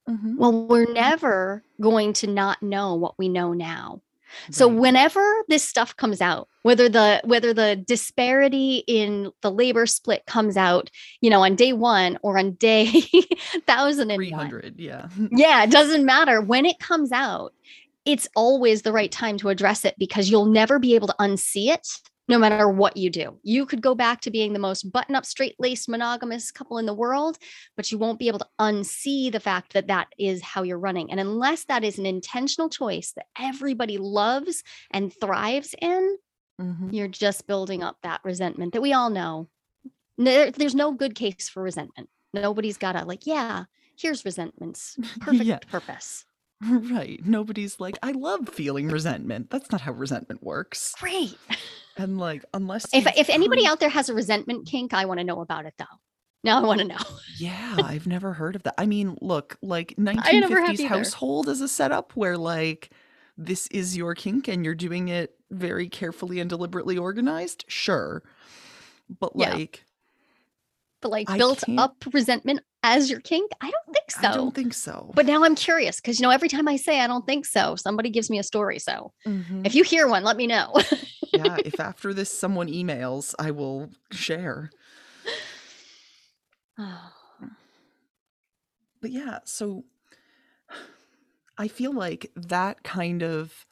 Mhm. 0.09 0.37
well 0.37 0.53
we're 0.67 0.93
never 0.93 1.65
going 1.81 2.13
to 2.15 2.27
not 2.27 2.63
know 2.63 2.95
what 2.97 3.19
we 3.19 3.29
know 3.31 3.53
now 3.55 4.03
So 4.51 4.69
Right. 4.69 4.79
whenever 4.79 5.25
this 5.49 5.63
stuff 5.67 5.97
comes 5.97 6.21
out, 6.21 6.49
whether 6.63 6.89
the 6.89 7.21
whether 7.25 7.55
the 7.55 7.77
disparity 7.77 8.85
in 8.87 9.31
the 9.43 9.51
labor 9.51 9.87
split 9.87 10.25
comes 10.27 10.57
out, 10.57 10.91
you 11.21 11.31
know, 11.31 11.43
on 11.43 11.57
day 11.57 11.73
1 11.73 12.19
or 12.23 12.39
on 12.39 12.53
day 12.53 12.87
1001. 13.67 14.17
300, 14.17 14.79
yeah. 14.79 15.09
Yeah, 15.31 15.65
it 15.65 15.71
doesn't 15.71 16.05
matter 16.05 16.41
when 16.41 16.67
it 16.67 16.79
comes 16.79 17.13
out. 17.13 17.53
It's 18.07 18.29
always 18.35 18.83
the 18.83 18.93
right 18.93 19.13
time 19.13 19.37
to 19.39 19.49
address 19.51 19.85
it 19.85 19.95
because 19.99 20.31
you'll 20.31 20.47
never 20.47 20.79
be 20.79 20.95
able 20.95 21.09
to 21.09 21.15
unsee 21.21 21.69
it 21.69 21.87
no 22.31 22.39
matter 22.39 22.69
what 22.69 22.97
you 22.97 23.11
do. 23.11 23.39
You 23.43 23.67
could 23.67 23.83
go 23.83 23.95
back 23.95 24.21
to 24.23 24.31
being 24.31 24.53
the 24.53 24.59
most 24.59 24.91
button 24.91 25.15
up, 25.15 25.27
straight 25.27 25.57
laced, 25.59 25.89
monogamous 25.89 26.51
couple 26.51 26.79
in 26.79 26.87
the 26.87 26.95
world, 26.95 27.37
but 27.77 27.91
you 27.93 27.99
won't 27.99 28.19
be 28.19 28.29
able 28.29 28.39
to 28.39 28.49
unsee 28.59 29.31
the 29.31 29.41
fact 29.41 29.73
that 29.75 29.89
that 29.89 30.09
is 30.19 30.41
how 30.43 30.63
you're 30.63 30.79
running. 30.79 31.11
And 31.11 31.21
unless 31.21 31.65
that 31.65 31.85
is 31.85 31.99
an 31.99 32.07
intentional 32.07 32.69
choice 32.71 33.13
that 33.13 33.27
everybody 33.39 33.99
loves 33.99 34.63
and 34.91 35.13
thrives 35.21 35.75
in, 35.83 36.17
Mhm. 36.61 36.93
you're 36.93 37.09
just 37.09 37.47
building 37.47 37.83
up 37.83 37.97
that 38.03 38.21
resentment 38.25 38.73
that 38.75 38.83
we 38.83 38.93
all 38.93 39.11
know. 39.11 39.49
There- 40.19 40.51
there's 40.51 40.75
no 40.75 40.93
good 40.93 41.15
case 41.15 41.49
for 41.49 41.63
resentment. 41.63 42.09
Nobody's 42.35 42.77
got 42.77 42.93
to, 42.93 43.05
like, 43.05 43.27
yeah, 43.27 43.65
here's 43.97 44.25
resentment's 44.25 44.97
perfect 45.21 45.45
Yeah. 45.47 45.59
purpose. 45.71 46.25
Right. 46.91 47.21
Nobody's 47.25 47.81
like, 47.81 47.99
I 48.03 48.13
love 48.13 48.49
feeling 48.49 48.89
resentment. 48.89 49.51
That's 49.51 49.71
not 49.73 49.81
how 49.81 49.93
resentment 49.93 50.43
works. 50.43 50.95
Great. 50.99 51.37
And 51.97 52.19
like, 52.19 52.45
unless 52.53 52.87
If, 52.93 53.07
if 53.17 53.31
anybody 53.31 53.67
out 53.67 53.81
there 53.81 53.89
has 53.89 54.09
a 54.09 54.15
resentment 54.15 54.67
kink, 54.67 54.93
I 54.93 55.07
want 55.07 55.21
to 55.21 55.25
know 55.25 55.41
about 55.41 55.65
it 55.65 55.75
though. 55.79 55.85
Now 56.43 56.63
I 56.63 56.67
want 56.67 56.81
to 56.81 56.87
know. 56.87 56.99
Yeah, 57.39 57.77
I've 57.85 58.07
never 58.07 58.33
heard 58.33 58.57
of 58.57 58.63
that. 58.65 58.75
I 58.79 58.87
mean, 58.87 59.17
look, 59.21 59.57
like 59.63 59.95
never 59.99 60.21
have 60.21 60.71
1950s 60.71 60.81
either. 60.81 60.89
household 60.89 61.49
is 61.49 61.61
a 61.61 61.69
setup 61.69 62.17
where 62.17 62.39
like 62.39 62.91
this 63.37 63.67
is 63.69 63.97
your 63.97 64.15
kink 64.15 64.49
and 64.49 64.65
you're 64.65 64.75
doing 64.75 65.09
it 65.09 65.35
very 65.51 65.89
carefully 65.89 66.41
and 66.41 66.49
deliberately 66.49 66.97
organized. 66.99 67.65
Sure. 67.69 68.23
But 69.19 69.35
like 69.35 69.85
like 71.09 71.31
I 71.31 71.37
built 71.39 71.61
can't- 71.67 71.79
up 71.81 71.97
resentment 72.13 72.61
as 72.83 73.11
your 73.11 73.21
kink? 73.21 73.51
I 73.61 73.71
don't 73.71 73.95
think 73.95 74.11
so. 74.11 74.29
I 74.29 74.35
don't 74.35 74.55
think 74.55 74.75
so. 74.75 75.13
but 75.15 75.27
now 75.27 75.45
I'm 75.45 75.55
curious 75.55 75.97
because 76.01 76.19
you 76.19 76.25
know 76.25 76.31
every 76.31 76.49
time 76.49 76.67
I 76.69 76.77
say 76.77 77.01
I 77.01 77.07
don't 77.07 77.27
think 77.27 77.47
so, 77.47 77.77
somebody 77.77 78.11
gives 78.11 78.29
me 78.31 78.39
a 78.39 78.43
story. 78.43 78.79
So 78.79 79.13
Mhm. 79.27 79.67
if 79.67 79.75
you 79.75 79.85
hear 79.85 80.09
one, 80.09 80.25
let 80.25 80.37
me 80.37 80.47
know. 80.47 80.75
yeah, 81.33 81.57
if 81.65 81.79
after 81.81 82.13
this 82.15 82.31
someone 82.31 82.69
emails, 82.69 83.35
I 83.39 83.51
will 83.51 83.91
share. 84.13 84.71
But 89.03 89.13
yeah, 89.13 89.39
so 89.45 89.85
I 91.59 91.69
feel 91.69 91.93
like 91.95 92.31
that 92.37 92.83
kind 92.83 93.23
of 93.23 93.67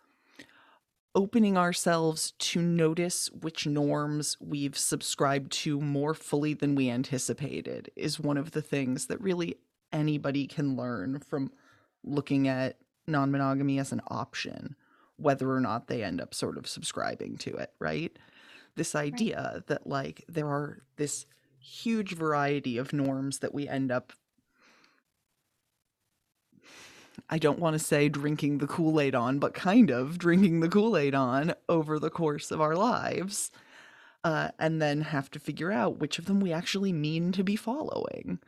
opening 1.19 1.59
ourselves 1.59 2.31
to 2.39 2.63
notice 2.63 3.29
which 3.33 3.67
norms 3.67 4.37
we've 4.41 4.79
subscribed 4.79 5.51
to 5.51 5.81
more 5.81 6.15
fully 6.15 6.55
than 6.55 6.77
we 6.77 6.89
anticipated 6.89 7.91
is 7.97 8.21
one 8.21 8.37
of 8.37 8.53
the 8.53 8.63
things 8.63 9.07
that 9.07 9.21
really 9.21 9.57
anybody 9.93 10.47
can 10.47 10.77
learn 10.77 11.19
from 11.19 11.51
looking 12.05 12.47
at 12.47 12.77
non 13.09 13.33
monogamy 13.33 13.81
as 13.81 13.91
an 13.91 14.01
option, 14.07 14.77
whether 15.17 15.51
or 15.51 15.59
not 15.59 15.89
they 15.89 16.05
end 16.05 16.21
up 16.21 16.33
sort 16.33 16.57
of 16.57 16.69
subscribing 16.69 17.37
to 17.37 17.53
it, 17.57 17.73
right? 17.81 18.17
This 18.77 18.95
idea 18.95 19.65
that, 19.67 19.89
like, 19.89 20.25
there 20.29 20.47
are 20.47 20.83
this 20.99 21.27
huge 21.59 22.15
variety 22.15 22.79
of 22.79 22.93
norms 22.93 23.41
that 23.41 23.53
we 23.53 23.67
end 23.67 23.91
up 23.91 24.13
I 27.29 27.39
don't 27.39 27.59
want 27.59 27.75
to 27.75 27.79
say 27.79 28.09
drinking 28.09 28.59
the 28.59 28.67
Kool 28.67 29.01
Aid 29.01 29.15
on, 29.15 29.39
but 29.39 29.55
kind 29.55 29.91
of 29.91 30.19
drinking 30.19 30.61
the 30.61 30.69
Kool 30.69 30.97
Aid 30.97 31.15
on 31.15 31.55
over 31.69 31.99
the 31.99 32.11
course 32.11 32.51
of 32.51 32.61
our 32.61 32.75
lives. 32.75 33.51
Uh, 34.25 34.51
and 34.59 34.83
then 34.83 35.03
have 35.03 35.31
to 35.31 35.39
figure 35.39 35.71
out 35.71 35.99
which 35.99 36.19
of 36.19 36.27
them 36.27 36.41
we 36.41 36.53
actually 36.53 36.93
mean 36.93 37.31
to 37.33 37.45
be 37.45 37.55
following. 37.55 38.41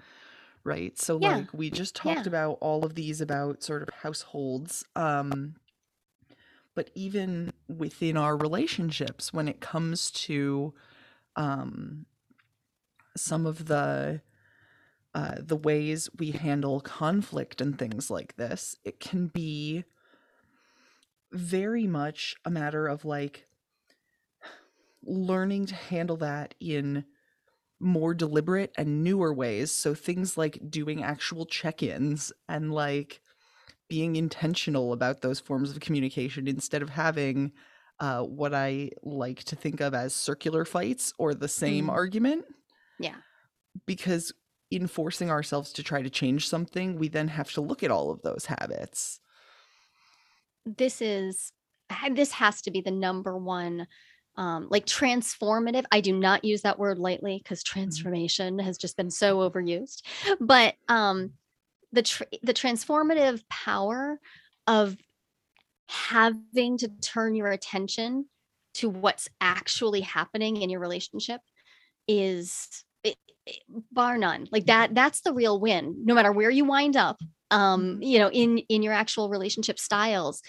Right. 0.65 0.99
So, 0.99 1.19
Yeah. 1.19 1.37
like, 1.37 1.55
we 1.55 1.71
just 1.71 1.95
talked 1.95 2.27
Yeah. 2.27 2.29
about 2.29 2.59
all 2.61 2.85
of 2.85 2.97
these 2.97 3.21
about 3.21 3.63
sort 3.63 3.83
of 3.83 3.95
households. 4.03 4.85
Um, 4.97 5.55
but 6.75 6.91
even 6.95 7.53
within 7.69 8.17
our 8.17 8.37
relationships, 8.37 9.33
when 9.33 9.49
it 9.49 9.61
comes 9.61 10.11
to 10.11 10.75
um, 11.37 12.07
some 13.17 13.47
of 13.47 13.67
the 13.67 14.23
uh, 15.15 15.37
the 15.39 15.57
ways 15.57 16.09
we 16.19 16.31
handle 16.33 16.81
conflict 16.81 17.61
and 17.61 17.79
things 17.79 18.11
like 18.11 18.37
this, 18.37 18.77
it 18.85 19.01
can 19.01 19.29
be 19.29 19.85
very 21.33 21.87
much 21.89 22.37
a 22.45 22.51
matter 22.51 22.87
of 22.87 23.05
like 23.05 23.49
learning 25.03 25.67
to 25.67 25.75
handle 25.75 26.17
that 26.19 26.55
in 26.61 27.05
more 27.81 28.15
deliberate 28.15 28.73
and 28.79 29.05
newer 29.05 29.33
ways. 29.35 29.73
So 29.73 29.95
things 29.95 30.39
like 30.39 30.61
doing 30.71 31.03
actual 31.03 31.47
check 31.47 31.83
ins 31.83 32.33
and 32.49 32.73
like 32.73 33.23
being 33.89 34.17
intentional 34.17 34.93
about 34.93 35.23
those 35.23 35.41
forms 35.41 35.71
of 35.73 35.81
communication 35.81 36.49
instead 36.49 36.83
of 36.83 36.91
having 36.91 37.53
uh, 38.01 38.23
what 38.23 38.55
I 38.55 38.91
like 39.03 39.45
to 39.45 39.57
think 39.57 39.81
of 39.81 39.95
as 39.95 40.15
circular 40.15 40.65
fights 40.65 41.13
or 41.19 41.35
the 41.35 41.49
same 41.49 41.87
Mm. 41.87 41.91
argument 41.91 42.47
yeah. 42.99 43.23
because 43.87 44.33
in 44.71 44.87
forcing 44.87 45.31
ourselves 45.31 45.73
to 45.75 45.83
try 45.83 46.03
to 46.03 46.11
change 46.11 46.49
something, 46.49 46.99
we 46.99 47.09
then 47.09 47.29
have 47.29 47.51
to 47.53 47.61
look 47.61 47.83
at 47.83 47.91
all 47.91 48.11
of 48.11 48.23
those 48.23 48.47
habits. 48.47 49.21
this 50.65 51.01
is 51.03 51.53
this 52.13 52.33
has 52.33 52.63
to 52.63 52.71
be 52.71 52.81
the 52.81 52.91
number 52.91 53.37
one 53.37 53.87
um 54.37 54.69
like 54.71 54.87
transformative 54.87 55.85
i 55.91 56.01
do 56.01 56.17
not 56.17 56.45
use 56.45 56.63
that 56.63 56.79
word 56.79 56.99
lightly 56.99 57.41
because 57.43 57.63
transformation 57.65 58.59
has 58.59 58.79
just 58.79 58.97
been 58.97 59.11
so 59.11 59.39
overused 59.39 60.03
but 60.39 60.75
um 60.89 61.33
the 61.93 62.03
tr- 62.03 62.23
the 62.43 62.55
transformative 62.55 63.43
power 63.49 64.21
of 64.69 64.97
having 65.89 66.79
to 66.79 66.89
turn 67.01 67.35
your 67.35 67.49
attention 67.49 68.27
to 68.75 68.89
what's 68.89 69.29
actually 69.41 70.03
happening 70.03 70.59
in 70.59 70.71
your 70.71 70.79
relationship 70.81 71.41
is 72.07 72.85
bar 73.93 74.19
none. 74.19 74.47
Like 74.51 74.67
that 74.67 74.95
that's 74.95 75.21
the 75.23 75.33
real 75.33 75.61
win. 75.61 76.03
No 76.05 76.15
matter 76.15 76.33
where 76.33 76.51
you 76.51 76.65
wind 76.65 76.97
up 76.97 77.21
um 77.53 77.99
you 78.01 78.19
know 78.19 78.31
in 78.31 78.59
in 78.59 78.83
your 78.83 78.93
actual 78.93 79.29
relationship 79.29 79.77
styles 79.77 80.41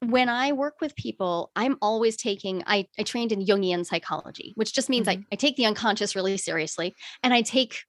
when 0.00 0.28
i 0.28 0.50
work 0.50 0.80
with 0.80 0.96
people 0.96 1.52
i'm 1.54 1.76
always 1.80 2.16
taking 2.16 2.64
i 2.66 2.84
i 2.98 3.04
trained 3.04 3.30
in 3.30 3.46
jungian 3.46 3.86
psychology 3.86 4.52
which 4.56 4.74
just 4.74 4.88
means 4.88 5.06
I, 5.06 5.24
I 5.30 5.36
take 5.36 5.54
the 5.54 5.66
unconscious 5.66 6.16
really 6.16 6.36
seriously 6.36 6.96
and 7.22 7.32
i 7.32 7.42
take 7.42 7.84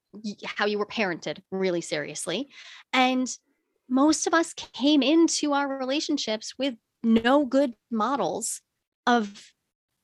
how 0.45 0.65
you 0.65 0.77
were 0.77 0.85
parented 0.85 1.39
really 1.51 1.81
seriously. 1.81 2.49
And 2.93 3.27
most 3.89 4.27
of 4.27 4.33
us 4.33 4.53
came 4.53 5.01
into 5.01 5.53
our 5.53 5.77
relationships 5.77 6.53
with 6.57 6.75
no 7.03 7.45
good 7.45 7.73
models 7.91 8.61
of 9.05 9.51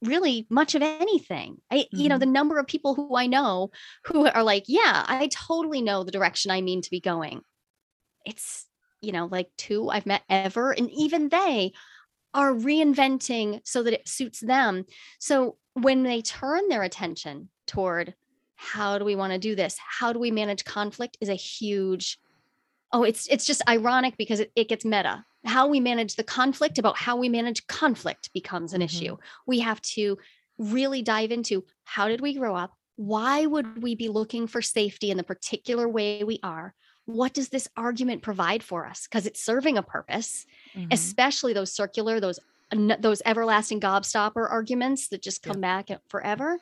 really 0.02 0.48
much 0.50 0.76
of 0.76 0.82
anything. 0.82 1.58
I, 1.72 1.88
you 1.92 2.10
know, 2.10 2.18
Mhm. 2.18 2.22
the 2.22 2.26
number 2.26 2.58
of 2.60 2.68
people 2.68 2.96
who 2.96 3.16
I 3.16 3.28
know 3.28 3.72
who 4.06 4.28
are 4.28 4.44
like, 4.44 4.66
yeah, 4.68 5.06
I 5.08 5.28
totally 5.28 5.82
know 5.82 6.04
the 6.04 6.12
direction 6.12 6.52
I 6.52 6.62
mean 6.62 6.82
to 6.82 6.90
be 6.90 7.00
going. 7.00 7.42
It's, 8.26 8.68
you 9.02 9.12
know, 9.12 9.28
like 9.32 9.50
two 9.58 9.90
I've 9.90 10.06
met 10.06 10.24
ever. 10.30 10.72
And 10.72 10.90
even 10.92 11.30
they 11.30 11.74
are 12.34 12.54
reinventing 12.54 13.62
so 13.66 13.84
that 13.84 13.94
it 13.94 14.08
suits 14.08 14.40
them. 14.40 14.86
So 15.20 15.58
when 15.74 16.04
they 16.04 16.22
turn 16.22 16.68
their 16.70 16.84
attention 16.84 17.50
toward 17.68 18.16
how 18.56 19.00
do 19.00 19.06
we 19.06 19.16
want 19.16 19.34
to 19.34 19.40
do 19.40 19.56
this? 19.56 19.78
How 19.80 20.14
do 20.14 20.20
we 20.20 20.32
manage 20.32 20.64
conflict 20.66 21.18
is 21.20 21.30
a 21.30 21.36
huge 21.36 22.20
oh 22.94 23.04
it's 23.04 23.28
it's 23.28 23.46
just 23.46 23.62
ironic 23.70 24.18
because 24.18 24.40
it, 24.42 24.52
it 24.56 24.68
gets 24.70 24.84
meta 24.86 25.26
how 25.46 25.68
we 25.68 25.80
manage 25.80 26.16
the 26.16 26.24
conflict 26.24 26.78
about 26.78 26.98
how 26.98 27.16
we 27.16 27.30
manage 27.30 27.66
conflict 27.68 28.32
becomes 28.34 28.74
an 28.74 28.82
Mhm. 28.82 28.86
issue 28.86 29.18
we 29.48 29.60
have 29.60 29.82
to 29.82 30.18
really 30.58 31.02
dive 31.02 31.32
into 31.32 31.66
how 31.84 32.08
did 32.08 32.22
we 32.22 32.34
grow 32.36 32.56
up 32.56 32.74
why 32.98 33.46
would 33.46 33.82
we 33.82 33.96
be 33.96 34.10
looking 34.10 34.46
for 34.48 34.62
safety 34.62 35.10
in 35.10 35.18
the 35.18 35.24
particular 35.24 35.88
way 35.90 36.24
we 36.24 36.40
are 36.44 36.74
what 37.06 37.34
does 37.34 37.50
this 37.50 37.68
argument 37.76 38.22
provide 38.22 38.62
for 38.64 38.86
us 38.86 39.08
because 39.08 39.26
it's 39.26 39.44
serving 39.44 39.78
a 39.78 39.84
purpose 39.84 40.46
Mhm. 40.76 40.92
especially 40.92 41.54
those 41.54 41.74
circular 41.74 42.20
those 42.20 42.40
those 43.00 43.22
everlasting 43.26 43.82
gobstopper 43.82 44.50
arguments 44.50 45.10
that 45.10 45.22
just 45.22 45.44
Yeah. 45.44 45.54
come 45.54 45.60
back 45.60 45.90
forever 46.08 46.52
well, 46.52 46.60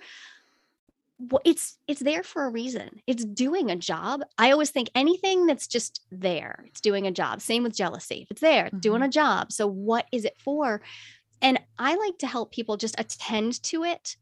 it's 1.44 1.78
it's 1.88 2.00
there 2.00 2.24
for 2.24 2.46
a 2.46 2.50
reason. 2.50 3.02
It's 3.08 3.26
doing 3.26 3.72
a 3.72 3.76
job. 3.76 4.22
I 4.38 4.52
always 4.52 4.70
think 4.70 4.90
anything 4.96 5.46
that's 5.46 5.68
just 5.68 6.02
there 6.12 6.64
it's 6.68 6.82
doing 6.82 7.08
a 7.08 7.12
job. 7.12 7.42
Same 7.42 7.64
with 7.64 7.76
jealousy. 7.76 8.28
It's 8.30 8.42
there 8.42 8.68
it's 8.68 8.80
doing 8.80 9.02
a 9.02 9.06
mm-hmm. 9.06 9.12
job. 9.12 9.52
So 9.52 9.68
what 9.68 10.06
is 10.12 10.26
it 10.26 10.36
for? 10.40 10.82
And 11.42 11.60
i 11.78 11.96
like 11.96 12.18
to 12.20 12.28
help 12.28 12.52
people 12.52 12.78
just 12.78 13.00
attend 13.00 13.62
to 13.64 13.84
it 13.84 14.18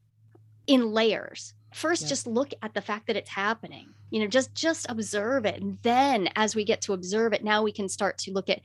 in 0.68 0.91
layers. 0.91 1.54
First 1.74 2.04
Yeah. 2.04 2.10
just 2.10 2.28
look 2.28 2.54
at 2.62 2.74
the 2.74 2.82
fact 2.82 3.08
that 3.08 3.18
it's 3.18 3.30
happening 3.30 3.93
you 4.10 4.22
know 4.22 4.28
just 4.28 4.56
just 4.56 4.86
observe 4.89 5.45
it. 5.45 5.62
And 5.62 5.78
then 5.84 6.30
as 6.36 6.56
we 6.56 6.64
get 6.64 6.82
to 6.84 6.93
observe 6.93 7.34
it 7.34 7.43
now 7.43 7.62
we 7.64 7.72
can 7.72 7.89
start 7.89 8.18
to 8.20 8.32
look 8.32 8.50
at 8.50 8.62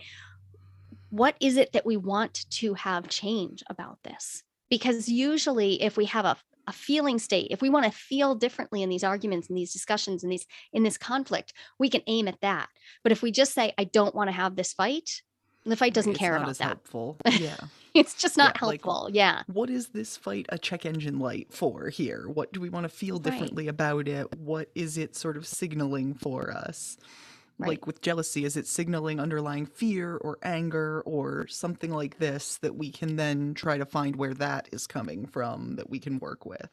what 1.12 1.36
is 1.40 1.58
it 1.58 1.72
that 1.74 1.84
we 1.84 1.98
want 1.98 2.46
to 2.50 2.72
have 2.72 3.06
change 3.06 3.62
about 3.68 3.98
this? 4.02 4.42
Because 4.70 5.10
usually, 5.10 5.82
if 5.82 5.98
we 5.98 6.06
have 6.06 6.24
a, 6.24 6.38
a 6.68 6.72
feeling 6.72 7.18
state, 7.18 7.48
if 7.50 7.60
we 7.60 7.70
want 7.70 7.84
to 7.86 7.90
feel 7.92 8.34
differently 8.34 8.82
in 8.82 8.88
these 8.88 9.04
arguments 9.04 9.48
and 9.48 9.56
these 9.58 9.72
discussions 9.72 10.22
and 10.22 10.30
these 10.32 10.46
in 10.72 10.82
this 10.82 10.96
conflict, 10.98 11.52
we 11.78 11.88
can 11.88 12.02
aim 12.06 12.28
at 12.28 12.40
that. 12.40 12.68
But 13.02 13.12
if 13.12 13.22
we 13.22 13.30
just 13.32 13.52
say, 13.54 13.72
I 13.78 13.84
don't 13.84 14.14
want 14.14 14.28
to 14.28 14.32
have 14.32 14.56
this 14.56 14.72
fight, 14.72 15.22
the 15.64 15.76
fight 15.76 15.94
doesn't 15.94 16.12
It's 16.12 16.18
care 16.18 16.32
not 16.32 16.42
about 16.42 16.50
as 16.50 16.58
that. 16.58 16.64
helpful. 16.66 17.16
Yeah. 17.32 17.56
It's 17.94 18.14
just 18.14 18.36
not 18.38 18.56
Yeah, 18.60 18.66
like- 18.68 18.82
helpful. 18.84 19.10
yeah. 19.12 19.42
what 19.52 19.68
is 19.68 19.88
this 19.88 20.16
fight 20.16 20.46
a 20.48 20.56
check 20.58 20.86
engine 20.86 21.18
light 21.18 21.52
for 21.52 21.88
here? 21.90 22.26
What 22.28 22.52
do 22.52 22.60
we 22.60 22.70
want 22.70 22.84
to 22.84 22.88
feel 22.88 23.16
Right. 23.16 23.24
differently 23.24 23.68
about 23.68 24.08
it? 24.08 24.34
What 24.38 24.70
is 24.74 24.96
it 24.96 25.14
sort 25.14 25.36
of 25.36 25.46
signaling 25.46 26.14
for 26.14 26.50
us? 26.50 26.96
Right. 27.58 27.68
Like 27.68 27.86
with 27.86 28.00
jealousy, 28.00 28.44
is 28.44 28.56
it 28.56 28.66
signaling 28.66 29.20
underlying 29.20 29.66
fear 29.66 30.16
or 30.16 30.38
anger 30.42 31.02
or 31.02 31.46
something 31.46 31.92
like 31.92 32.18
this 32.18 32.58
that 32.58 32.74
we 32.74 32.90
can 32.90 33.16
then 33.16 33.54
try 33.54 33.78
to 33.78 33.86
find 33.86 34.16
where 34.16 34.34
that 34.34 34.68
is 34.72 34.86
coming 34.86 35.26
from 35.26 35.76
that 35.76 35.88
we 35.88 35.98
can 35.98 36.18
work 36.18 36.44
with? 36.44 36.70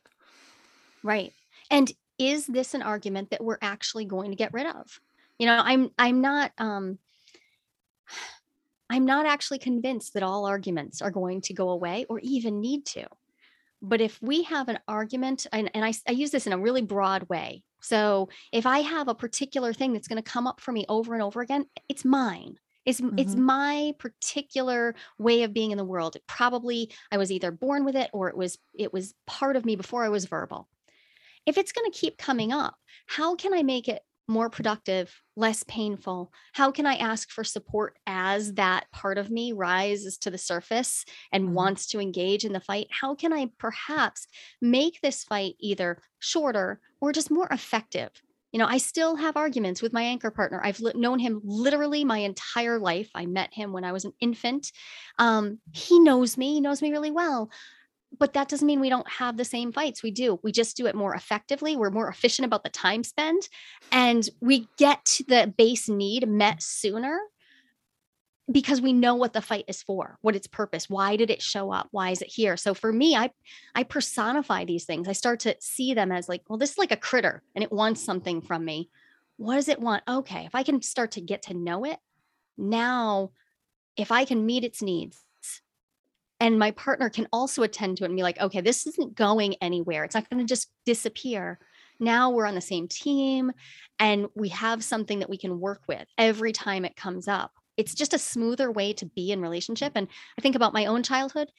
Right. 1.04 1.34
And 1.70 1.92
is 2.18 2.48
this 2.48 2.74
an 2.74 2.82
argument 2.82 3.30
that 3.30 3.44
we're 3.44 3.60
actually 3.62 4.06
going 4.06 4.32
to 4.32 4.36
get 4.36 4.54
rid 4.54 4.68
of? 4.68 5.00
You 5.38 5.46
know, 5.46 5.62
I'm 5.64 5.92
I'm 5.98 6.22
not 6.22 6.52
um 6.58 6.98
I'm 8.92 9.06
not 9.06 9.28
actually 9.28 9.60
convinced 9.60 10.16
that 10.16 10.24
all 10.24 10.48
arguments 10.48 11.02
are 11.02 11.12
going 11.12 11.42
to 11.42 11.54
go 11.54 11.70
away 11.70 12.08
or 12.10 12.20
even 12.20 12.60
need 12.60 12.88
to. 12.88 13.06
But 13.82 14.02
if 14.02 14.20
we 14.22 14.44
have 14.44 14.68
an 14.68 14.80
argument, 14.88 15.46
and, 15.54 15.70
and 15.74 15.86
I, 15.86 15.94
I 16.08 16.12
use 16.12 16.32
this 16.32 16.48
in 16.48 16.54
a 16.54 16.58
really 16.58 16.82
broad 16.82 17.30
way. 17.30 17.64
So 17.82 18.30
if 18.52 18.66
I 18.66 18.80
have 18.80 19.08
a 19.08 19.16
particular 19.16 19.74
thing 19.74 19.94
that's 19.94 20.08
going 20.08 20.22
to 20.22 20.30
come 20.32 20.48
up 20.48 20.60
for 20.62 20.72
me 20.72 20.86
over 20.90 21.14
and 21.14 21.24
over 21.24 21.42
again, 21.42 21.66
it's 21.88 22.06
mine. 22.06 22.56
It's, 22.86 23.02
it's 23.18 23.36
Mhm. 23.36 23.38
my 23.38 23.94
particular 24.00 24.96
way 25.18 25.44
of 25.44 25.54
being 25.54 25.72
in 25.72 25.78
the 25.78 25.86
world. 25.86 26.16
It 26.16 26.26
probably 26.28 26.92
I 27.12 27.18
was 27.18 27.32
either 27.32 27.52
born 27.52 27.86
with 27.86 27.96
it 27.96 28.10
or 28.14 28.30
it 28.30 28.38
was 28.38 28.58
it 28.74 28.92
was 28.94 29.14
part 29.28 29.56
of 29.56 29.66
me 29.66 29.76
before 29.76 30.04
I 30.04 30.10
was 30.10 30.26
verbal. 30.26 30.68
If 31.46 31.58
it's 31.58 31.72
going 31.72 31.92
to 31.92 31.98
keep 31.98 32.18
coming 32.18 32.52
up, 32.52 32.78
how 33.08 33.36
can 33.36 33.54
I 33.54 33.64
make 33.64 33.88
it 33.88 34.04
more 34.30 34.50
productive, 34.50 35.22
less 35.36 35.64
painful? 35.64 36.32
How 36.54 36.72
can 36.72 36.86
I 36.86 36.96
ask 36.96 37.30
for 37.32 37.44
support 37.44 37.98
as 38.08 38.54
that 38.54 38.90
part 38.92 39.18
of 39.18 39.30
me 39.32 39.52
rises 39.52 40.18
to 40.20 40.32
the 40.32 40.38
surface 40.38 41.04
and 41.34 41.50
Mhm. 41.50 41.54
wants 41.54 41.88
to 41.88 42.00
engage 42.00 42.46
in 42.46 42.54
the 42.54 42.62
fight? 42.62 42.88
How 42.92 43.16
can 43.16 43.34
I 43.34 43.52
perhaps 43.58 44.28
make 44.62 45.02
this 45.02 45.24
fight 45.24 45.56
either 45.60 46.02
shorter 46.20 46.80
or 47.02 47.12
just 47.12 47.32
more 47.32 47.48
effective? 47.52 48.12
You 48.52 48.60
know, 48.60 48.66
I 48.66 48.78
still 48.78 49.16
have 49.16 49.38
arguments 49.38 49.82
with 49.82 49.94
my 49.94 50.02
anchor 50.02 50.32
partner. 50.32 50.60
I've 50.64 50.80
li- 50.80 50.94
known 50.96 51.20
him 51.20 51.40
literally 51.44 52.04
my 52.04 52.18
entire 52.20 52.80
life. 52.80 53.12
I 53.14 53.28
met 53.28 53.54
him 53.54 53.74
when 53.74 53.84
I 53.84 53.92
was 53.92 54.06
an 54.06 54.14
infant. 54.20 54.72
Um, 55.20 55.60
he 55.74 56.00
knows 56.00 56.38
me, 56.38 56.54
he 56.54 56.62
knows 56.62 56.82
me 56.82 56.92
really 56.92 57.12
well 57.12 57.52
but 58.18 58.34
that 58.34 58.50
doesn't 58.50 58.66
mean 58.66 58.80
we 58.80 58.90
don't 58.90 59.10
have 59.10 59.38
the 59.38 59.46
same 59.46 59.72
fights. 59.72 60.02
We 60.04 60.12
do. 60.12 60.40
We 60.44 60.52
just 60.52 60.76
do 60.76 60.88
it 60.88 60.96
more 60.96 61.14
effectively. 61.14 61.76
We're 61.76 61.92
more 61.92 62.10
efficient 62.10 62.46
about 62.46 62.64
the 62.64 62.70
time 62.70 63.04
spent, 63.04 63.50
and 63.92 64.28
we 64.42 64.68
get 64.78 65.06
to 65.06 65.24
the 65.24 65.54
base 65.58 65.88
need 65.88 66.28
met 66.28 66.62
sooner 66.62 67.20
because 68.52 68.82
we 68.82 68.94
know 68.94 69.14
what 69.14 69.34
the 69.34 69.42
fight 69.42 69.66
is 69.68 69.84
for, 69.84 70.18
what 70.22 70.36
its 70.36 70.48
purpose, 70.48 70.90
why 70.90 71.16
did 71.16 71.30
it 71.30 71.42
show 71.42 71.72
up, 71.72 71.88
why 71.92 72.10
is 72.10 72.22
it 72.22 72.30
here. 72.30 72.58
So 72.58 72.74
for 72.74 72.92
me, 72.92 73.16
I 73.16 73.32
I 73.76 73.84
personify 73.84 74.66
these 74.66 74.86
things. 74.86 75.08
I 75.08 75.14
start 75.14 75.42
to 75.42 75.56
see 75.60 75.94
them 75.94 76.12
as 76.12 76.28
like, 76.28 76.42
well, 76.50 76.58
this 76.58 76.72
is 76.72 76.78
like 76.78 76.92
a 76.92 76.98
critter, 76.98 77.44
and 77.54 77.64
it 77.64 77.72
wants 77.72 78.04
something 78.04 78.42
from 78.42 78.66
me. 78.66 78.90
What 79.38 79.56
does 79.56 79.70
it 79.70 79.80
want? 79.80 80.04
Okay, 80.08 80.46
if 80.46 80.56
I 80.56 80.64
can 80.64 80.82
start 80.82 81.12
to 81.12 81.22
get 81.22 81.44
to 81.44 81.54
know 81.54 81.86
it, 81.86 82.00
now, 82.58 83.32
if 83.96 84.12
I 84.12 84.26
can 84.26 84.46
meet 84.46 84.66
its 84.66 84.82
needs 84.82 85.24
and 86.40 86.58
my 86.60 86.72
partner 86.72 87.10
can 87.10 87.28
also 87.34 87.64
attend 87.64 87.98
to 87.98 88.04
it 88.04 88.08
and 88.08 88.16
be 88.16 88.24
like, 88.24 88.40
okay, 88.40 88.62
this 88.62 88.88
isn't 88.88 89.16
going 89.16 89.56
anywhere. 89.62 90.04
It's 90.04 90.16
not 90.16 90.30
going 90.30 90.40
to 90.40 90.46
just 90.50 90.72
disappear. 90.86 91.60
Now 92.00 92.30
we're 92.30 92.46
on 92.46 92.56
the 92.56 92.62
same 92.62 92.88
team 92.88 93.52
and 94.00 94.28
we 94.36 94.50
have 94.50 94.84
something 94.84 95.20
that 95.20 95.30
we 95.30 95.38
can 95.38 95.60
work 95.60 95.82
with 95.88 96.08
every 96.18 96.54
time 96.54 96.86
it 96.86 96.96
comes 96.96 97.28
up. 97.28 97.52
It's 97.76 97.94
just 97.94 98.14
a 98.14 98.20
smoother 98.20 98.72
way 98.72 98.94
to 98.94 99.06
be 99.06 99.32
in 99.32 99.42
relationship. 99.42 99.94
And 99.96 100.08
I 100.38 100.42
think 100.42 100.56
about 100.56 100.74
my 100.74 100.86
own 100.86 101.04
childhood. 101.04 101.50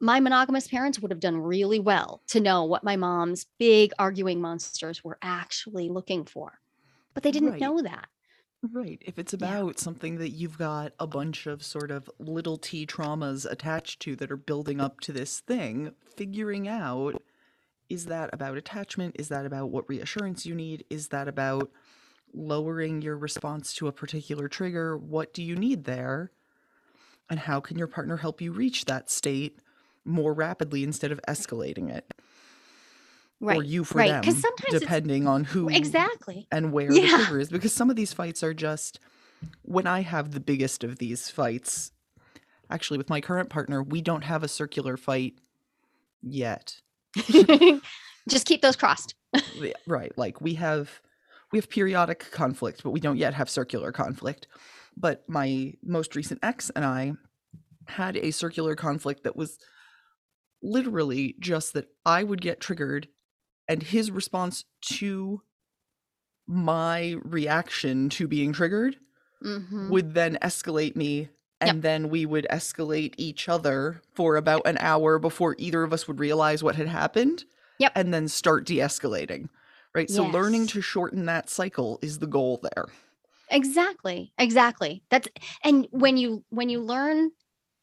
My 0.00 0.20
monogamous 0.20 0.68
parents 0.68 0.98
would 1.00 1.10
have 1.12 1.20
done 1.20 1.36
really 1.38 1.78
well 1.78 2.22
to 2.28 2.40
know 2.40 2.64
what 2.64 2.84
my 2.84 2.96
mom's 2.96 3.46
big 3.58 3.92
arguing 3.98 4.40
monsters 4.40 5.02
were 5.04 5.18
actually 5.22 5.88
looking 5.88 6.24
for, 6.24 6.58
but 7.14 7.22
they 7.22 7.30
didn't 7.30 7.52
Right. 7.52 7.60
know 7.60 7.80
that. 7.82 8.08
Right. 8.72 9.02
If 9.04 9.18
it's 9.18 9.34
Yeah. 9.34 9.58
about 9.58 9.78
something 9.78 10.16
that 10.16 10.30
you've 10.30 10.56
got 10.56 10.94
a 10.98 11.06
bunch 11.06 11.46
of 11.46 11.62
sort 11.62 11.90
of 11.90 12.10
little 12.18 12.56
t 12.56 12.86
traumas 12.86 13.44
attached 13.50 14.00
to 14.00 14.16
that 14.16 14.30
are 14.30 14.36
building 14.38 14.80
up 14.80 15.00
to 15.00 15.12
this 15.12 15.40
thing, 15.40 15.94
figuring 16.16 16.66
out 16.66 17.22
is 17.90 18.06
that 18.06 18.30
about 18.32 18.56
attachment? 18.56 19.16
Is 19.18 19.28
that 19.28 19.46
about 19.46 19.70
what 19.70 19.88
reassurance 19.88 20.46
you 20.46 20.54
need? 20.54 20.84
Is 20.90 21.08
that 21.08 21.28
about 21.28 21.70
lowering 22.32 23.02
your 23.02 23.16
response 23.18 23.74
to 23.74 23.86
a 23.88 23.92
particular 23.92 24.48
trigger? 24.48 24.96
What 24.96 25.34
do 25.34 25.42
you 25.42 25.56
need 25.56 25.84
there? 25.84 26.32
And 27.30 27.40
how 27.40 27.60
can 27.60 27.78
your 27.78 27.88
partner 27.88 28.18
help 28.18 28.40
you 28.40 28.52
reach 28.52 28.86
that 28.86 29.10
state 29.10 29.58
more 30.04 30.32
rapidly 30.34 30.82
instead 30.84 31.12
of 31.12 31.20
escalating 31.28 31.90
it? 31.90 32.14
Right. 33.40 33.58
Or 33.58 33.62
you 33.62 33.84
for 33.84 33.98
right. 33.98 34.08
them, 34.10 34.20
Because 34.20 34.40
sometimes 34.40 34.74
it's 34.74 34.80
depending 34.80 35.26
on 35.26 35.44
who 35.44 35.68
exactly. 35.68 36.46
and 36.50 36.72
where 36.72 36.88
the 36.88 37.00
Yeah. 37.00 37.16
trigger 37.16 37.40
is 37.40 37.50
because 37.50 37.72
some 37.72 37.90
of 37.90 37.96
these 37.96 38.12
fights 38.12 38.42
are 38.42 38.54
just 38.54 39.00
when 39.62 39.86
I 39.86 40.00
have 40.00 40.30
the 40.30 40.40
biggest 40.40 40.82
of 40.84 40.98
these 40.98 41.28
fights 41.30 41.90
actually 42.70 42.96
with 42.96 43.10
my 43.10 43.20
current 43.20 43.50
partner 43.50 43.82
we 43.82 44.00
don't 44.00 44.24
have 44.24 44.42
a 44.42 44.48
circular 44.48 44.96
fight 44.96 45.34
yet 46.22 46.80
just 48.28 48.46
keep 48.46 48.62
those 48.62 48.76
crossed. 48.76 49.14
Yeah, 49.56 49.72
right 49.86 50.16
like 50.16 50.40
we 50.40 50.54
have 50.54 51.00
we 51.52 51.58
have 51.58 51.68
periodic 51.68 52.30
conflict 52.30 52.82
but 52.82 52.90
we 52.90 53.00
don't 53.00 53.18
yet 53.18 53.34
have 53.34 53.50
circular 53.50 53.92
conflict 53.92 54.46
but 54.96 55.28
my 55.28 55.74
most 55.82 56.16
recent 56.16 56.40
ex 56.42 56.70
and 56.74 56.84
I 56.84 57.12
had 57.88 58.16
a 58.16 58.30
circular 58.30 58.74
conflict 58.74 59.24
that 59.24 59.36
was 59.36 59.58
literally 60.62 61.34
just 61.40 61.74
that 61.74 61.88
I 62.06 62.22
would 62.24 62.40
get 62.40 62.60
triggered 62.60 63.08
and 63.68 63.82
his 63.82 64.10
response 64.10 64.64
to 64.82 65.42
my 66.46 67.16
reaction 67.24 68.08
to 68.10 68.28
being 68.28 68.52
triggered 68.52 68.98
Mhm. 69.40 69.90
would 69.90 70.14
then 70.14 70.36
escalate 70.42 70.96
me 70.96 71.30
and 71.60 71.82
Yep. 71.82 71.82
then 71.82 72.10
we 72.10 72.26
would 72.26 72.46
escalate 72.50 73.14
each 73.18 73.48
other 73.48 74.02
for 74.14 74.36
about 74.36 74.66
an 74.66 74.78
hour 74.80 75.18
before 75.18 75.56
either 75.58 75.84
of 75.84 75.92
us 75.92 76.08
would 76.08 76.20
realize 76.20 76.62
what 76.62 76.76
had 76.76 76.88
happened 76.88 77.44
Yep. 77.78 77.94
and 77.94 78.14
then 78.14 78.28
start 78.28 78.66
de-escalating 78.66 79.48
right 79.94 80.10
so 80.10 80.24
learning 80.26 80.66
to 80.68 80.80
shorten 80.82 81.26
that 81.26 81.50
cycle 81.50 81.98
is 82.02 82.18
the 82.20 82.26
goal 82.28 82.60
there 82.62 82.86
exactly 83.50 84.32
exactly 84.38 85.02
that's 85.10 85.28
and 85.62 85.86
when 85.90 86.16
you 86.16 86.44
when 86.48 86.68
you 86.68 86.80
learn 86.80 87.30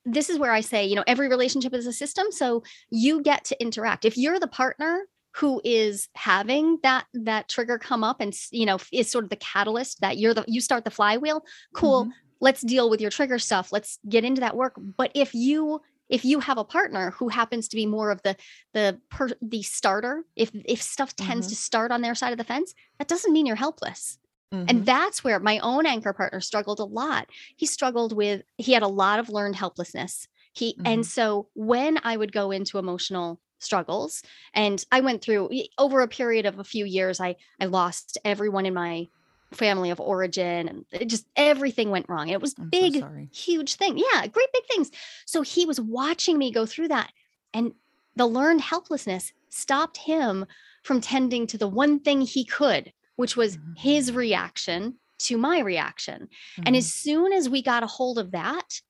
this 0.05 0.29
is 0.29 0.39
where 0.39 0.51
i 0.53 0.61
say 0.61 0.85
you 0.85 0.95
know 0.95 1.03
every 1.07 1.29
relationship 1.29 1.73
is 1.73 1.87
a 1.87 1.93
system 1.93 2.31
so 2.31 2.63
you 2.91 3.21
get 3.21 3.43
to 3.45 3.61
interact 3.61 4.05
if 4.05 4.17
you're 4.17 4.39
the 4.39 4.47
partner 4.47 5.03
who 5.35 5.61
is 5.63 6.09
having 6.15 6.79
that 6.83 7.05
that 7.13 7.47
trigger 7.49 7.77
come 7.77 8.03
up 8.03 8.19
and 8.21 8.37
you 8.51 8.65
know 8.65 8.77
is 8.91 9.09
sort 9.09 9.23
of 9.23 9.29
the 9.29 9.35
catalyst 9.37 10.01
that 10.01 10.17
you're 10.17 10.33
the 10.33 10.43
you 10.47 10.61
start 10.61 10.83
the 10.85 10.91
flywheel 10.91 11.43
cool 11.73 12.09
Mhm. 12.09 12.13
let's 12.41 12.61
deal 12.61 12.89
with 12.89 13.01
your 13.01 13.11
trigger 13.11 13.39
stuff 13.39 13.71
let's 13.71 13.99
get 14.09 14.23
into 14.25 14.41
that 14.41 14.55
work 14.55 14.73
but 14.97 15.11
if 15.15 15.33
you 15.33 15.81
if 16.09 16.25
you 16.25 16.41
have 16.41 16.57
a 16.57 16.65
partner 16.65 17.11
who 17.11 17.29
happens 17.29 17.67
to 17.69 17.75
be 17.77 17.85
more 17.85 18.11
of 18.11 18.21
the 18.23 18.35
the 18.73 18.99
per, 19.09 19.29
the 19.41 19.61
starter 19.61 20.23
if 20.35 20.51
if 20.65 20.81
stuff 20.81 21.15
tends 21.15 21.47
Mhm. 21.47 21.49
to 21.49 21.55
start 21.55 21.91
on 21.91 22.01
their 22.01 22.15
side 22.15 22.31
of 22.33 22.37
the 22.37 22.43
fence 22.43 22.73
that 22.99 23.07
doesn't 23.07 23.31
mean 23.33 23.45
you're 23.45 23.55
helpless 23.55 24.17
Mhm. 24.51 24.67
and 24.67 24.85
that's 24.85 25.23
where 25.23 25.39
my 25.39 25.59
own 25.59 25.85
anchor 25.85 26.13
partner 26.13 26.39
struggled 26.41 26.79
a 26.79 26.85
lot. 26.85 27.27
He 27.57 27.65
struggled 27.65 28.13
with, 28.13 28.43
he 28.57 28.73
had 28.73 28.83
a 28.83 28.87
lot 28.87 29.19
of 29.19 29.29
learned 29.29 29.55
helplessness. 29.55 30.27
He, 30.53 30.79
and 30.85 31.03
Mhm. 31.03 31.05
so 31.05 31.49
when 31.55 31.99
I 32.03 32.15
would 32.17 32.31
go 32.31 32.51
into 32.51 32.77
emotional 32.77 33.41
struggles, 33.61 34.21
and 34.53 34.83
I 34.91 35.01
went 35.01 35.21
through 35.21 35.49
over 35.77 36.01
a 36.01 36.07
period 36.07 36.45
of 36.45 36.59
a 36.59 36.63
few 36.63 36.85
years, 36.85 37.19
I, 37.19 37.35
I 37.59 37.65
lost 37.65 38.17
everyone 38.25 38.65
in 38.65 38.73
my 38.73 39.07
family 39.53 39.89
of 39.89 39.99
origin 39.99 40.67
and 40.69 40.85
it 40.91 41.05
just 41.09 41.27
everything 41.35 41.89
went 41.89 42.07
wrong. 42.09 42.29
It 42.29 42.41
was 42.41 42.55
I'm 42.57 42.71
big, 42.71 42.93
sorry. 42.93 43.31
huge 43.33 43.75
thing. 43.75 43.97
Yeah, 43.97 44.27
great 44.27 44.47
big 44.53 44.63
things. 44.69 44.91
So 45.25 45.41
he 45.41 45.65
was 45.65 45.79
watching 45.81 46.37
me 46.37 46.51
go 46.51 46.65
through 46.65 46.87
that. 46.89 47.11
And 47.53 47.73
the 48.15 48.27
learned 48.27 48.61
helplessness 48.61 49.33
stopped 49.49 49.97
him 49.97 50.45
from 50.83 51.01
tending 51.01 51.47
to 51.47 51.57
the 51.57 51.67
one 51.67 51.99
thing 51.99 52.21
he 52.21 52.45
could, 52.45 52.93
which 53.17 53.35
was 53.35 53.57
Mhm. 53.57 53.75
his 53.75 54.11
reaction 54.13 54.99
to 55.19 55.37
my 55.37 55.59
reaction. 55.59 56.29
And 56.65 56.75
Mhm. 56.75 56.77
as 56.77 56.91
soon 56.91 57.33
as 57.33 57.49
we 57.49 57.61
got 57.61 57.83
a 57.83 57.87
hold 57.87 58.17
of 58.19 58.31
that, 58.31 58.81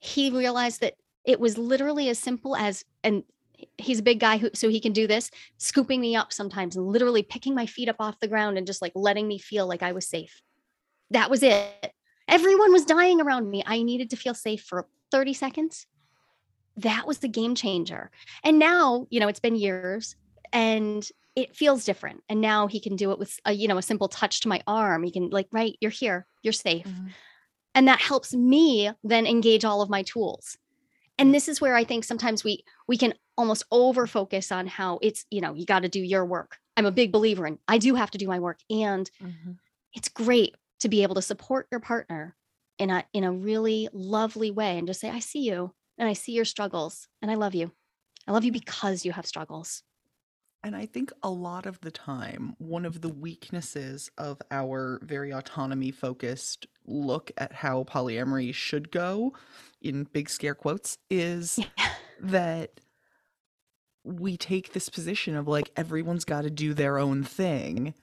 he 0.00 0.30
realized 0.30 0.80
that 0.80 0.94
it 1.24 1.40
was 1.40 1.58
literally 1.58 2.08
as 2.08 2.18
simple 2.18 2.56
as, 2.56 2.84
and 3.04 3.24
he's 3.78 3.98
a 3.98 4.02
big 4.02 4.20
guy 4.20 4.38
who, 4.38 4.50
so 4.54 4.68
he 4.68 4.80
can 4.80 4.92
do 4.92 5.06
this, 5.06 5.30
scooping 5.56 6.00
me 6.00 6.14
up 6.16 6.32
sometimes 6.32 6.76
and 6.76 6.86
literally 6.86 7.22
picking 7.22 7.54
my 7.54 7.66
feet 7.66 7.88
up 7.88 7.96
off 7.98 8.20
the 8.20 8.28
ground 8.28 8.58
and 8.58 8.66
just 8.66 8.82
like 8.82 8.92
letting 8.94 9.26
me 9.26 9.38
feel 9.38 9.66
like 9.66 9.82
I 9.82 9.92
was 9.92 10.06
safe. 10.06 10.40
That 11.10 11.30
was 11.30 11.42
it. 11.42 11.92
Everyone 12.28 12.72
was 12.72 12.84
dying 12.84 13.20
around 13.20 13.50
me. 13.50 13.62
I 13.66 13.82
needed 13.82 14.10
to 14.10 14.16
feel 14.16 14.34
safe 14.34 14.62
for 14.62 14.86
30 15.10 15.32
seconds. 15.34 15.86
That 16.76 17.06
was 17.06 17.18
the 17.18 17.28
game 17.28 17.54
changer. 17.54 18.10
And 18.44 18.58
now, 18.58 19.06
you 19.10 19.18
know, 19.18 19.28
it's 19.28 19.40
been 19.40 19.56
years 19.56 20.14
and 20.52 21.08
it 21.34 21.56
feels 21.56 21.84
different. 21.84 22.22
And 22.28 22.40
now 22.40 22.66
he 22.66 22.80
can 22.80 22.96
do 22.96 23.10
it 23.12 23.18
with 23.18 23.38
a, 23.44 23.52
you 23.52 23.68
know, 23.68 23.78
a 23.78 23.82
simple 23.82 24.08
touch 24.08 24.40
to 24.42 24.48
my 24.48 24.60
arm. 24.66 25.02
He 25.02 25.10
can 25.10 25.30
like, 25.30 25.48
right, 25.52 25.76
you're 25.80 25.90
here, 25.90 26.26
you're 26.42 26.52
safe. 26.52 26.86
Mhm. 26.86 27.10
And 27.74 27.88
that 27.88 28.00
helps 28.00 28.34
me 28.34 28.90
then 29.04 29.26
engage 29.26 29.64
all 29.64 29.80
of 29.82 29.88
my 29.88 30.02
tools. 30.02 30.58
And 31.18 31.34
this 31.34 31.48
is 31.48 31.60
where 31.60 31.74
I 31.74 31.84
think 31.84 32.04
sometimes 32.04 32.44
we 32.44 32.64
we 32.86 32.96
can 32.96 33.14
almost 33.36 33.64
over 33.70 34.06
focus 34.06 34.52
on 34.52 34.66
how 34.66 34.98
it's, 35.02 35.26
you 35.30 35.40
know, 35.40 35.54
you 35.54 35.66
got 35.66 35.82
to 35.82 35.88
do 35.88 36.00
your 36.00 36.24
work. 36.24 36.58
I'm 36.76 36.86
a 36.86 36.92
big 36.92 37.12
believer 37.12 37.46
in 37.46 37.58
I 37.66 37.78
do 37.78 37.94
have 37.96 38.10
to 38.12 38.18
do 38.18 38.28
my 38.28 38.38
work. 38.38 38.60
And 38.70 39.10
mm-hmm. 39.22 39.52
it's 39.94 40.08
great 40.08 40.56
to 40.80 40.88
be 40.88 41.02
able 41.02 41.16
to 41.16 41.22
support 41.22 41.66
your 41.70 41.80
partner 41.80 42.36
in 42.78 42.90
a 42.90 43.04
in 43.12 43.24
a 43.24 43.32
really 43.32 43.88
lovely 43.92 44.50
way 44.50 44.78
and 44.78 44.86
just 44.86 45.00
say, 45.00 45.10
I 45.10 45.18
see 45.18 45.40
you 45.40 45.74
and 45.98 46.08
I 46.08 46.12
see 46.12 46.32
your 46.32 46.44
struggles 46.44 47.08
and 47.20 47.30
I 47.30 47.34
love 47.34 47.54
you. 47.54 47.72
I 48.26 48.32
love 48.32 48.44
you 48.44 48.52
because 48.52 49.04
you 49.04 49.12
have 49.12 49.26
struggles. 49.26 49.82
And 50.64 50.74
I 50.74 50.86
think 50.86 51.12
a 51.22 51.30
lot 51.30 51.66
of 51.66 51.80
the 51.80 51.90
time, 51.90 52.54
one 52.58 52.84
of 52.84 53.00
the 53.00 53.08
weaknesses 53.08 54.10
of 54.18 54.42
our 54.50 55.00
very 55.04 55.30
autonomy 55.32 55.92
focused 55.92 56.66
look 56.84 57.30
at 57.38 57.52
how 57.52 57.84
polyamory 57.84 58.52
should 58.52 58.90
go, 58.90 59.34
in 59.80 60.04
big 60.04 60.28
scare 60.28 60.54
quotes, 60.54 60.98
is 61.10 61.58
that 62.20 62.80
we 64.04 64.36
take 64.36 64.72
this 64.72 64.88
position 64.88 65.36
of 65.36 65.46
like 65.46 65.70
everyone's 65.76 66.24
got 66.24 66.42
to 66.42 66.50
do 66.50 66.72
their 66.72 66.98
own 66.98 67.22
thing 67.22 67.94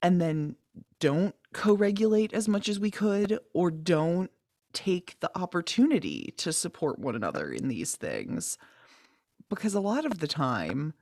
and 0.00 0.20
then 0.20 0.56
don't 1.00 1.34
co 1.52 1.74
regulate 1.74 2.32
as 2.32 2.48
much 2.48 2.68
as 2.68 2.78
we 2.78 2.90
could 2.90 3.38
or 3.52 3.70
don't 3.70 4.30
take 4.72 5.18
the 5.20 5.30
opportunity 5.38 6.34
to 6.36 6.52
support 6.52 6.98
one 6.98 7.14
another 7.14 7.50
in 7.50 7.68
these 7.68 7.96
things. 7.96 8.58
Because 9.48 9.74
a 9.74 9.80
lot 9.80 10.04
of 10.04 10.18
the 10.18 10.26
time, 10.26 10.94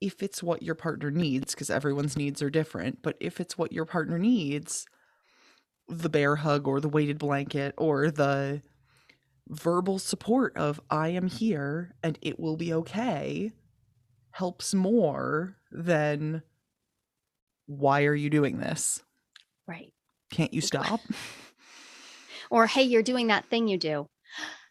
if 0.00 0.22
it's 0.22 0.42
what 0.42 0.62
your 0.62 0.74
partner 0.74 1.10
needs, 1.10 1.54
because 1.54 1.70
everyone's 1.70 2.16
needs 2.16 2.42
are 2.42 2.50
different, 2.50 3.02
but 3.02 3.16
if 3.20 3.40
it's 3.40 3.56
what 3.56 3.72
your 3.72 3.84
partner 3.84 4.18
needs, 4.18 4.86
the 5.88 6.08
bear 6.08 6.36
hug 6.36 6.66
or 6.68 6.80
the 6.80 6.88
weighted 6.88 7.18
blanket 7.18 7.74
or 7.78 8.10
the 8.10 8.62
verbal 9.48 9.98
support 9.98 10.56
of 10.56 10.80
I 10.90 11.08
am 11.08 11.26
here 11.26 11.94
and 12.02 12.18
it 12.20 12.38
will 12.38 12.56
be 12.56 12.72
okay 12.74 13.52
helps 14.32 14.74
more 14.74 15.56
than 15.72 16.42
why 17.66 18.04
are 18.04 18.14
you 18.14 18.30
doing 18.30 18.58
this? 18.58 19.02
Right. 19.66 19.92
Can't 20.30 20.52
you 20.54 20.60
stop? 20.60 21.00
Or 22.50 22.66
hey, 22.66 22.82
you're 22.84 23.02
doing 23.02 23.26
that 23.26 23.44
thing 23.50 23.68
you 23.68 23.76
do. 23.76 24.08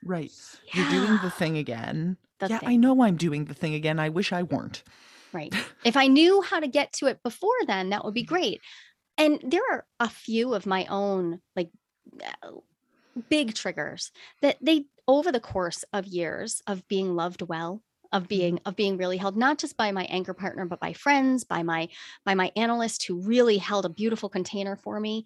right. 0.04 0.32
You're 0.74 0.90
doing 0.90 1.20
the 1.22 1.30
thing 1.30 1.58
again. 1.58 2.18
the 2.40 2.48
yeah, 2.48 2.60
I 2.64 2.76
know 2.76 3.04
I'm 3.04 3.18
doing 3.18 3.46
the 3.46 3.54
thing 3.54 3.76
again. 3.76 4.00
I 4.00 4.10
wish 4.10 4.34
I 4.34 4.42
weren't. 4.42 4.84
Right. 5.32 5.54
If 5.86 5.96
I 5.96 6.08
knew 6.08 6.42
how 6.42 6.60
to 6.60 6.68
get 6.68 6.92
to 6.94 7.06
it 7.06 7.22
before 7.22 7.54
then, 7.68 7.92
that 7.92 8.04
would 8.04 8.16
be 8.16 8.24
great. 8.24 8.62
And 9.18 9.40
there 9.44 9.64
are 9.72 9.86
a 10.00 10.10
few 10.10 10.54
of 10.54 10.66
my 10.66 10.86
own 10.86 11.42
like 11.56 11.72
uh, 12.24 12.52
big 13.30 13.54
triggers 13.54 14.12
that 14.42 14.58
they 14.62 14.86
over 15.08 15.32
the 15.32 15.40
course 15.40 15.84
of 15.94 16.06
years 16.06 16.62
of 16.68 16.88
being 16.88 17.16
loved 17.16 17.42
well 17.42 17.82
of 18.14 18.28
being 18.28 18.60
of 18.66 18.76
being 18.76 18.98
really 18.98 19.18
held 19.18 19.36
not 19.36 19.58
just 19.58 19.76
by 19.76 19.92
my 19.92 20.06
anchor 20.06 20.34
partner 20.34 20.66
but 20.66 20.80
by 20.80 20.94
friends 20.94 21.44
by 21.44 21.64
my 21.64 21.90
by 22.26 22.36
my 22.36 22.52
analyst 22.56 23.06
who 23.06 23.20
really 23.22 23.58
held 23.58 23.86
a 23.86 23.90
beautiful 23.90 24.30
container 24.30 24.76
for 24.76 25.00
me 25.00 25.26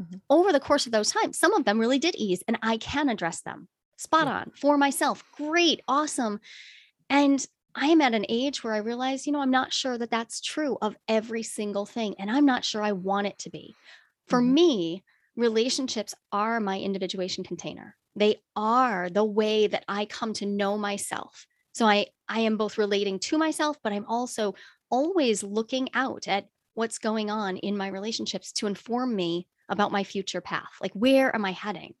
Mhm. 0.00 0.20
over 0.30 0.52
the 0.52 0.60
course 0.60 0.86
of 0.86 0.92
those 0.92 1.10
times 1.12 1.38
some 1.38 1.54
of 1.54 1.64
them 1.64 1.78
really 1.78 1.98
did 1.98 2.14
ease 2.16 2.42
and 2.48 2.58
i 2.62 2.76
can 2.78 3.08
address 3.08 3.42
them 3.42 3.68
spot 3.98 4.26
Yeah. 4.26 4.28
on 4.28 4.52
for 4.56 4.78
myself 4.78 5.24
great 5.32 5.80
awesome 5.88 6.40
and 7.10 7.46
I 7.74 7.86
am 7.86 8.00
at 8.00 8.14
an 8.14 8.26
age 8.28 8.62
where 8.62 8.74
I 8.74 8.78
realize, 8.78 9.26
you 9.26 9.32
know, 9.32 9.40
I'm 9.40 9.50
not 9.50 9.72
sure 9.72 9.96
that 9.98 10.10
that's 10.10 10.40
true 10.40 10.76
of 10.82 10.96
every 11.08 11.42
single 11.42 11.86
thing. 11.86 12.14
And 12.18 12.30
I'm 12.30 12.44
not 12.44 12.64
sure 12.64 12.82
I 12.82 12.92
want 12.92 13.26
it 13.26 13.38
to 13.40 13.50
be. 13.50 13.74
For 14.26 14.40
Mhm. 14.40 14.42
me, 14.42 15.04
relationships 15.36 16.14
are 16.30 16.60
my 16.60 16.78
individuation 16.78 17.44
container. 17.44 17.96
They 18.14 18.42
are 18.54 19.08
the 19.08 19.24
way 19.24 19.66
that 19.66 19.84
I 19.88 20.04
come 20.04 20.34
to 20.34 20.46
know 20.46 20.76
myself. 20.76 21.46
So 21.72 21.86
I, 21.86 22.08
I 22.28 22.40
am 22.40 22.58
both 22.58 22.76
relating 22.76 23.18
to 23.20 23.38
myself, 23.38 23.78
but 23.82 23.92
I'm 23.92 24.04
also 24.06 24.54
always 24.90 25.42
looking 25.42 25.88
out 25.94 26.28
at 26.28 26.48
what's 26.74 26.98
going 26.98 27.30
on 27.30 27.56
in 27.58 27.76
my 27.76 27.88
relationships 27.88 28.52
to 28.52 28.66
inform 28.66 29.16
me 29.16 29.48
about 29.70 29.92
my 29.92 30.04
future 30.04 30.42
path. 30.42 30.72
Like, 30.82 30.92
where 30.92 31.34
am 31.34 31.46
I 31.46 31.52
heading? 31.52 31.94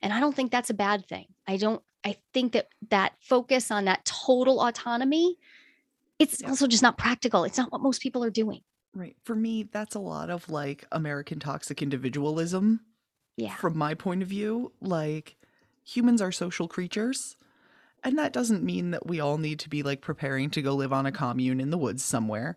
And 0.00 0.12
I 0.12 0.20
don't 0.20 0.34
think 0.34 0.50
that's 0.50 0.70
a 0.70 0.74
bad 0.74 1.06
thing. 1.06 1.34
I 1.46 1.56
don't, 1.58 1.82
I 2.04 2.16
think 2.32 2.52
that 2.52 2.68
that 2.90 3.14
focus 3.20 3.70
on 3.70 3.84
that 3.86 4.04
total 4.04 4.60
autonomy, 4.60 5.36
it's 6.18 6.40
Yeah. 6.40 6.48
also 6.48 6.66
just 6.66 6.82
not 6.82 6.96
practical. 6.98 7.44
It's 7.44 7.58
not 7.58 7.72
what 7.72 7.80
most 7.80 8.00
people 8.00 8.22
are 8.24 8.30
doing. 8.30 8.62
Right. 8.94 9.16
For 9.24 9.34
me, 9.34 9.64
that's 9.64 9.94
a 9.94 10.00
lot 10.00 10.30
of 10.30 10.48
like 10.48 10.84
American 10.92 11.38
toxic 11.40 11.82
individualism. 11.82 12.80
Yeah. 13.36 13.54
From 13.56 13.76
my 13.76 13.94
point 13.94 14.22
of 14.22 14.28
view, 14.28 14.72
like 14.80 15.36
humans 15.84 16.20
are 16.22 16.32
social 16.32 16.68
creatures. 16.68 17.36
And 18.04 18.16
that 18.18 18.32
doesn't 18.32 18.62
mean 18.62 18.92
that 18.92 19.06
we 19.06 19.20
all 19.20 19.38
need 19.38 19.58
to 19.60 19.68
be 19.68 19.82
like 19.82 20.00
preparing 20.00 20.50
to 20.50 20.62
go 20.62 20.74
live 20.74 20.92
on 20.92 21.06
a 21.06 21.12
commune 21.12 21.60
in 21.60 21.70
the 21.70 21.78
woods 21.78 22.04
somewhere. 22.04 22.56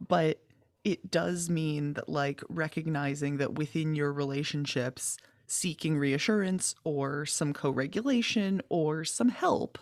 But 0.00 0.42
it 0.84 1.10
does 1.10 1.48
mean 1.50 1.92
that 1.94 2.08
like 2.08 2.42
recognizing 2.48 3.36
that 3.36 3.54
within 3.54 3.94
your 3.94 4.12
relationships, 4.12 5.16
seeking 5.50 5.98
reassurance 5.98 6.74
or 6.84 7.26
some 7.26 7.52
co 7.52 7.70
regulation 7.70 8.62
or 8.70 9.04
some 9.04 9.30
help 9.30 9.78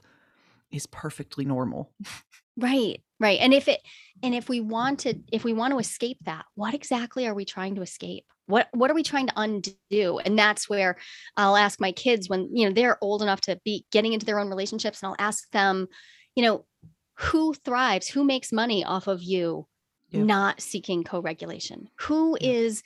is 0.71 0.87
perfectly 0.87 1.45
normal. 1.45 1.93
Right. 2.57 3.03
Right. 3.21 3.39
And 3.41 3.55
if 3.55 3.69
it 3.69 3.81
and 4.23 4.35
if 4.35 4.49
we 4.49 4.61
wanted 4.61 5.25
if 5.33 5.45
we 5.45 5.53
want 5.53 5.73
to 5.73 5.79
escape 5.79 6.19
that, 6.25 6.45
what 6.55 6.75
exactly 6.75 7.27
are 7.27 7.35
we 7.35 7.45
trying 7.45 7.75
to 7.77 7.83
escape? 7.83 8.25
What 8.47 8.69
what 8.73 8.91
are 8.91 8.95
we 8.95 9.03
trying 9.03 9.29
to 9.29 9.33
undo? 9.37 10.19
And 10.25 10.39
that's 10.39 10.69
where 10.69 10.97
I'll 11.37 11.57
ask 11.57 11.81
my 11.81 11.93
kids 11.93 12.29
when, 12.29 12.49
you 12.55 12.67
know, 12.67 12.73
they're 12.73 12.99
old 13.03 13.23
enough 13.23 13.41
to 13.43 13.61
be 13.65 13.87
getting 13.93 14.13
into 14.13 14.27
their 14.27 14.39
own 14.39 14.49
relationships 14.49 15.03
and 15.03 15.09
I'll 15.09 15.25
ask 15.25 15.51
them, 15.51 15.87
you 16.35 16.43
know, 16.43 16.67
who 17.17 17.55
thrives, 17.55 18.09
who 18.09 18.25
makes 18.25 18.53
money 18.53 18.85
off 18.85 19.07
of 19.07 19.23
you 19.23 19.67
Yeah. 20.11 20.25
not 20.25 20.61
seeking 20.61 21.05
co-regulation? 21.05 21.89
Who 22.01 22.37
Yeah. 22.39 22.53
is 22.53 22.83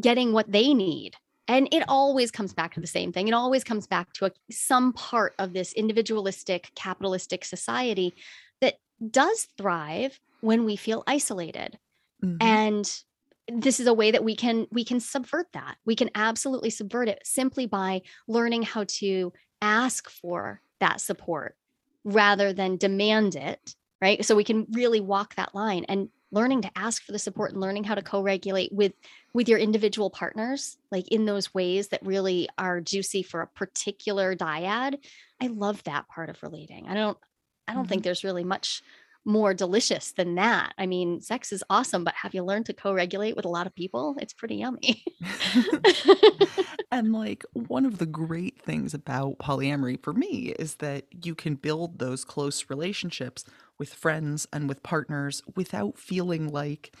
getting 0.00 0.32
what 0.32 0.50
they 0.52 0.74
need? 0.74 1.16
And 1.50 1.68
it 1.72 1.82
always 1.88 2.30
comes 2.30 2.52
back 2.52 2.74
to 2.74 2.80
the 2.80 2.86
same 2.86 3.10
thing. 3.10 3.26
It 3.26 3.34
always 3.34 3.64
comes 3.64 3.84
back 3.84 4.12
to 4.14 4.26
a, 4.26 4.30
some 4.52 4.92
part 4.92 5.34
of 5.40 5.52
this 5.52 5.72
individualistic, 5.72 6.70
capitalistic 6.76 7.44
society 7.44 8.14
that 8.60 8.74
does 9.10 9.48
thrive 9.58 10.20
when 10.42 10.64
we 10.64 10.76
feel 10.76 11.02
isolated. 11.08 11.76
Mhm. 12.24 12.36
And 12.40 13.02
this 13.48 13.80
is 13.80 13.88
a 13.88 13.92
way 13.92 14.12
that 14.12 14.22
we 14.22 14.36
can 14.36 14.68
we 14.70 14.84
can 14.84 15.00
subvert 15.00 15.48
that. 15.52 15.76
We 15.84 15.96
can 15.96 16.10
absolutely 16.14 16.70
subvert 16.70 17.08
it 17.08 17.20
simply 17.24 17.66
by 17.66 18.02
learning 18.28 18.62
how 18.62 18.84
to 19.00 19.32
ask 19.60 20.08
for 20.08 20.62
that 20.78 21.00
support 21.00 21.56
rather 22.04 22.52
than 22.52 22.76
demand 22.76 23.34
it, 23.34 23.74
right? 24.00 24.24
So 24.24 24.36
we 24.36 24.44
can 24.44 24.68
really 24.70 25.00
walk 25.00 25.34
that 25.34 25.52
line 25.52 25.84
and 25.88 26.10
learning 26.32 26.62
to 26.62 26.70
ask 26.76 27.02
for 27.02 27.12
the 27.12 27.18
support 27.18 27.52
and 27.52 27.60
learning 27.60 27.84
how 27.84 27.94
to 27.94 28.02
co-regulate 28.02 28.72
with 28.72 28.92
with 29.32 29.48
your 29.48 29.58
individual 29.58 30.10
partners 30.10 30.76
like 30.90 31.08
in 31.08 31.24
those 31.24 31.52
ways 31.54 31.88
that 31.88 32.04
really 32.04 32.48
are 32.58 32.80
juicy 32.80 33.22
for 33.22 33.40
a 33.40 33.46
particular 33.46 34.34
dyad 34.34 34.98
i 35.40 35.46
love 35.46 35.82
that 35.84 36.08
part 36.08 36.30
of 36.30 36.42
relating. 36.42 36.88
I 36.88 36.94
don't 36.94 37.18
i 37.68 37.74
don't 37.74 37.88
think 37.88 38.00
mm-hmm. 38.00 38.06
there's 38.06 38.24
really 38.24 38.44
much 38.44 38.82
more 39.26 39.52
delicious 39.52 40.12
than 40.12 40.36
that. 40.36 40.72
I 40.78 40.86
mean 40.86 41.20
sex 41.20 41.52
is 41.52 41.62
awesome 41.68 42.04
but 42.04 42.14
have 42.14 42.34
you 42.34 42.42
learned 42.42 42.66
to 42.66 42.72
co-regulate 42.72 43.36
with 43.36 43.44
a 43.44 43.50
lot 43.50 43.66
of 43.66 43.74
people? 43.74 44.16
It's 44.20 44.32
pretty 44.32 44.56
yummy 44.56 45.04
and 46.92 47.12
like 47.12 47.44
one 47.52 47.84
of 47.84 47.98
the 47.98 48.06
great 48.06 48.60
things 48.60 48.94
about 48.94 49.38
polyamory 49.38 50.02
for 50.02 50.12
me 50.12 50.54
is 50.58 50.76
that 50.76 51.06
you 51.24 51.34
can 51.34 51.54
build 51.54 51.98
those 51.98 52.24
close 52.24 52.68
relationships 52.68 53.44
with 53.78 53.94
friends 53.94 54.46
and 54.52 54.68
with 54.68 54.82
partners 54.82 55.42
without 55.54 55.98
feeling 55.98 56.48
like 56.48 56.94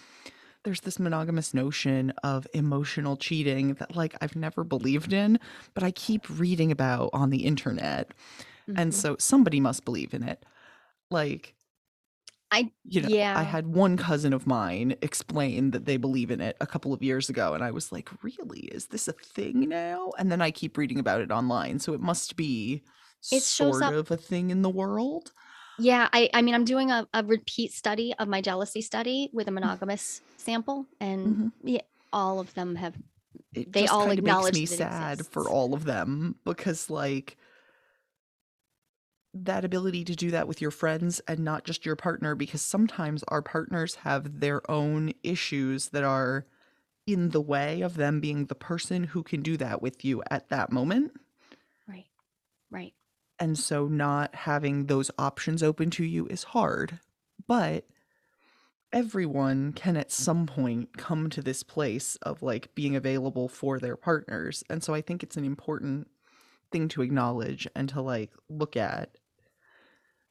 there's 0.64 0.80
this 0.82 0.98
monogamous 0.98 1.54
notion 1.54 2.10
of 2.22 2.46
emotional 2.54 3.16
cheating 3.16 3.74
that 3.74 3.96
like 3.96 4.14
I've 4.20 4.36
never 4.36 4.62
believed 4.64 5.12
in, 5.12 5.38
but 5.74 5.82
I 5.82 5.90
keep 5.90 6.28
reading 6.28 6.70
about 6.70 7.10
on 7.12 7.30
the 7.30 7.44
internet. 7.46 8.12
And 8.76 8.94
Mhm. 8.94 8.94
so 8.94 9.16
somebody 9.18 9.60
must 9.60 9.84
believe 9.84 10.14
in 10.14 10.22
it. 10.22 10.44
Like 11.10 11.54
I- 12.52 12.72
you 12.84 13.02
know, 13.02 13.08
yeah. 13.08 13.38
I 13.38 13.42
had 13.44 13.68
one 13.68 13.96
cousin 13.96 14.32
of 14.32 14.46
mine 14.46 14.96
explain 15.02 15.70
that 15.70 15.84
they 15.84 15.96
believe 15.96 16.30
in 16.30 16.40
it 16.40 16.56
a 16.60 16.66
couple 16.66 16.92
of 16.92 17.02
years 17.02 17.28
ago 17.28 17.54
and 17.54 17.62
I 17.62 17.70
was 17.70 17.92
like, 17.92 18.08
"Really? 18.22 18.60
Is 18.72 18.86
this 18.86 19.06
a 19.08 19.12
thing 19.12 19.68
now?" 19.68 20.10
And 20.18 20.30
then 20.32 20.40
I 20.42 20.50
keep 20.50 20.76
reading 20.76 20.98
about 20.98 21.20
it 21.20 21.30
online, 21.30 21.78
so 21.78 21.92
it 21.94 22.00
must 22.00 22.36
be 22.36 22.82
It 23.30 23.42
shows 23.42 23.78
sort 23.78 23.82
up- 23.82 23.92
of 23.94 24.10
a 24.10 24.16
thing 24.16 24.50
in 24.50 24.62
the 24.62 24.70
world. 24.70 25.32
yeah 25.78 26.08
i 26.12 26.28
i 26.34 26.42
mean 26.42 26.54
i'm 26.54 26.64
doing 26.66 26.90
a, 26.90 27.06
a 27.14 27.22
repeat 27.24 27.72
study 27.72 28.12
of 28.18 28.28
my 28.28 28.40
jealousy 28.42 28.82
study 28.82 29.30
with 29.32 29.46
Mm. 29.46 29.50
a 29.50 29.52
monogamous 29.52 30.20
sample 30.36 30.84
and 31.00 31.26
Mhm. 31.26 31.52
yeah 31.62 31.80
all 32.12 32.38
of 32.38 32.52
them 32.54 32.74
have 32.74 32.94
it 33.54 33.72
They 33.72 33.82
just 33.82 33.92
all 33.94 34.10
acknowledge 34.10 34.54
makes 34.54 34.72
me 34.72 34.76
sad 34.76 35.26
for 35.26 35.48
all 35.48 35.72
of 35.72 35.84
them 35.84 36.34
because 36.44 36.90
like 36.90 37.38
that 39.32 39.64
ability 39.64 40.04
to 40.04 40.16
do 40.16 40.30
that 40.32 40.48
with 40.48 40.60
your 40.60 40.70
friends 40.72 41.20
and 41.28 41.40
not 41.40 41.64
just 41.64 41.86
your 41.86 41.96
partner 41.96 42.34
because 42.34 42.62
sometimes 42.62 43.22
our 43.28 43.42
partners 43.42 43.96
have 43.96 44.40
their 44.40 44.68
own 44.70 45.12
issues 45.22 45.88
that 45.90 46.02
are 46.02 46.46
in 47.06 47.30
the 47.30 47.40
way 47.40 47.80
of 47.80 47.94
them 47.96 48.20
being 48.20 48.46
the 48.46 48.54
person 48.54 49.04
who 49.04 49.22
can 49.22 49.40
do 49.42 49.56
that 49.56 49.80
with 49.80 50.04
you 50.04 50.22
at 50.30 50.48
that 50.48 50.72
moment 50.72 51.12
Right. 51.88 52.06
Right. 52.70 52.92
and 53.38 53.58
so 53.58 53.86
not 53.86 54.34
having 54.34 54.86
those 54.86 55.10
options 55.18 55.62
open 55.62 55.90
to 55.90 56.04
you 56.04 56.26
is 56.26 56.42
hard 56.44 56.98
but 57.46 57.86
everyone 58.92 59.72
can 59.72 59.96
at 59.96 60.10
some 60.10 60.46
point 60.46 60.96
come 60.96 61.30
to 61.30 61.40
this 61.40 61.62
place 61.62 62.16
of 62.22 62.42
like 62.42 62.74
being 62.74 62.96
available 62.96 63.48
for 63.48 63.78
their 63.78 63.96
partners 63.96 64.64
and 64.68 64.82
so 64.82 64.92
i 64.92 65.00
think 65.00 65.22
it's 65.22 65.36
an 65.36 65.44
important 65.44 66.08
thing 66.72 66.88
to 66.88 67.02
acknowledge 67.02 67.66
and 67.74 67.88
to 67.88 68.00
like 68.00 68.30
look 68.48 68.76
at 68.76 69.16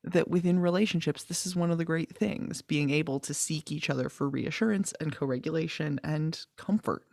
that 0.04 0.30
within 0.30 0.60
relationships 0.60 1.24
this 1.24 1.46
is 1.46 1.56
one 1.56 1.72
of 1.72 1.78
the 1.78 1.86
great 1.86 2.16
things 2.16 2.62
being 2.62 2.90
able 2.90 3.20
to 3.20 3.34
seek 3.34 3.72
each 3.72 3.90
other 3.90 4.10
for 4.10 4.30
reassurance 4.30 4.94
and 5.00 5.16
co-regulation 5.16 6.00
and 6.04 6.46
comfort 6.58 7.04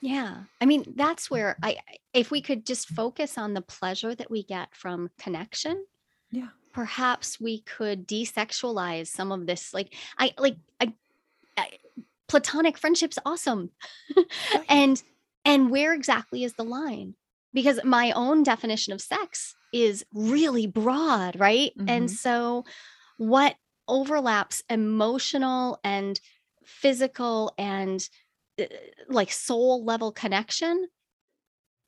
Yeah. 0.00 0.44
I 0.60 0.66
mean, 0.66 0.84
that's 0.96 1.30
where 1.30 1.56
I, 1.62 1.70
I- 1.88 1.96
if 2.12 2.30
we 2.30 2.40
could 2.40 2.64
just 2.66 2.88
focus 2.88 3.36
on 3.38 3.54
the 3.54 3.60
pleasure 3.62 4.14
that 4.14 4.30
we 4.30 4.42
get 4.42 4.74
from 4.74 5.10
connection, 5.18 5.84
yeah 6.30 6.48
perhaps 6.72 7.40
we 7.40 7.62
could 7.62 8.06
desexualize 8.06 9.06
some 9.06 9.32
of 9.32 9.46
this. 9.46 9.72
Like, 9.72 9.94
I, 10.18 10.32
like, 10.38 10.56
I, 10.78 10.92
I 11.56 11.70
platonic 12.28 12.76
friendship's 12.76 13.18
awesome. 13.24 13.70
and, 14.68 15.02
and 15.46 15.70
where 15.70 15.94
exactly 15.94 16.44
is 16.44 16.52
the 16.52 16.64
line? 16.64 17.14
Because 17.56 17.80
my 17.84 18.12
own 18.12 18.42
definition 18.42 18.92
of 18.92 19.00
sex 19.00 19.56
is 19.72 20.04
really 20.12 20.66
broad, 20.66 21.40
right? 21.40 21.72
And 21.88 22.08
Mhm. 22.08 22.10
so, 22.10 22.64
what 23.16 23.56
overlaps 23.88 24.62
emotional 24.68 25.80
and 25.82 26.20
physical 26.64 27.54
and 27.56 28.08
uh, 28.60 28.64
like 29.08 29.32
soul 29.32 29.84
level 29.84 30.12
connection 30.12 30.88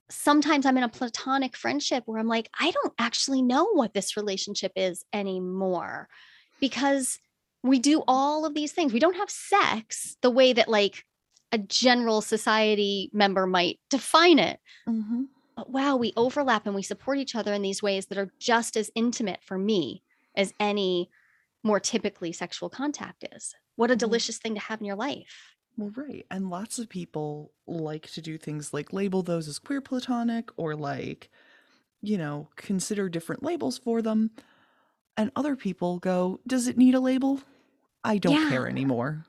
sometimes 0.09 0.65
i'm 0.65 0.77
in 0.77 0.83
a 0.83 0.89
platonic 0.89 1.55
friendship 1.55 2.03
where 2.05 2.19
i'm 2.19 2.27
like 2.27 2.49
i 2.59 2.71
don't 2.71 2.93
actually 2.97 3.41
know 3.41 3.65
what 3.73 3.93
this 3.93 4.17
relationship 4.17 4.71
is 4.75 5.03
anymore 5.13 6.07
because 6.59 7.19
we 7.63 7.77
do 7.79 8.03
all 8.07 8.45
of 8.45 8.53
these 8.53 8.71
things 8.71 8.93
we 8.93 8.99
don't 8.99 9.17
have 9.17 9.29
sex 9.29 10.17
the 10.21 10.31
way 10.31 10.53
that 10.53 10.67
like 10.67 11.03
a 11.51 11.57
general 11.57 12.21
society 12.21 13.09
member 13.13 13.45
might 13.45 13.79
define 13.89 14.39
it 14.39 14.59
mm-hmm. 14.87 15.23
But 15.59 15.69
wow 15.71 15.95
we 15.97 16.13
overlap 16.15 16.65
and 16.65 16.75
we 16.75 16.81
support 16.83 17.17
each 17.17 17.35
other 17.35 17.53
in 17.53 17.61
these 17.61 17.83
ways 17.83 18.07
that 18.07 18.17
are 18.17 18.31
just 18.39 18.77
as 18.77 18.91
intimate 18.95 19.43
for 19.43 19.57
me 19.57 20.03
as 20.35 20.53
any 20.59 21.09
more 21.63 21.79
typically 21.79 22.31
sexual 22.31 22.69
contact 22.69 23.25
is 23.33 23.53
what 23.75 23.91
a 23.91 23.95
Mhm. 23.95 23.97
delicious 23.97 24.37
thing 24.37 24.53
to 24.55 24.61
have 24.61 24.79
in 24.79 24.85
your 24.85 24.95
life 24.95 25.55
Well, 25.77 25.91
right. 25.95 26.25
And 26.29 26.49
lots 26.49 26.77
of 26.79 26.89
people 26.89 27.53
like 27.65 28.09
to 28.11 28.21
do 28.21 28.37
things 28.37 28.73
like 28.73 28.91
label 28.91 29.23
those 29.23 29.47
as 29.47 29.59
queer 29.59 29.81
platonic 29.81 30.49
or 30.57 30.75
like, 30.75 31.29
you 32.01 32.17
know, 32.17 32.49
consider 32.57 33.09
different 33.09 33.43
labels 33.43 33.77
for 33.79 34.01
them. 34.01 34.31
And 35.17 35.31
other 35.35 35.55
people 35.55 35.99
go, 35.99 36.41
does 36.47 36.67
it 36.67 36.77
need 36.77 36.95
a 36.95 37.01
label? 37.01 37.41
I 38.03 38.19
don't 38.19 38.41
care 38.41 38.67
anymore. 38.67 39.25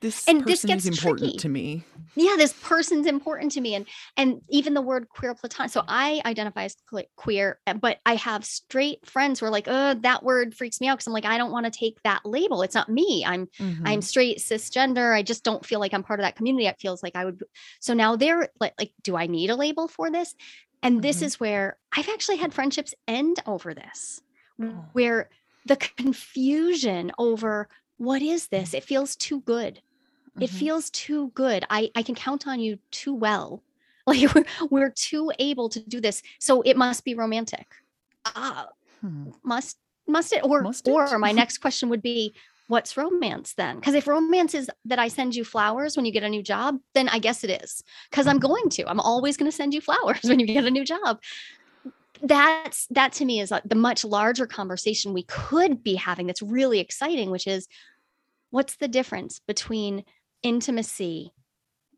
This 0.00 0.26
And 0.28 0.44
this 0.44 0.64
gets 0.64 0.86
important 0.86 1.20
tricky. 1.32 1.38
to 1.38 1.48
me. 1.48 1.84
yeah 2.16 2.34
this 2.36 2.52
person's 2.54 3.06
important 3.06 3.52
to 3.52 3.60
me 3.60 3.74
and 3.76 3.86
and 4.16 4.40
even 4.48 4.74
the 4.74 4.82
word 4.82 5.08
queer 5.08 5.32
platonic 5.34 5.70
so 5.70 5.84
i 5.86 6.20
identify 6.24 6.64
as 6.64 6.76
queer 7.16 7.60
uh, 7.68 7.74
but 7.74 7.98
i 8.04 8.16
have 8.16 8.44
straight 8.44 9.06
friends 9.06 9.38
who 9.38 9.46
are 9.46 9.50
like 9.50 9.68
oh 9.68 9.94
that 9.94 10.22
word 10.24 10.54
freaks 10.56 10.80
me 10.80 10.88
out 10.88 10.96
because 10.96 11.06
i'm 11.06 11.12
like 11.12 11.24
i 11.24 11.38
don't 11.38 11.52
want 11.52 11.66
to 11.66 11.70
take 11.70 11.96
that 12.02 12.20
label 12.24 12.62
it's 12.62 12.74
not 12.74 12.88
me 12.88 13.24
i'm 13.26 13.48
i'm 13.84 14.00
Mhm. 14.00 14.04
straight 14.04 14.38
cisgender 14.38 15.14
i 15.14 15.22
just 15.22 15.44
don't 15.44 15.64
feel 15.64 15.78
like 15.78 15.94
i'm 15.94 16.02
part 16.02 16.18
of 16.18 16.24
that 16.24 16.34
community 16.36 16.66
it 16.66 16.80
feels 16.80 17.00
like 17.02 17.14
i 17.14 17.24
would 17.24 17.42
so 17.80 17.94
now 17.94 18.16
they're 18.16 18.48
like 18.60 18.74
like 18.78 18.92
do 19.02 19.14
i 19.16 19.26
need 19.26 19.50
a 19.50 19.56
label 19.56 19.86
for 19.86 20.10
this 20.10 20.34
and 20.82 21.02
this 21.02 21.20
Mhm. 21.20 21.26
is 21.26 21.38
where 21.40 21.76
i've 21.96 22.08
actually 22.08 22.38
had 22.38 22.52
friendships 22.52 22.92
end 23.06 23.38
over 23.46 23.72
this 23.74 24.20
Oh. 24.62 24.84
where 24.92 25.30
the 25.66 25.76
confusion 25.76 27.12
over 27.18 27.68
what 28.00 28.22
is 28.22 28.48
this? 28.48 28.72
It 28.72 28.82
feels 28.82 29.14
too 29.14 29.40
good. 29.42 29.82
It 30.40 30.48
Mhm. 30.50 30.58
feels 30.60 30.90
too 30.90 31.30
good. 31.34 31.64
I 31.70 31.90
i 31.94 32.02
can 32.02 32.14
count 32.14 32.46
on 32.46 32.60
you 32.60 32.78
too 32.90 33.14
well. 33.14 33.62
Like 34.06 34.34
we're, 34.34 34.44
we're 34.70 34.90
too 34.96 35.30
able 35.38 35.68
to 35.68 35.78
do 35.80 36.00
this. 36.00 36.22
So 36.40 36.62
it 36.62 36.76
must 36.76 37.04
be 37.04 37.14
romantic. 37.14 37.66
Ah 38.24 38.68
Hmm. 39.02 39.30
must 39.44 39.78
must 40.08 40.32
it 40.32 40.42
or 40.44 40.62
Must 40.62 40.88
it? 40.88 40.90
or 40.92 41.18
my 41.18 41.32
next 41.42 41.58
question 41.58 41.90
would 41.90 42.02
be 42.02 42.34
what's 42.68 42.96
romance 42.96 43.54
then? 43.54 43.76
Because 43.76 43.94
if 43.94 44.06
romance 44.08 44.54
is 44.54 44.70
that 44.90 44.98
i 44.98 45.08
send 45.08 45.34
you 45.36 45.44
flowers 45.44 45.96
when 45.96 46.06
you 46.06 46.12
get 46.12 46.24
a 46.24 46.28
new 46.36 46.42
job 46.42 46.78
then 46.94 47.08
i 47.10 47.18
guess 47.20 47.44
it 47.44 47.50
is. 47.62 47.84
Because 48.10 48.26
i'm 48.26 48.40
going 48.40 48.68
to. 48.76 48.82
I'm 48.90 49.00
always 49.00 49.36
going 49.36 49.50
to 49.50 49.56
send 49.56 49.74
you 49.74 49.82
flowers 49.82 50.24
when 50.30 50.40
you 50.40 50.46
get 50.46 50.64
a 50.64 50.70
new 50.78 50.84
job. 50.94 51.20
That's 52.22 52.86
that 52.90 53.12
to 53.14 53.24
me 53.24 53.40
is 53.40 53.50
like 53.50 53.62
the 53.64 53.74
much 53.74 54.04
larger 54.04 54.46
conversation 54.46 55.14
we 55.14 55.22
could 55.24 55.82
be 55.82 55.94
having 55.94 56.26
that's 56.26 56.42
really 56.42 56.78
exciting 56.78 57.30
which 57.30 57.46
is 57.46 57.66
what's 58.50 58.76
the 58.76 58.88
difference 58.88 59.40
between 59.46 60.04
intimacy 60.42 61.32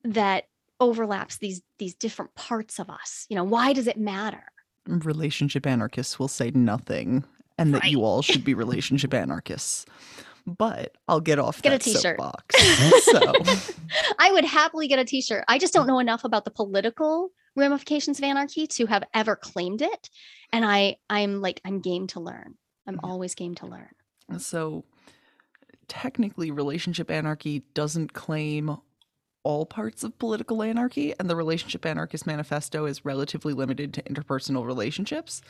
that 0.05 0.45
overlaps 0.81 1.39
these 1.39 1.63
these 1.79 1.95
different 1.95 2.35
parts 2.35 2.79
of 2.79 2.91
us 2.91 3.27
you 3.29 3.37
know 3.37 3.45
why 3.45 3.73
does 3.73 3.87
it 3.87 3.97
matter 3.97 4.43
Relationship 4.87 5.65
anarchists 5.65 6.19
will 6.19 6.27
say 6.27 6.51
nothing 6.55 7.25
and 7.57 7.73
that 7.73 7.85
you 7.85 8.03
all 8.03 8.21
should 8.21 8.43
be 8.43 8.53
relationship 8.65 9.15
anarchists. 9.15 9.87
But 10.45 10.97
I'll 11.07 11.21
get 11.21 11.39
off 11.39 11.63
Get 11.63 11.73
a 11.73 11.79
that 11.79 11.83
t-shirt. 11.85 12.19
box. 12.19 12.57
so 13.05 13.21
I 14.19 14.33
would 14.33 14.45
happily 14.45 14.89
get 14.89 14.99
a 14.99 15.05
t-shirt. 15.05 15.45
I 15.47 15.59
just 15.59 15.73
don't 15.73 15.87
know 15.87 16.01
enough 16.01 16.25
about 16.25 16.45
the 16.45 16.51
political 16.51 17.31
ramifications 17.55 18.19
of 18.19 18.25
anarchy 18.25 18.67
to 18.67 18.87
have 18.87 19.05
ever 19.15 19.37
claimed 19.37 19.83
it. 19.83 20.11
And 20.53 20.65
I 20.65 20.97
I'm 21.09 21.41
like 21.41 21.61
I'm 21.65 21.79
game 21.81 22.09
to 22.09 22.19
learn. 22.19 22.55
I'm 22.89 22.95
Yeah. 22.95 23.01
always 23.05 23.37
game 23.37 23.55
to 23.57 23.67
learn. 23.67 23.91
So 24.39 24.85
technically, 25.93 26.51
relationship 26.51 27.11
anarchy 27.11 27.61
doesn't 27.75 28.15
claim 28.15 28.79
all 29.43 29.67
parts 29.67 30.03
of 30.03 30.19
political 30.19 30.63
anarchy, 30.63 31.13
and 31.21 31.29
the 31.29 31.37
Relationship 31.37 31.85
Anarchist 31.85 32.27
Manifesto 32.27 32.87
is 32.87 33.05
relatively 33.05 33.53
limited 33.53 33.93
to 33.93 34.03
interpersonal 34.05 34.65
relationships. 34.65 35.43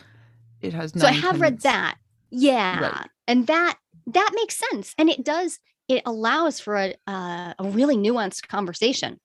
It 0.60 0.72
has 0.72 0.92
So 0.98 1.06
I 1.06 1.12
have 1.12 1.40
read 1.40 1.60
that. 1.60 1.98
Yeah. 2.30 3.04
And 3.28 3.46
that 3.46 3.78
that 4.08 4.30
makes 4.34 4.56
sense. 4.70 4.96
And 4.98 5.08
it 5.08 5.24
does 5.24 5.60
it 5.86 6.02
allows 6.06 6.58
for 6.58 6.76
a 6.76 6.96
uh, 7.06 7.54
a 7.56 7.64
really 7.64 7.96
nuanced 7.96 8.48
conversation. 8.48 9.20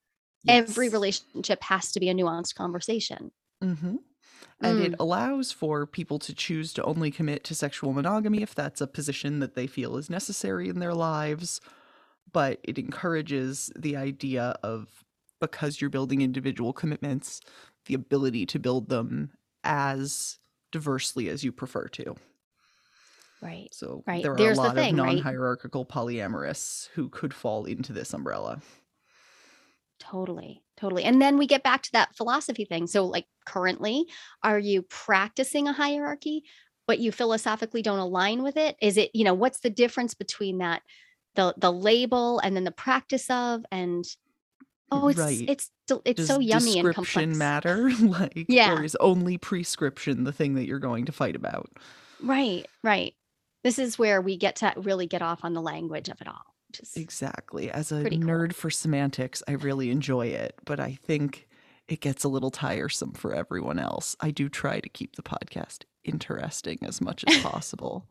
Every 0.48 0.90
relationship 0.90 1.64
has 1.64 1.92
to 1.94 2.00
be 2.00 2.10
a 2.10 2.14
nuanced 2.14 2.54
conversation. 2.54 3.32
Mhm. 3.64 3.98
And 4.64 4.80
it 4.80 4.94
Mm. 4.94 5.00
allows 5.00 5.52
for 5.52 5.86
people 5.86 6.20
to 6.20 6.34
choose 6.34 6.74
to 6.74 6.84
only 6.84 7.12
commit 7.12 7.44
to 7.46 7.56
sexual 7.56 7.94
monogamy 7.94 8.42
if 8.42 8.56
that's 8.56 8.82
a 8.82 8.88
position 8.88 9.40
that 9.40 9.56
they 9.56 9.68
feel 9.68 9.98
is 9.98 10.10
necessary 10.10 10.68
in 10.70 10.80
their 10.80 10.96
lives. 10.96 11.62
But 12.32 12.60
it 12.64 12.78
encourages 12.80 13.72
the 13.78 13.96
idea 13.98 14.56
of 14.64 15.06
because 15.42 15.82
you're 15.82 15.90
building 15.92 16.22
individual 16.22 16.74
commitments, 16.74 17.42
the 17.86 17.94
ability 17.96 18.46
to 18.48 18.60
build 18.60 18.90
them 18.90 19.32
as 19.64 20.40
diversely 20.72 21.30
as 21.30 21.44
you 21.44 21.52
prefer 21.52 21.88
to. 21.90 22.16
Right. 23.42 23.72
So 23.72 24.06
Right. 24.06 24.24
there 24.24 24.34
are 24.38 24.38
There's 24.38 24.64
a 24.64 24.70
lot 24.70 24.78
thing, 24.78 24.78
of 24.78 24.92
non-hierarchical 24.92 25.86
polyamorous 25.86 26.88
who 26.90 27.10
could 27.10 27.34
fall 27.34 27.66
into 27.66 27.94
this 27.94 28.14
umbrella. 28.14 28.62
Totally, 30.00 30.64
totally. 30.78 31.04
And 31.04 31.22
then 31.22 31.38
we 31.38 31.48
get 31.48 31.64
back 31.64 31.82
to 31.84 31.92
that 31.94 32.16
philosophy 32.16 32.66
thing. 32.66 32.88
So, 32.88 33.06
like, 33.06 33.26
currently, 33.46 34.06
are 34.44 34.60
you 34.60 34.84
practicing 34.84 35.68
a 35.68 35.74
hierarchy, 35.74 36.44
but 36.88 37.00
you 37.00 37.12
philosophically 37.12 37.82
don't 37.82 38.00
align 38.00 38.44
with 38.44 38.58
it? 38.58 38.76
Is 38.82 38.98
it, 38.98 39.12
you 39.14 39.24
know, 39.24 39.34
what's 39.34 39.60
the 39.60 39.70
difference 39.70 40.14
between 40.14 40.60
that, 40.60 40.82
the 41.36 41.54
the 41.58 41.72
label, 41.72 42.40
and 42.40 42.56
then 42.56 42.64
the 42.64 42.72
practice 42.72 43.30
of, 43.30 43.64
and 43.72 44.06
oh, 44.92 45.10
it's 45.10 45.20
Right. 45.20 45.46
it's 45.48 45.72
it's 46.06 46.18
Does 46.18 46.28
so 46.28 46.40
yummy 46.40 46.80
and 46.80 46.94
complex. 46.94 47.38
matter? 47.38 47.90
like, 48.02 48.46
Yeah. 48.50 48.74
or 48.76 48.84
is 48.84 48.96
only 49.00 49.38
prescription 49.38 50.24
the 50.24 50.32
thing 50.34 50.56
that 50.56 50.66
you're 50.66 50.80
going 50.80 51.06
to 51.06 51.12
fight 51.12 51.36
about? 51.36 51.70
Right, 52.22 52.66
right. 52.84 53.14
This 53.64 53.80
is 53.80 53.98
where 54.00 54.22
we 54.22 54.38
get 54.38 54.58
to 54.58 54.74
really 54.78 55.08
get 55.08 55.22
off 55.22 55.42
on 55.44 55.54
the 55.54 55.62
language 55.62 56.10
of 56.10 56.20
it 56.22 56.28
all. 56.28 56.44
Which 56.80 56.90
is 56.90 56.98
Exactly. 56.98 57.72
As 57.72 57.92
a 57.92 58.04
cool. 58.04 58.20
nerd 58.20 58.54
for 58.54 58.70
semantics, 58.70 59.44
I 59.48 59.54
really 59.54 59.90
enjoy 59.90 60.28
it, 60.28 60.56
but 60.66 60.80
I 60.80 60.98
think 61.04 61.48
it 61.88 62.02
gets 62.02 62.24
a 62.24 62.30
little 62.30 62.52
tiresome 62.52 63.14
for 63.14 63.34
everyone 63.34 63.80
else. 63.80 64.16
I 64.20 64.32
do 64.32 64.50
try 64.50 64.80
to 64.80 64.90
keep 64.90 65.16
the 65.16 65.24
podcast 65.24 65.84
interesting 66.04 66.80
as 66.82 67.02
much 67.02 67.24
as 67.28 67.38
possible. 67.42 68.06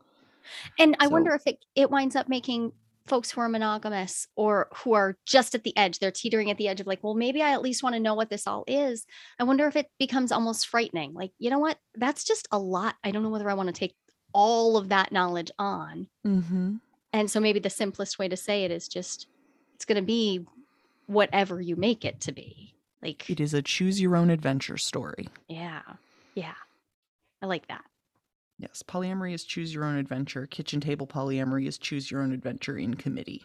And 0.79 0.97
I 1.01 1.09
wonder 1.09 1.35
if 1.35 1.47
it, 1.47 1.65
it 1.75 1.91
winds 1.91 2.17
up 2.17 2.29
making 2.29 2.73
folks 3.07 3.31
who 3.31 3.41
are 3.41 3.49
monogamous 3.49 4.27
or 4.37 4.69
who 4.75 4.93
are 4.95 5.17
just 5.27 5.55
at 5.55 5.63
the 5.63 5.77
edge 5.77 5.99
they're 5.99 6.11
teetering 6.11 6.51
at 6.51 6.57
the 6.57 6.67
edge 6.67 6.81
of 6.81 6.89
like 6.89 7.03
well 7.05 7.15
maybe 7.15 7.41
i 7.41 7.53
at 7.53 7.63
least 7.63 7.81
want 7.81 7.95
to 7.95 8.01
know 8.01 8.15
what 8.15 8.31
this 8.31 8.49
all 8.49 8.65
is 8.67 9.07
i 9.39 9.45
wonder 9.45 9.67
if 9.69 9.77
it 9.77 9.87
becomes 9.97 10.33
almost 10.33 10.67
frightening 10.67 11.15
like 11.15 11.31
you 11.39 11.49
know 11.49 11.61
what 11.61 11.79
that's 11.95 12.25
just 12.25 12.49
a 12.51 12.59
lot 12.59 12.97
i 13.05 13.13
don't 13.13 13.23
know 13.23 13.29
whether 13.29 13.49
i 13.49 13.55
want 13.55 13.69
to 13.69 13.73
take 13.73 13.95
all 14.35 14.77
of 14.77 14.89
that 14.89 15.13
knowledge 15.13 15.53
on 15.57 16.09
Mm-hmm. 16.27 16.75
And 17.17 17.31
so 17.31 17.41
maybe 17.41 17.59
the 17.59 17.71
simplest 17.71 18.19
way 18.19 18.29
to 18.29 18.37
say 18.37 18.65
it 18.65 18.71
is 18.71 18.89
just 18.89 19.27
it's 19.75 19.85
going 19.85 19.97
to 19.97 20.03
be 20.03 20.45
whatever 21.07 21.61
you 21.61 21.77
make 21.77 22.05
it 22.05 22.21
to 22.21 22.33
be. 22.33 22.75
Like 23.03 23.29
It 23.31 23.41
is 23.41 23.55
a 23.55 23.63
choose 23.63 24.01
your 24.01 24.17
own 24.17 24.31
adventure 24.31 24.77
story. 24.77 25.29
yeah. 25.49 25.81
Yeah. 26.35 26.55
I 27.43 27.47
like 27.47 27.69
that. 27.69 27.85
Yes, 28.59 28.83
polyamory 28.87 29.33
is 29.35 29.45
choose 29.45 29.73
your 29.73 29.85
own 29.85 29.97
adventure. 29.97 30.47
Kitchen 30.47 30.81
table 30.81 31.07
polyamory 31.07 31.67
is 31.67 31.79
choose 31.79 32.11
your 32.11 32.23
own 32.23 32.33
adventure 32.33 32.77
in 32.77 32.95
committee. 32.95 33.45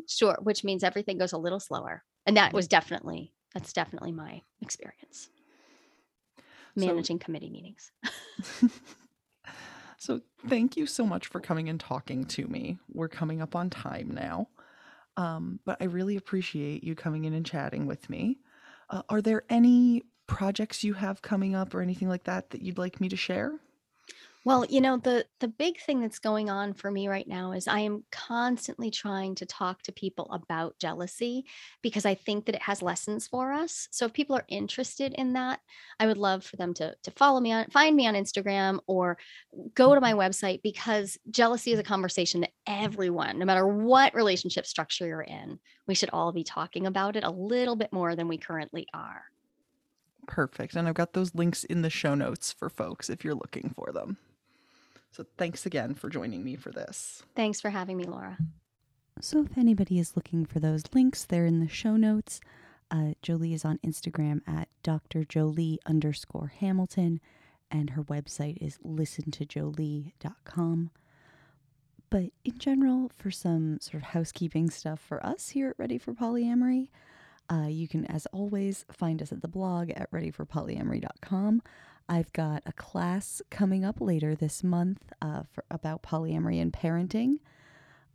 sure 0.08 0.38
which 0.42 0.64
means 0.64 0.84
everything 0.84 1.18
goes 1.18 1.32
a 1.34 1.38
little 1.38 1.60
slower. 1.60 2.04
And 2.26 2.36
that 2.38 2.52
was 2.54 2.68
definitely 2.68 3.32
that's 3.54 3.72
definitely 3.72 4.12
my 4.12 4.42
experience. 4.62 5.30
So- 6.78 6.86
managing 6.88 7.20
committee 7.20 7.50
meetings 7.52 7.92
So, 10.04 10.20
thank 10.50 10.76
you 10.76 10.86
so 10.86 11.06
much 11.06 11.28
for 11.28 11.40
coming 11.40 11.70
and 11.70 11.80
talking 11.80 12.26
to 12.26 12.46
me. 12.46 12.78
We're 12.92 13.08
coming 13.08 13.42
up 13.42 13.56
on 13.56 13.70
time 13.70 14.12
now. 14.12 14.50
Um, 15.16 15.62
but 15.64 15.78
I 15.80 15.86
really 15.86 16.18
appreciate 16.18 16.84
you 16.84 16.94
coming 16.94 17.24
in 17.24 17.34
and 17.34 17.46
chatting 17.46 17.86
with 17.86 18.10
me. 18.10 18.40
Uh, 18.90 19.04
are 19.08 19.22
there 19.22 19.44
any 19.50 20.04
projects 20.28 20.84
you 20.84 20.96
have 20.96 21.22
coming 21.22 21.56
up 21.56 21.74
or 21.74 21.80
anything 21.80 22.10
like 22.10 22.26
that 22.26 22.50
that 22.50 22.62
you'd 22.62 22.78
like 22.78 23.00
me 23.00 23.08
to 23.08 23.16
share? 23.16 23.54
Well, 24.46 24.66
you 24.66 24.82
know, 24.82 24.98
the 24.98 25.26
the 25.40 25.48
big 25.48 25.80
thing 25.80 26.02
that's 26.02 26.20
going 26.20 26.50
on 26.50 26.74
for 26.74 26.92
me 26.92 27.08
right 27.08 27.28
now 27.28 27.54
is 27.54 27.66
I 27.66 27.80
am 27.80 28.04
constantly 28.12 28.92
trying 28.92 29.36
to 29.36 29.46
talk 29.46 29.82
to 29.84 29.94
people 29.94 30.30
about 30.32 30.78
jealousy 30.80 31.46
because 31.82 32.06
I 32.06 32.16
think 32.16 32.46
that 32.46 32.56
it 32.56 32.62
has 32.62 32.82
lessons 32.82 33.26
for 33.26 33.54
us. 33.54 33.88
So 33.92 34.06
if 34.06 34.12
people 34.12 34.36
are 34.36 34.44
interested 34.50 35.14
in 35.14 35.34
that, 35.34 35.62
I 35.98 36.08
would 36.08 36.18
love 36.18 36.44
for 36.44 36.58
them 36.58 36.74
to 36.76 36.94
to 37.04 37.12
follow 37.12 37.40
me 37.40 37.54
on 37.54 37.68
find 37.68 37.96
me 37.96 38.06
on 38.06 38.16
Instagram 38.16 38.80
or 38.86 39.18
go 39.76 39.96
to 39.96 40.02
my 40.02 40.12
mm-hmm. 40.12 40.20
website 40.20 40.62
because 40.62 41.18
jealousy 41.30 41.72
is 41.72 41.80
a 41.80 41.84
conversation 41.84 42.42
that 42.42 42.52
everyone, 42.68 43.40
no 43.40 43.46
matter 43.46 43.66
what 43.66 44.14
relationship 44.14 44.66
structure 44.66 45.08
you're 45.08 45.22
in, 45.22 45.58
we 45.88 45.96
should 45.96 46.10
all 46.12 46.34
be 46.34 46.44
talking 46.44 46.86
about 46.86 47.16
it 47.16 47.24
a 47.24 47.32
little 47.32 47.78
bit 47.78 47.94
more 47.94 48.14
than 48.14 48.28
we 48.28 48.38
currently 48.38 48.88
are. 48.94 49.24
Perfect. 50.28 50.76
And 50.76 50.88
I've 50.88 50.94
got 50.96 51.14
those 51.14 51.34
links 51.34 51.64
in 51.64 51.82
the 51.82 51.90
show 51.90 52.14
notes 52.14 52.52
for 52.52 52.70
folks 52.70 53.10
if 53.10 53.24
you're 53.24 53.36
looking 53.36 53.74
for 53.76 53.94
them. 53.94 54.18
So, 55.14 55.26
thanks 55.38 55.66
again 55.66 55.96
for 55.96 56.10
joining 56.10 56.44
me 56.44 56.58
for 56.58 56.72
this. 56.72 57.24
Thanks 57.36 57.62
for 57.62 57.70
having 57.70 57.96
me, 57.96 58.04
Laura. 58.04 58.38
So 59.22 59.42
if 59.44 59.58
anybody 59.58 60.00
is 60.00 60.18
looking 60.18 60.46
for 60.46 60.60
those 60.60 60.84
links, 60.94 61.24
they're 61.24 61.46
in 61.46 61.62
the 61.62 61.70
show 61.70 61.96
notes. 61.96 62.42
Uh, 62.92 63.14
Joli 63.22 63.54
is 63.54 63.64
on 63.64 63.78
Instagram 63.86 64.42
at 64.48 64.68
Dr. 64.84 65.24
Joli 65.24 65.80
underscore 65.86 66.52
Hamilton, 66.60 67.22
and 67.72 67.92
her 67.92 68.04
website 68.04 68.58
is 68.60 68.78
listentojoli.com. 68.86 70.92
But 72.10 72.32
in 72.44 72.58
general, 72.60 73.10
for 73.16 73.32
some 73.32 73.80
sort 73.80 74.04
of 74.04 74.10
housekeeping 74.10 74.70
stuff 74.70 75.00
for 75.00 75.26
us 75.26 75.48
here 75.50 75.70
at 75.70 75.80
Ready 75.80 75.98
for 75.98 76.14
Polyamory, 76.14 76.90
uh, 77.50 77.68
you 77.68 77.88
can, 77.88 78.06
as 78.06 78.26
always, 78.28 78.86
find 78.92 79.22
us 79.22 79.32
at 79.32 79.42
the 79.42 79.48
blog 79.48 79.90
at 79.92 80.12
readyforpolyamory.com. 80.12 81.62
I've 82.10 82.32
got 82.34 82.64
a 82.66 82.74
class 82.74 83.42
coming 83.50 83.86
up 83.86 84.02
later 84.02 84.36
this 84.36 84.64
month 84.64 85.14
uh, 85.22 85.44
for 85.52 85.64
about 85.72 86.04
polyamory 86.04 86.62
and 86.62 86.72
parenting 86.72 87.38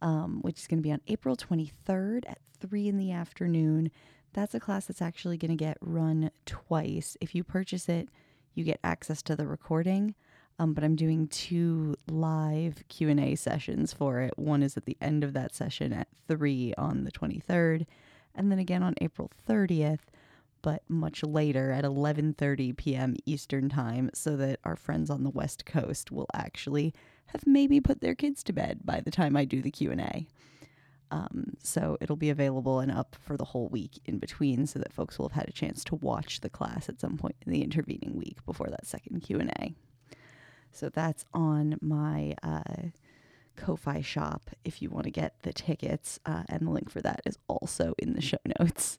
um, 0.03 0.41
which 0.43 0.61
is 0.61 0.66
going 0.66 0.78
to 0.78 0.82
be 0.82 0.93
on 0.93 1.01
April 1.09 1.36
23rd 1.36 2.28
at 2.28 2.39
3 2.61 2.89
in 2.89 2.99
the 2.99 3.12
afternoon. 3.12 3.91
That's 4.32 4.55
a 4.55 4.61
class 4.61 4.86
that's 4.86 5.03
actually 5.03 5.36
going 5.36 5.51
to 5.51 5.57
get 5.57 5.78
run 5.80 6.30
twice. 6.47 7.16
If 7.20 7.34
you 7.34 7.43
purchase 7.45 7.89
it, 7.89 8.09
you 8.55 8.64
get 8.64 8.80
access 8.84 9.22
to 9.22 9.36
the 9.36 9.47
recording. 9.47 10.14
Um, 10.61 10.74
but 10.74 10.82
I'm 10.82 10.97
doing 10.97 11.28
two 11.28 11.97
live 12.09 12.82
Q&A 12.89 13.36
sessions 13.36 13.93
for 13.93 14.20
it. 14.20 14.36
One 14.36 14.62
is 14.62 14.76
at 14.76 14.86
the 14.86 14.97
end 15.01 15.22
of 15.22 15.32
that 15.34 15.55
session 15.55 15.93
at 15.93 16.09
3 16.26 16.74
on 16.76 17.05
the 17.05 17.12
23rd, 17.12 17.86
and 18.34 18.51
then 18.51 18.59
again 18.59 18.82
on 18.82 18.95
April 19.01 19.30
30th, 19.49 20.01
but 20.62 20.82
much 20.88 21.22
later 21.22 21.70
at 21.72 21.84
11:30 21.84 22.76
p.m. 22.76 23.14
Eastern 23.26 23.68
Time 23.68 24.11
so 24.14 24.36
that 24.36 24.61
our 24.64 24.76
friends 24.76 25.11
on 25.11 25.24
the 25.24 25.30
West 25.30 25.64
Coast 25.64 26.11
will 26.11 26.28
actually 26.34 26.94
have 27.26 27.46
maybe 27.46 27.80
put 27.80 28.00
their 28.00 28.14
kids 28.14 28.42
to 28.44 28.52
bed 28.52 28.80
by 28.84 29.00
the 29.00 29.11
time 29.11 29.36
I 29.36 29.44
do 29.44 29.61
the 29.62 29.70
Q&A. 29.70 30.26
Um, 31.11 31.54
so 31.62 31.96
it'll 32.00 32.16
be 32.16 32.30
available 32.30 32.80
and 32.80 32.90
up 32.92 33.16
for 33.18 33.36
the 33.36 33.44
whole 33.44 33.68
week 33.68 34.00
in 34.04 34.18
between 34.18 34.66
so 34.66 34.78
that 34.78 34.92
folks 34.92 35.18
will 35.18 35.28
have 35.28 35.40
had 35.40 35.48
a 35.48 35.52
chance 35.52 35.82
to 35.84 35.94
watch 35.94 36.40
the 36.40 36.50
class 36.50 36.88
at 36.88 37.00
some 37.00 37.16
point 37.16 37.36
in 37.46 37.52
the 37.52 37.62
intervening 37.62 38.14
week 38.14 38.44
before 38.44 38.68
that 38.68 38.86
second 38.86 39.20
Q&A. 39.20 39.74
So 40.72 40.90
that's 40.90 41.24
on 41.32 41.78
my 41.80 42.34
uh, 42.42 42.90
Ko-Fi 43.56 44.02
shop 44.02 44.50
if 44.64 44.82
you 44.82 44.90
want 44.90 45.04
to 45.04 45.11
get 45.11 45.42
the 45.42 45.52
tickets, 45.52 46.20
uh, 46.26 46.44
and 46.48 46.66
the 46.66 46.70
link 46.70 46.90
for 46.90 47.00
that 47.00 47.20
is 47.24 47.38
also 47.48 47.94
in 47.98 48.12
the 48.12 48.20
show 48.20 48.38
notes. 48.61 48.98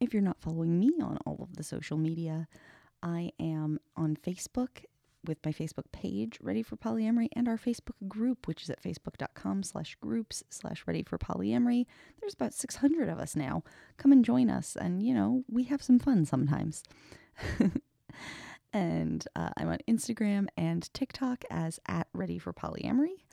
If 0.00 0.14
you're 0.14 0.22
not 0.22 0.40
following 0.40 0.78
me 0.78 0.92
on 1.02 1.18
all 1.26 1.38
of 1.42 1.56
the 1.56 1.62
social 1.62 1.98
media, 1.98 2.48
I 3.02 3.32
am 3.38 3.78
on 3.98 4.16
Facebook 4.16 4.84
with 5.26 5.36
my 5.44 5.52
Facebook 5.52 5.92
page, 5.92 6.38
Ready 6.40 6.62
for 6.62 6.76
Polyamory, 6.76 7.28
and 7.34 7.46
our 7.46 7.58
Facebook 7.58 8.08
group, 8.08 8.48
which 8.48 8.62
is 8.62 8.70
at 8.70 8.82
facebook.com 8.82 9.62
slash 9.62 9.96
groups 10.00 10.42
slash 10.48 10.84
Ready 10.86 11.02
for 11.02 11.18
Polyamory. 11.18 11.84
There's 12.18 12.32
about 12.32 12.54
600 12.54 13.10
of 13.10 13.18
us 13.18 13.36
now. 13.36 13.62
Come 13.98 14.12
and 14.12 14.24
join 14.24 14.48
us, 14.48 14.74
and, 14.74 15.02
you 15.02 15.12
know, 15.12 15.44
we 15.50 15.64
have 15.64 15.82
some 15.82 15.98
fun 15.98 16.24
sometimes. 16.24 16.82
and 18.72 19.26
uh, 19.36 19.50
I'm 19.58 19.68
on 19.68 19.80
Instagram 19.86 20.46
and 20.56 20.88
TikTok 20.94 21.44
as 21.50 21.78
at 21.86 22.08
Ready 22.14 22.38
for 22.38 22.54
Polyamory. 22.54 23.24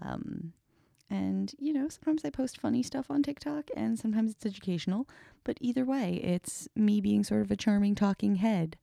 Um, 0.00 0.52
and, 1.08 1.54
you 1.58 1.72
know, 1.72 1.88
sometimes 1.88 2.24
I 2.24 2.30
post 2.30 2.60
funny 2.60 2.82
stuff 2.82 3.06
on 3.10 3.22
TikTok 3.22 3.70
and 3.76 3.98
sometimes 3.98 4.32
it's 4.32 4.46
educational. 4.46 5.08
But 5.44 5.58
either 5.60 5.84
way, 5.84 6.20
it's 6.22 6.68
me 6.74 7.00
being 7.00 7.22
sort 7.22 7.42
of 7.42 7.50
a 7.50 7.56
charming 7.56 7.94
talking 7.94 8.36
head. 8.36 8.76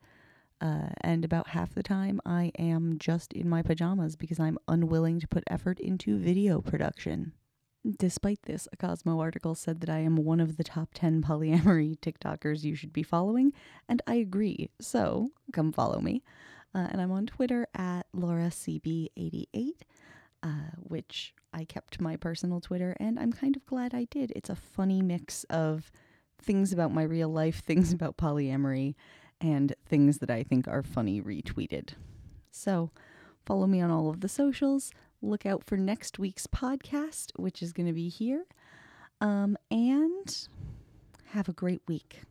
Uh, 0.62 0.90
and 1.02 1.26
about 1.26 1.50
half 1.50 1.76
the 1.76 1.84
time, 1.84 2.22
I 2.26 2.54
am 2.58 2.98
just 2.98 3.34
in 3.34 3.50
my 3.50 3.62
pajamas 3.62 4.16
because 4.16 4.40
I'm 4.40 4.58
unwilling 4.70 5.20
to 5.20 5.28
put 5.28 5.44
effort 5.48 5.80
into 5.80 6.18
video 6.18 6.62
production. 6.62 7.34
Despite 8.00 8.44
this, 8.44 8.70
a 8.72 8.78
Cosmo 8.78 9.20
article 9.20 9.56
said 9.56 9.82
that 9.82 9.90
I 9.90 10.00
am 10.00 10.16
one 10.16 10.40
of 10.40 10.56
the 10.56 10.64
top 10.64 10.92
10 10.94 11.22
polyamory 11.22 12.00
TikTokers 12.02 12.64
you 12.64 12.76
should 12.76 12.94
be 12.94 13.04
following, 13.04 13.52
and 13.90 14.02
I 14.08 14.16
agree. 14.16 14.70
So 14.80 15.32
come 15.52 15.74
follow 15.74 16.00
me. 16.00 16.24
Uh, 16.74 16.88
and 16.92 17.02
I'm 17.02 17.12
on 17.12 17.26
Twitter 17.26 17.68
at 17.76 18.04
LauraCB88, 18.16 19.74
uh, 20.42 20.48
which 20.78 21.34
I 21.54 21.66
kept 21.66 22.02
my 22.02 22.16
personal 22.16 22.60
Twitter, 22.60 22.96
and 23.00 23.20
I'm 23.20 23.32
kind 23.32 23.56
of 23.56 23.66
glad 23.66 23.94
I 23.94 24.06
did. 24.06 24.32
It's 24.36 24.50
a 24.50 24.56
funny 24.56 25.02
mix 25.02 25.44
of 25.46 25.92
things 26.42 26.74
about 26.74 26.94
my 26.94 27.04
real 27.04 27.30
life, 27.30 27.60
things 27.66 27.94
about 27.94 28.18
polyamory, 28.18 28.96
and 29.40 29.74
things 29.86 30.20
that 30.20 30.32
I 30.32 30.44
think 30.44 30.68
are 30.68 30.84
funny 30.84 31.22
retweeted. 31.22 31.92
So 32.52 32.92
follow 33.46 33.68
me 33.68 33.82
on 33.82 33.92
all 33.92 34.10
of 34.10 34.22
the 34.22 34.30
socials. 34.30 34.92
Look 35.22 35.46
out 35.46 35.64
for 35.64 35.78
next 35.78 36.20
week's 36.20 36.48
podcast, 36.48 37.32
which 37.38 37.62
is 37.62 37.74
going 37.74 37.88
to 37.88 37.94
be 37.94 38.10
here. 38.10 38.46
Um, 39.22 39.58
and 39.72 40.48
have 41.32 41.48
a 41.48 41.54
great 41.54 41.82
week. 41.88 42.22